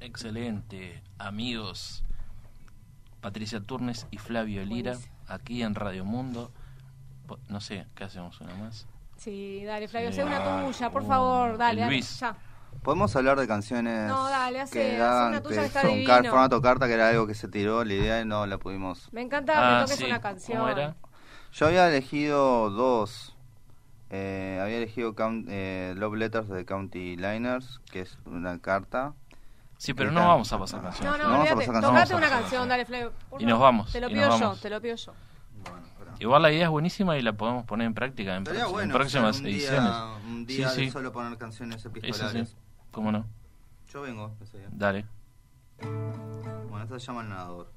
Excelente, 0.00 1.02
amigos 1.18 2.05
Patricia 3.26 3.60
Turnes 3.60 4.06
y 4.12 4.18
Flavio 4.18 4.64
Lira, 4.64 4.92
Buenísimo. 4.92 5.16
aquí 5.26 5.60
en 5.64 5.74
Radio 5.74 6.04
Mundo. 6.04 6.52
No 7.48 7.60
sé, 7.60 7.84
¿qué 7.96 8.04
hacemos? 8.04 8.40
¿Una 8.40 8.54
más? 8.54 8.86
Sí, 9.16 9.64
dale, 9.64 9.88
Flavio, 9.88 10.10
Sí. 10.10 10.18
sé 10.18 10.24
una 10.24 10.64
tuya, 10.64 10.90
por 10.90 11.02
Uh, 11.02 11.06
favor, 11.08 11.58
dale, 11.58 11.82
el 11.82 11.88
dale, 11.88 12.02
ya. 12.02 12.36
Podemos 12.84 13.16
hablar 13.16 13.36
de 13.40 13.48
canciones 13.48 14.06
No, 14.06 14.28
dale, 14.28 14.60
hace- 14.60 14.72
que 14.74 14.86
hace 14.90 14.96
daban, 14.98 15.28
una 15.30 15.42
tuya 15.42 15.62
que 15.64 15.68
son 15.70 16.04
car- 16.04 16.24
formato 16.24 16.62
carta, 16.62 16.86
que 16.86 16.92
era 16.92 17.08
algo 17.08 17.26
que 17.26 17.34
se 17.34 17.48
tiró 17.48 17.82
la 17.82 17.94
idea 17.94 18.20
y 18.20 18.24
no 18.24 18.46
la 18.46 18.58
pudimos. 18.58 19.12
Me 19.12 19.22
encanta 19.22 19.54
Ah, 19.56 19.80
que 19.80 19.86
toques 19.86 19.96
sí, 19.98 20.04
una 20.04 20.20
¿cómo 20.20 20.30
canción. 20.32 20.68
era? 20.68 20.94
Yo 21.52 21.66
había 21.66 21.88
elegido 21.88 22.70
dos. 22.70 23.34
Eh, 24.10 24.60
había 24.62 24.76
elegido 24.76 25.16
Count- 25.16 25.46
eh, 25.50 25.94
Love 25.96 26.14
Letters 26.14 26.48
de 26.48 26.64
County 26.64 27.16
Liners, 27.16 27.80
que 27.90 28.02
es 28.02 28.18
una 28.24 28.60
carta. 28.60 29.14
Sí, 29.78 29.92
pero 29.94 30.10
no 30.10 30.26
vamos 30.26 30.52
a 30.52 30.58
pasar 30.58 30.80
canciones. 30.82 31.12
No, 31.12 31.18
no, 31.18 31.24
No 31.28 31.38
olvídate, 31.40 31.66
tocate 31.66 32.14
una 32.14 32.28
canción, 32.28 32.50
pasar 32.62 32.68
dale, 32.68 32.86
Flavio. 32.86 33.12
por 33.28 33.42
Y 33.42 33.46
nos 33.46 33.60
vamos, 33.60 33.92
Te 33.92 34.00
lo 34.00 34.08
pido 34.08 34.38
yo, 34.38 34.54
te 34.56 34.70
lo 34.70 34.80
pido 34.80 34.96
yo. 34.96 35.12
Igual 36.18 36.40
la 36.42 36.50
idea 36.50 36.64
es 36.64 36.70
buenísima 36.70 37.18
y 37.18 37.22
la 37.22 37.34
podemos 37.34 37.64
poner 37.66 37.86
en 37.86 37.92
práctica 37.94 38.36
en, 38.36 38.42
Estaría 38.44 38.62
próxim- 38.62 38.68
en 38.68 38.72
bueno 38.72 38.94
próximas 38.94 39.38
un 39.40 39.46
ediciones. 39.46 39.82
Día, 39.92 40.04
un 40.26 40.46
día 40.46 40.68
Sí, 40.70 40.80
de 40.80 40.86
sí. 40.86 40.90
solo 40.90 41.12
poner 41.12 41.36
canciones 41.36 41.84
epistolares. 41.84 42.48
sí, 42.48 42.56
cómo 42.90 43.12
no. 43.12 43.26
Yo 43.92 44.00
vengo 44.00 44.34
ese 44.42 44.56
día. 44.58 44.68
Dale. 44.70 45.04
Bueno, 45.82 46.82
esta 46.84 46.98
se 46.98 47.06
llama 47.06 47.20
El 47.20 47.28
Nadador. 47.28 47.70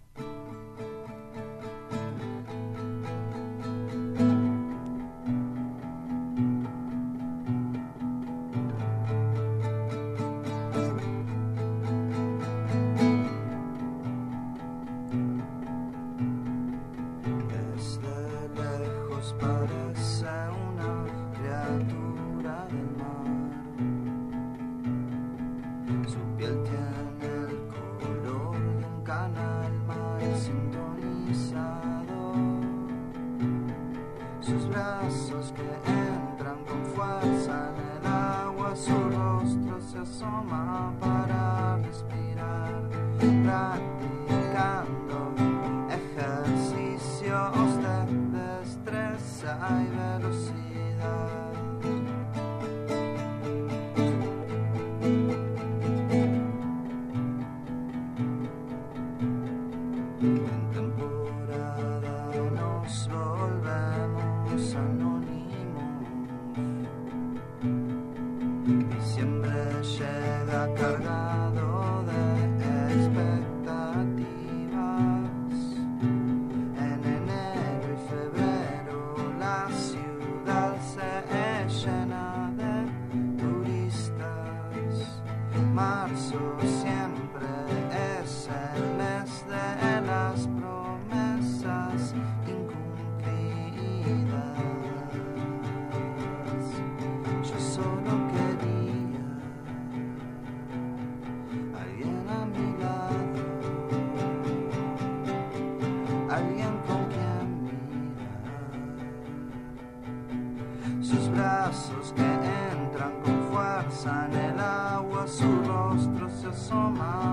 En 114.06 114.34
el 114.34 114.60
agua, 114.60 115.28
su 115.28 115.44
rostro 115.66 116.30
se 116.30 116.48
asoma 116.48 117.29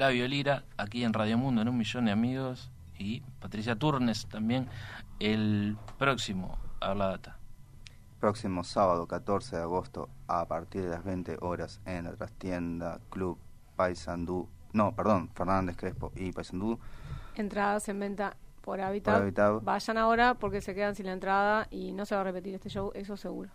Flavio 0.00 0.26
Lira, 0.28 0.64
aquí 0.78 1.04
en 1.04 1.12
Radio 1.12 1.36
Mundo, 1.36 1.60
en 1.60 1.68
un 1.68 1.76
millón 1.76 2.06
de 2.06 2.12
amigos. 2.12 2.70
Y 2.98 3.20
Patricia 3.38 3.76
Turnes 3.76 4.26
también, 4.28 4.66
el 5.18 5.76
próximo 5.98 6.56
a 6.80 6.94
la 6.94 7.08
data. 7.08 7.36
Próximo 8.18 8.64
sábado 8.64 9.06
14 9.06 9.56
de 9.56 9.60
agosto 9.60 10.08
a 10.26 10.48
partir 10.48 10.84
de 10.84 10.88
las 10.88 11.04
20 11.04 11.36
horas 11.42 11.82
en 11.84 12.04
la 12.04 12.12
trastienda 12.12 12.98
Club 13.10 13.36
Paysandú. 13.76 14.48
No, 14.72 14.96
perdón, 14.96 15.28
Fernández 15.34 15.76
Crespo 15.76 16.12
y 16.16 16.32
Paysandú. 16.32 16.78
Entradas 17.34 17.86
en 17.90 18.00
venta 18.00 18.38
por 18.62 18.80
Habitat. 18.80 19.12
Por 19.12 19.22
Habitat. 19.24 19.62
Vayan 19.62 19.98
ahora 19.98 20.32
porque 20.32 20.62
se 20.62 20.74
quedan 20.74 20.94
sin 20.94 21.04
la 21.04 21.12
entrada 21.12 21.66
y 21.70 21.92
no 21.92 22.06
se 22.06 22.14
va 22.14 22.22
a 22.22 22.24
repetir 22.24 22.54
este 22.54 22.70
show, 22.70 22.90
eso 22.94 23.18
seguro. 23.18 23.50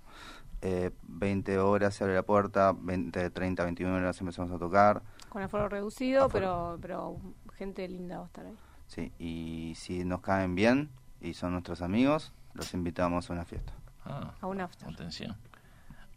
Eh, 0.62 0.91
20 1.08 1.58
horas 1.58 1.96
se 1.96 2.04
abre 2.04 2.16
la 2.16 2.24
puerta, 2.24 2.72
20, 2.78 3.32
30, 3.32 3.64
21 3.64 3.96
horas 3.96 4.22
empezamos 4.22 4.52
a 4.52 4.60
tocar. 4.60 5.02
Con 5.36 5.44
aforo 5.44 5.68
reducido, 5.68 6.24
Aforo. 6.28 6.32
pero 6.32 6.78
pero 6.82 7.56
gente 7.58 7.86
linda 7.90 8.20
va 8.20 8.24
a 8.24 8.28
estar 8.28 8.46
ahí. 8.46 8.56
Sí, 8.88 9.12
y 9.20 9.74
si 9.76 10.06
nos 10.06 10.22
caen 10.22 10.56
bien 10.56 10.90
y 11.20 11.34
son 11.34 11.52
nuestros 11.52 11.82
amigos, 11.82 12.32
los 12.54 12.74
invitamos 12.74 13.30
a 13.30 13.34
una 13.34 13.44
fiesta. 13.44 13.74
Ah, 14.06 14.32
A 14.40 14.48
un 14.48 14.62
after. 14.62 14.88
atención. 14.88 15.36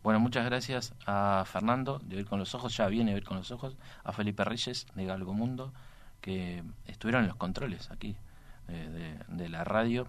Bueno, 0.05 0.21
muchas 0.21 0.45
gracias 0.45 0.95
a 1.05 1.43
Fernando 1.49 1.99
de 1.99 2.19
Oír 2.19 2.27
con 2.27 2.39
los 2.39 2.55
Ojos, 2.55 2.77
ya 2.77 2.87
viene 2.87 3.12
Oír 3.12 3.25
con 3.25 3.37
los 3.39 3.51
Ojos, 3.51 3.77
a 4.05 4.12
Felipe 4.12 4.45
Reyes 4.45 4.87
de 4.95 5.05
Galgo 5.05 5.35
Mundo, 5.35 5.73
que 6.21 6.62
estuvieron 6.87 7.23
en 7.23 7.29
los 7.29 7.37
controles 7.37 7.91
aquí 7.91 8.14
eh, 8.69 9.19
de, 9.29 9.35
de 9.37 9.49
la 9.49 9.64
radio. 9.64 10.07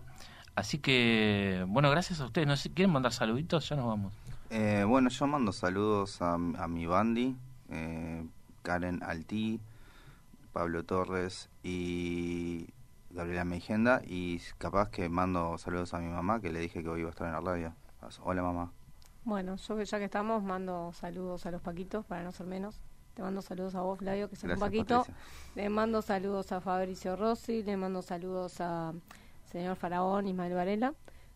Así 0.54 0.78
que, 0.78 1.66
bueno, 1.68 1.90
gracias 1.90 2.20
a 2.22 2.26
ustedes. 2.26 2.48
No 2.48 2.56
sé, 2.58 2.72
¿quieren 2.72 2.94
mandar 2.94 3.12
saluditos? 3.12 3.68
Ya 3.70 3.76
nos 3.76 3.88
vamos. 3.88 4.14
Eh, 4.52 4.84
bueno, 4.88 5.10
yo 5.10 5.26
mando 5.26 5.52
saludos 5.52 6.22
a, 6.22 6.34
a 6.36 6.68
mi 6.68 6.86
bandi, 6.86 7.36
eh, 7.72 8.24
Karen 8.62 9.04
Altí, 9.04 9.60
Pablo 10.54 10.84
Torres 10.84 11.50
y 11.64 12.68
Gabriela 13.12 13.46
Meigenda. 13.46 14.02
Y 14.06 14.40
capaz 14.58 14.90
que 14.90 15.10
mando 15.10 15.58
saludos 15.58 15.94
a 15.94 16.00
mi 16.00 16.08
mamá, 16.08 16.42
que 16.42 16.52
le 16.52 16.60
dije 16.60 16.84
que 16.84 16.90
hoy 16.90 17.02
iba 17.02 17.10
a 17.10 17.12
estar 17.12 17.28
en 17.28 17.34
la 17.34 17.42
radio. 17.42 17.74
Hola 18.22 18.42
mamá. 18.42 18.72
Bueno, 19.24 19.58
yo 19.58 19.76
que 19.76 19.86
ya 19.86 20.00
que 20.00 20.06
estamos, 20.06 20.44
mando 20.44 20.92
saludos 20.94 21.46
a 21.46 21.52
los 21.52 21.62
Paquitos, 21.62 22.06
para 22.06 22.24
no 22.24 22.32
ser 22.32 22.48
menos. 22.48 22.82
Te 23.14 23.22
mando 23.22 23.42
saludos 23.42 23.76
a 23.76 23.82
vos, 23.82 24.00
Flavio, 24.00 24.30
que 24.30 24.36
sos 24.36 24.50
un 24.50 24.60
Paquito. 24.60 25.00
Patricia. 25.00 25.24
Le 25.56 25.70
mando 25.70 26.02
saludos 26.02 26.52
a 26.52 26.62
Fabricio 26.62 27.16
Rossi, 27.16 27.64
le 27.64 27.76
mando 27.76 28.02
saludos 28.02 28.62
a 28.62 28.94
señor 29.46 29.76
Faraón, 29.76 30.28
Ismael 30.28 30.54
Varela. 30.54 30.94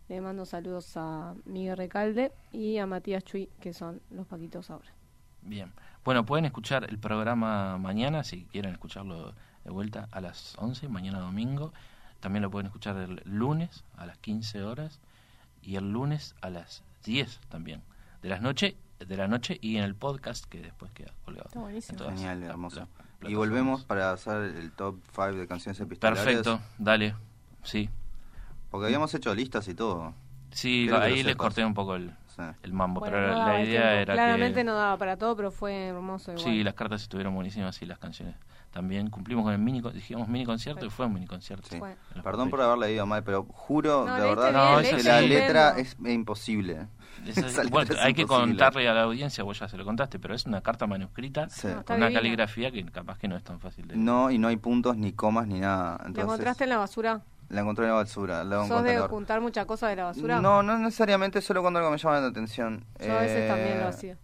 Le 0.08 0.22
mando 0.22 0.46
saludos 0.46 0.96
a 0.96 1.34
Miguel 1.46 1.78
Recalde 1.78 2.32
y 2.52 2.78
a 2.78 2.86
Matías 2.86 3.24
Chuy, 3.24 3.48
que 3.60 3.74
son 3.74 4.02
los 4.12 4.28
Paquitos 4.28 4.70
ahora. 4.70 4.90
Bien. 5.42 5.72
Bueno, 6.04 6.26
pueden 6.26 6.46
escuchar 6.46 6.86
el 6.90 6.98
programa 7.00 7.78
mañana, 7.78 8.24
si 8.24 8.44
quieren 8.46 8.74
escucharlo 8.74 9.34
de 9.64 9.72
vuelta, 9.72 10.10
a 10.12 10.22
las 10.22 10.56
11, 10.58 10.90
mañana 10.90 11.20
domingo. 11.20 11.74
También 12.20 12.42
lo 12.44 12.52
pueden 12.52 12.68
escuchar 12.68 12.98
el 12.98 13.22
lunes 13.26 13.84
a 13.98 14.06
las 14.06 14.18
15 14.18 14.64
horas 14.64 15.00
y 15.62 15.76
el 15.76 15.92
lunes 15.92 16.36
a 16.42 16.50
las 16.50 16.84
10 17.04 17.40
también 17.50 17.82
de 18.24 18.30
las 18.30 18.42
noche 18.42 18.76
de 19.00 19.18
la 19.18 19.28
noche 19.28 19.60
y 19.62 19.76
en 19.76 19.84
el 19.84 19.96
podcast 19.96 20.46
que 20.46 20.62
después 20.62 20.90
queda 20.94 21.12
colgado. 21.26 21.48
Está 21.48 21.60
buenísimo. 21.60 21.94
en 21.94 21.98
todas 21.98 22.14
Genial, 22.14 22.44
hermoso. 22.44 22.88
Y 23.22 23.36
volvemos 23.36 23.84
para 23.84 24.12
hacer 24.12 24.44
el 24.44 24.72
top 24.72 24.96
5 25.14 25.34
de 25.34 25.48
canciones 25.48 25.80
epistolares. 25.82 26.24
Perfecto, 26.24 26.62
dale. 26.78 27.14
Sí. 27.64 27.90
Porque 28.72 28.86
habíamos 28.86 29.14
hecho 29.14 29.36
listas 29.36 29.68
y 29.68 29.74
todo. 29.74 30.14
Sí, 30.52 30.90
ahí 30.90 31.16
les 31.16 31.34
sepas. 31.34 31.36
corté 31.36 31.66
un 31.66 31.74
poco 31.74 31.96
el, 31.96 32.14
Sí. 32.36 32.42
el 32.64 32.74
mambo, 32.74 33.00
Bueno, 33.00 33.16
pero 33.16 33.28
no 33.36 33.46
la- 33.48 33.62
idea 33.64 33.82
tiempo. 33.82 34.02
era 34.02 34.14
Claramente 34.14 34.60
que 34.60 34.64
no 34.64 34.74
daba 34.76 34.98
para 34.98 35.18
todo, 35.18 35.36
pero 35.36 35.52
fue 35.52 35.88
hermoso 35.88 36.32
igual. 36.32 36.44
Sí, 36.46 36.64
las 36.64 36.74
cartas 36.74 37.02
estuvieron 37.04 37.34
buenísimas 37.36 37.82
y 37.82 37.86
las 37.86 38.00
canciones 38.00 38.36
también. 38.72 39.10
Cumplimos 39.12 39.44
con 39.44 39.54
el 39.54 39.60
mini, 39.60 39.82
con- 39.82 39.94
dijimos 39.94 40.28
mini 40.28 40.46
concierto 40.46 40.86
y 40.86 40.90
fue 40.90 41.06
un 41.06 41.14
mini 41.14 41.28
concierto. 41.28 41.68
Sí. 41.70 41.80
Perdón 42.24 42.50
por 42.50 42.62
haberla 42.62 42.88
leído 42.88 43.06
mal, 43.06 43.24
pero 43.24 43.44
juro, 43.46 44.06
No, 44.08 44.16
de 44.16 44.22
verdad, 44.22 44.50
bien, 44.82 44.92
No, 44.94 44.98
que 44.98 45.04
la 45.04 45.22
letra 45.22 45.70
es 45.78 45.96
imposible. 46.06 46.88
Esa- 47.28 47.46
Esa 47.48 47.64
bueno, 47.70 47.80
letra 47.82 48.00
es 48.00 48.06
hay 48.08 48.14
que 48.16 48.26
contarle 48.26 48.90
a 48.90 48.94
la 48.94 49.04
audiencia, 49.04 49.44
vos 49.44 49.60
ya 49.60 49.68
se 49.68 49.78
lo 49.78 49.86
contaste, 49.86 50.18
pero 50.20 50.34
es 50.34 50.46
una 50.48 50.62
carta 50.62 50.88
manuscrita 50.88 51.48
Sí. 51.50 51.68
No, 51.68 51.74
está 51.74 51.84
con 51.84 51.98
una 51.98 52.08
divina. 52.08 52.20
caligrafía 52.22 52.72
que 52.72 52.84
capaz 52.86 53.20
que 53.20 53.28
no 53.28 53.36
es 53.38 53.44
tan 53.44 53.60
fácil 53.60 53.88
de 53.88 53.96
No, 53.96 54.32
y 54.32 54.40
no 54.40 54.48
hay 54.48 54.58
puntos, 54.58 54.98
ni 54.98 55.14
comas, 55.14 55.46
ni 55.48 55.60
nada. 55.60 55.98
¿La 56.00 56.08
Entonces, 56.08 56.24
encontraste 56.24 56.64
en 56.64 56.70
la 56.72 56.78
basura? 56.80 57.22
La 57.54 57.62
encontré 57.62 57.86
en 57.86 57.92
la 57.92 57.96
basura. 57.98 58.44
La 58.44 58.66
¿Sos 58.68 58.84
de 58.84 58.98
juntar 59.00 59.40
muchas 59.40 59.66
cosas 59.66 59.90
de 59.92 59.96
la 59.98 60.06
basura? 60.06 60.42
No, 60.42 60.64
no 60.64 60.78
necesariamente, 60.80 61.40
solo 61.42 61.62
cuando 61.62 61.80
algo 61.80 61.92
me 61.92 61.98
llama 61.98 62.20
la 62.20 62.28
atención. 62.28 62.84
Yo 63.00 63.14
a 63.18 63.22
veces 63.22 63.44
Eh, 63.44 63.48
también 63.48 63.80
lo 63.80 63.88
hacía. 63.88 64.18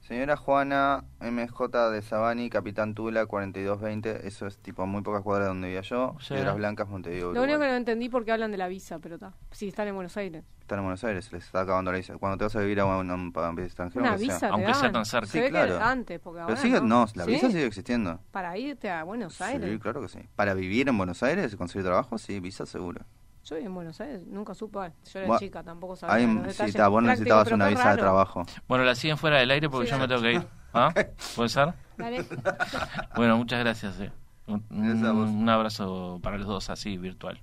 Señora 0.00 0.36
Juana, 0.36 1.04
MJ 1.20 1.90
de 1.90 2.00
Sabani, 2.02 2.48
Capitán 2.48 2.94
Tula, 2.94 3.26
4220. 3.26 4.26
Eso 4.26 4.46
es 4.46 4.58
tipo 4.58 4.86
muy 4.86 5.02
pocas 5.02 5.22
cuadras 5.22 5.46
de 5.46 5.48
donde 5.48 5.68
vivía 5.68 5.82
yo. 5.82 6.16
Sí. 6.20 6.34
Piedras 6.34 6.56
Blancas, 6.56 6.88
Montevideo. 6.88 7.32
Lo 7.32 7.42
único 7.42 7.44
que 7.46 7.52
Uruguay. 7.54 7.70
no 7.70 7.76
entendí 7.76 8.08
por 8.08 8.24
qué 8.24 8.32
hablan 8.32 8.50
de 8.50 8.56
la 8.56 8.68
visa, 8.68 8.98
pero 9.00 9.16
está. 9.16 9.34
Sí, 9.50 9.68
están 9.68 9.88
en 9.88 9.94
Buenos 9.94 10.16
Aires. 10.16 10.44
Están 10.68 10.80
en 10.80 10.84
Buenos 10.84 11.02
Aires, 11.02 11.32
les 11.32 11.44
está 11.46 11.62
acabando 11.62 11.90
la 11.90 11.96
visa. 11.96 12.18
Cuando 12.18 12.36
te 12.36 12.44
vas 12.44 12.54
a 12.56 12.60
vivir 12.60 12.78
a 12.80 12.84
un, 12.84 13.10
a 13.10 13.14
un 13.14 13.32
país 13.32 13.58
extranjero, 13.60 14.02
Una 14.02 14.10
aunque 14.10 14.26
sea. 14.26 14.34
visa 14.34 14.46
te 14.48 14.52
Aunque 14.52 14.74
sea 14.74 14.92
tan 14.92 15.04
cerca. 15.06 15.26
Se 15.26 15.32
Sí, 15.32 15.38
ve 15.38 15.44
que 15.46 15.50
claro. 15.50 15.80
antes, 15.82 16.20
porque 16.20 16.40
ahora 16.40 16.54
Pero 16.54 16.60
sigue, 16.60 16.80
no, 16.82 17.06
la 17.14 17.24
¿Sí? 17.24 17.30
visa 17.30 17.46
sigue 17.48 17.64
existiendo. 17.64 18.20
Para 18.30 18.58
irte 18.58 18.90
a 18.90 19.02
Buenos 19.02 19.40
Aires. 19.40 19.66
Sí, 19.72 19.78
claro 19.78 20.02
que 20.02 20.08
sí. 20.08 20.18
Para 20.36 20.52
vivir 20.52 20.86
en 20.90 20.98
Buenos 20.98 21.22
Aires 21.22 21.56
conseguir 21.56 21.86
trabajo, 21.86 22.18
sí, 22.18 22.38
visa 22.38 22.66
seguro. 22.66 23.00
Yo 23.46 23.54
viví 23.56 23.66
en 23.66 23.74
Buenos 23.74 23.98
Aires, 24.02 24.20
nunca 24.26 24.52
supe. 24.52 24.78
Yo 24.78 25.18
era 25.20 25.26
Bueno, 25.26 25.38
chica, 25.40 25.62
tampoco 25.62 25.96
sabía. 25.96 26.16
Ahí, 26.16 26.26
los 26.26 26.34
sí, 26.34 26.48
detalles 26.48 26.74
está, 26.74 26.88
vos 26.88 27.02
prácticos, 27.02 27.10
necesitabas 27.18 27.52
una 27.52 27.68
visa 27.68 27.90
de 27.92 27.96
trabajo. 27.96 28.42
Bueno, 28.68 28.84
la 28.84 28.94
siguen 28.94 29.16
fuera 29.16 29.38
del 29.38 29.50
aire 29.50 29.70
porque 29.70 29.86
Sí, 29.86 29.92
yo 29.92 29.98
me 29.98 30.06
tengo 30.06 30.20
que 30.20 30.32
ir. 30.34 30.46
¿Ah? 30.74 30.92
¿Puede 31.34 31.48
ser? 31.48 31.72
Dale. 31.96 32.26
Bueno, 33.16 33.38
muchas 33.38 33.58
gracias. 33.60 33.98
eh. 34.00 34.12
Un, 34.48 34.62
un 34.70 35.48
abrazo 35.48 36.20
para 36.22 36.36
los 36.36 36.46
dos, 36.46 36.68
así, 36.68 36.98
virtual. 36.98 37.40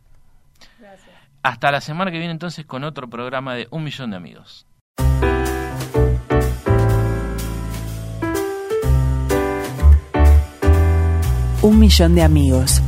Gracias. 0.80 1.15
Hasta 1.46 1.72
la 1.72 1.80
semana 1.80 2.10
que 2.10 2.18
viene 2.18 2.32
entonces 2.32 2.66
con 2.66 2.84
otro 2.84 3.08
programa 3.08 3.54
de 3.54 3.68
Un 3.70 3.84
Millón 3.84 4.10
de 4.10 4.18
Amigos. 4.18 4.66
Un 11.62 11.80
millón 11.80 12.16
de 12.16 12.24
amigos. 12.24 12.82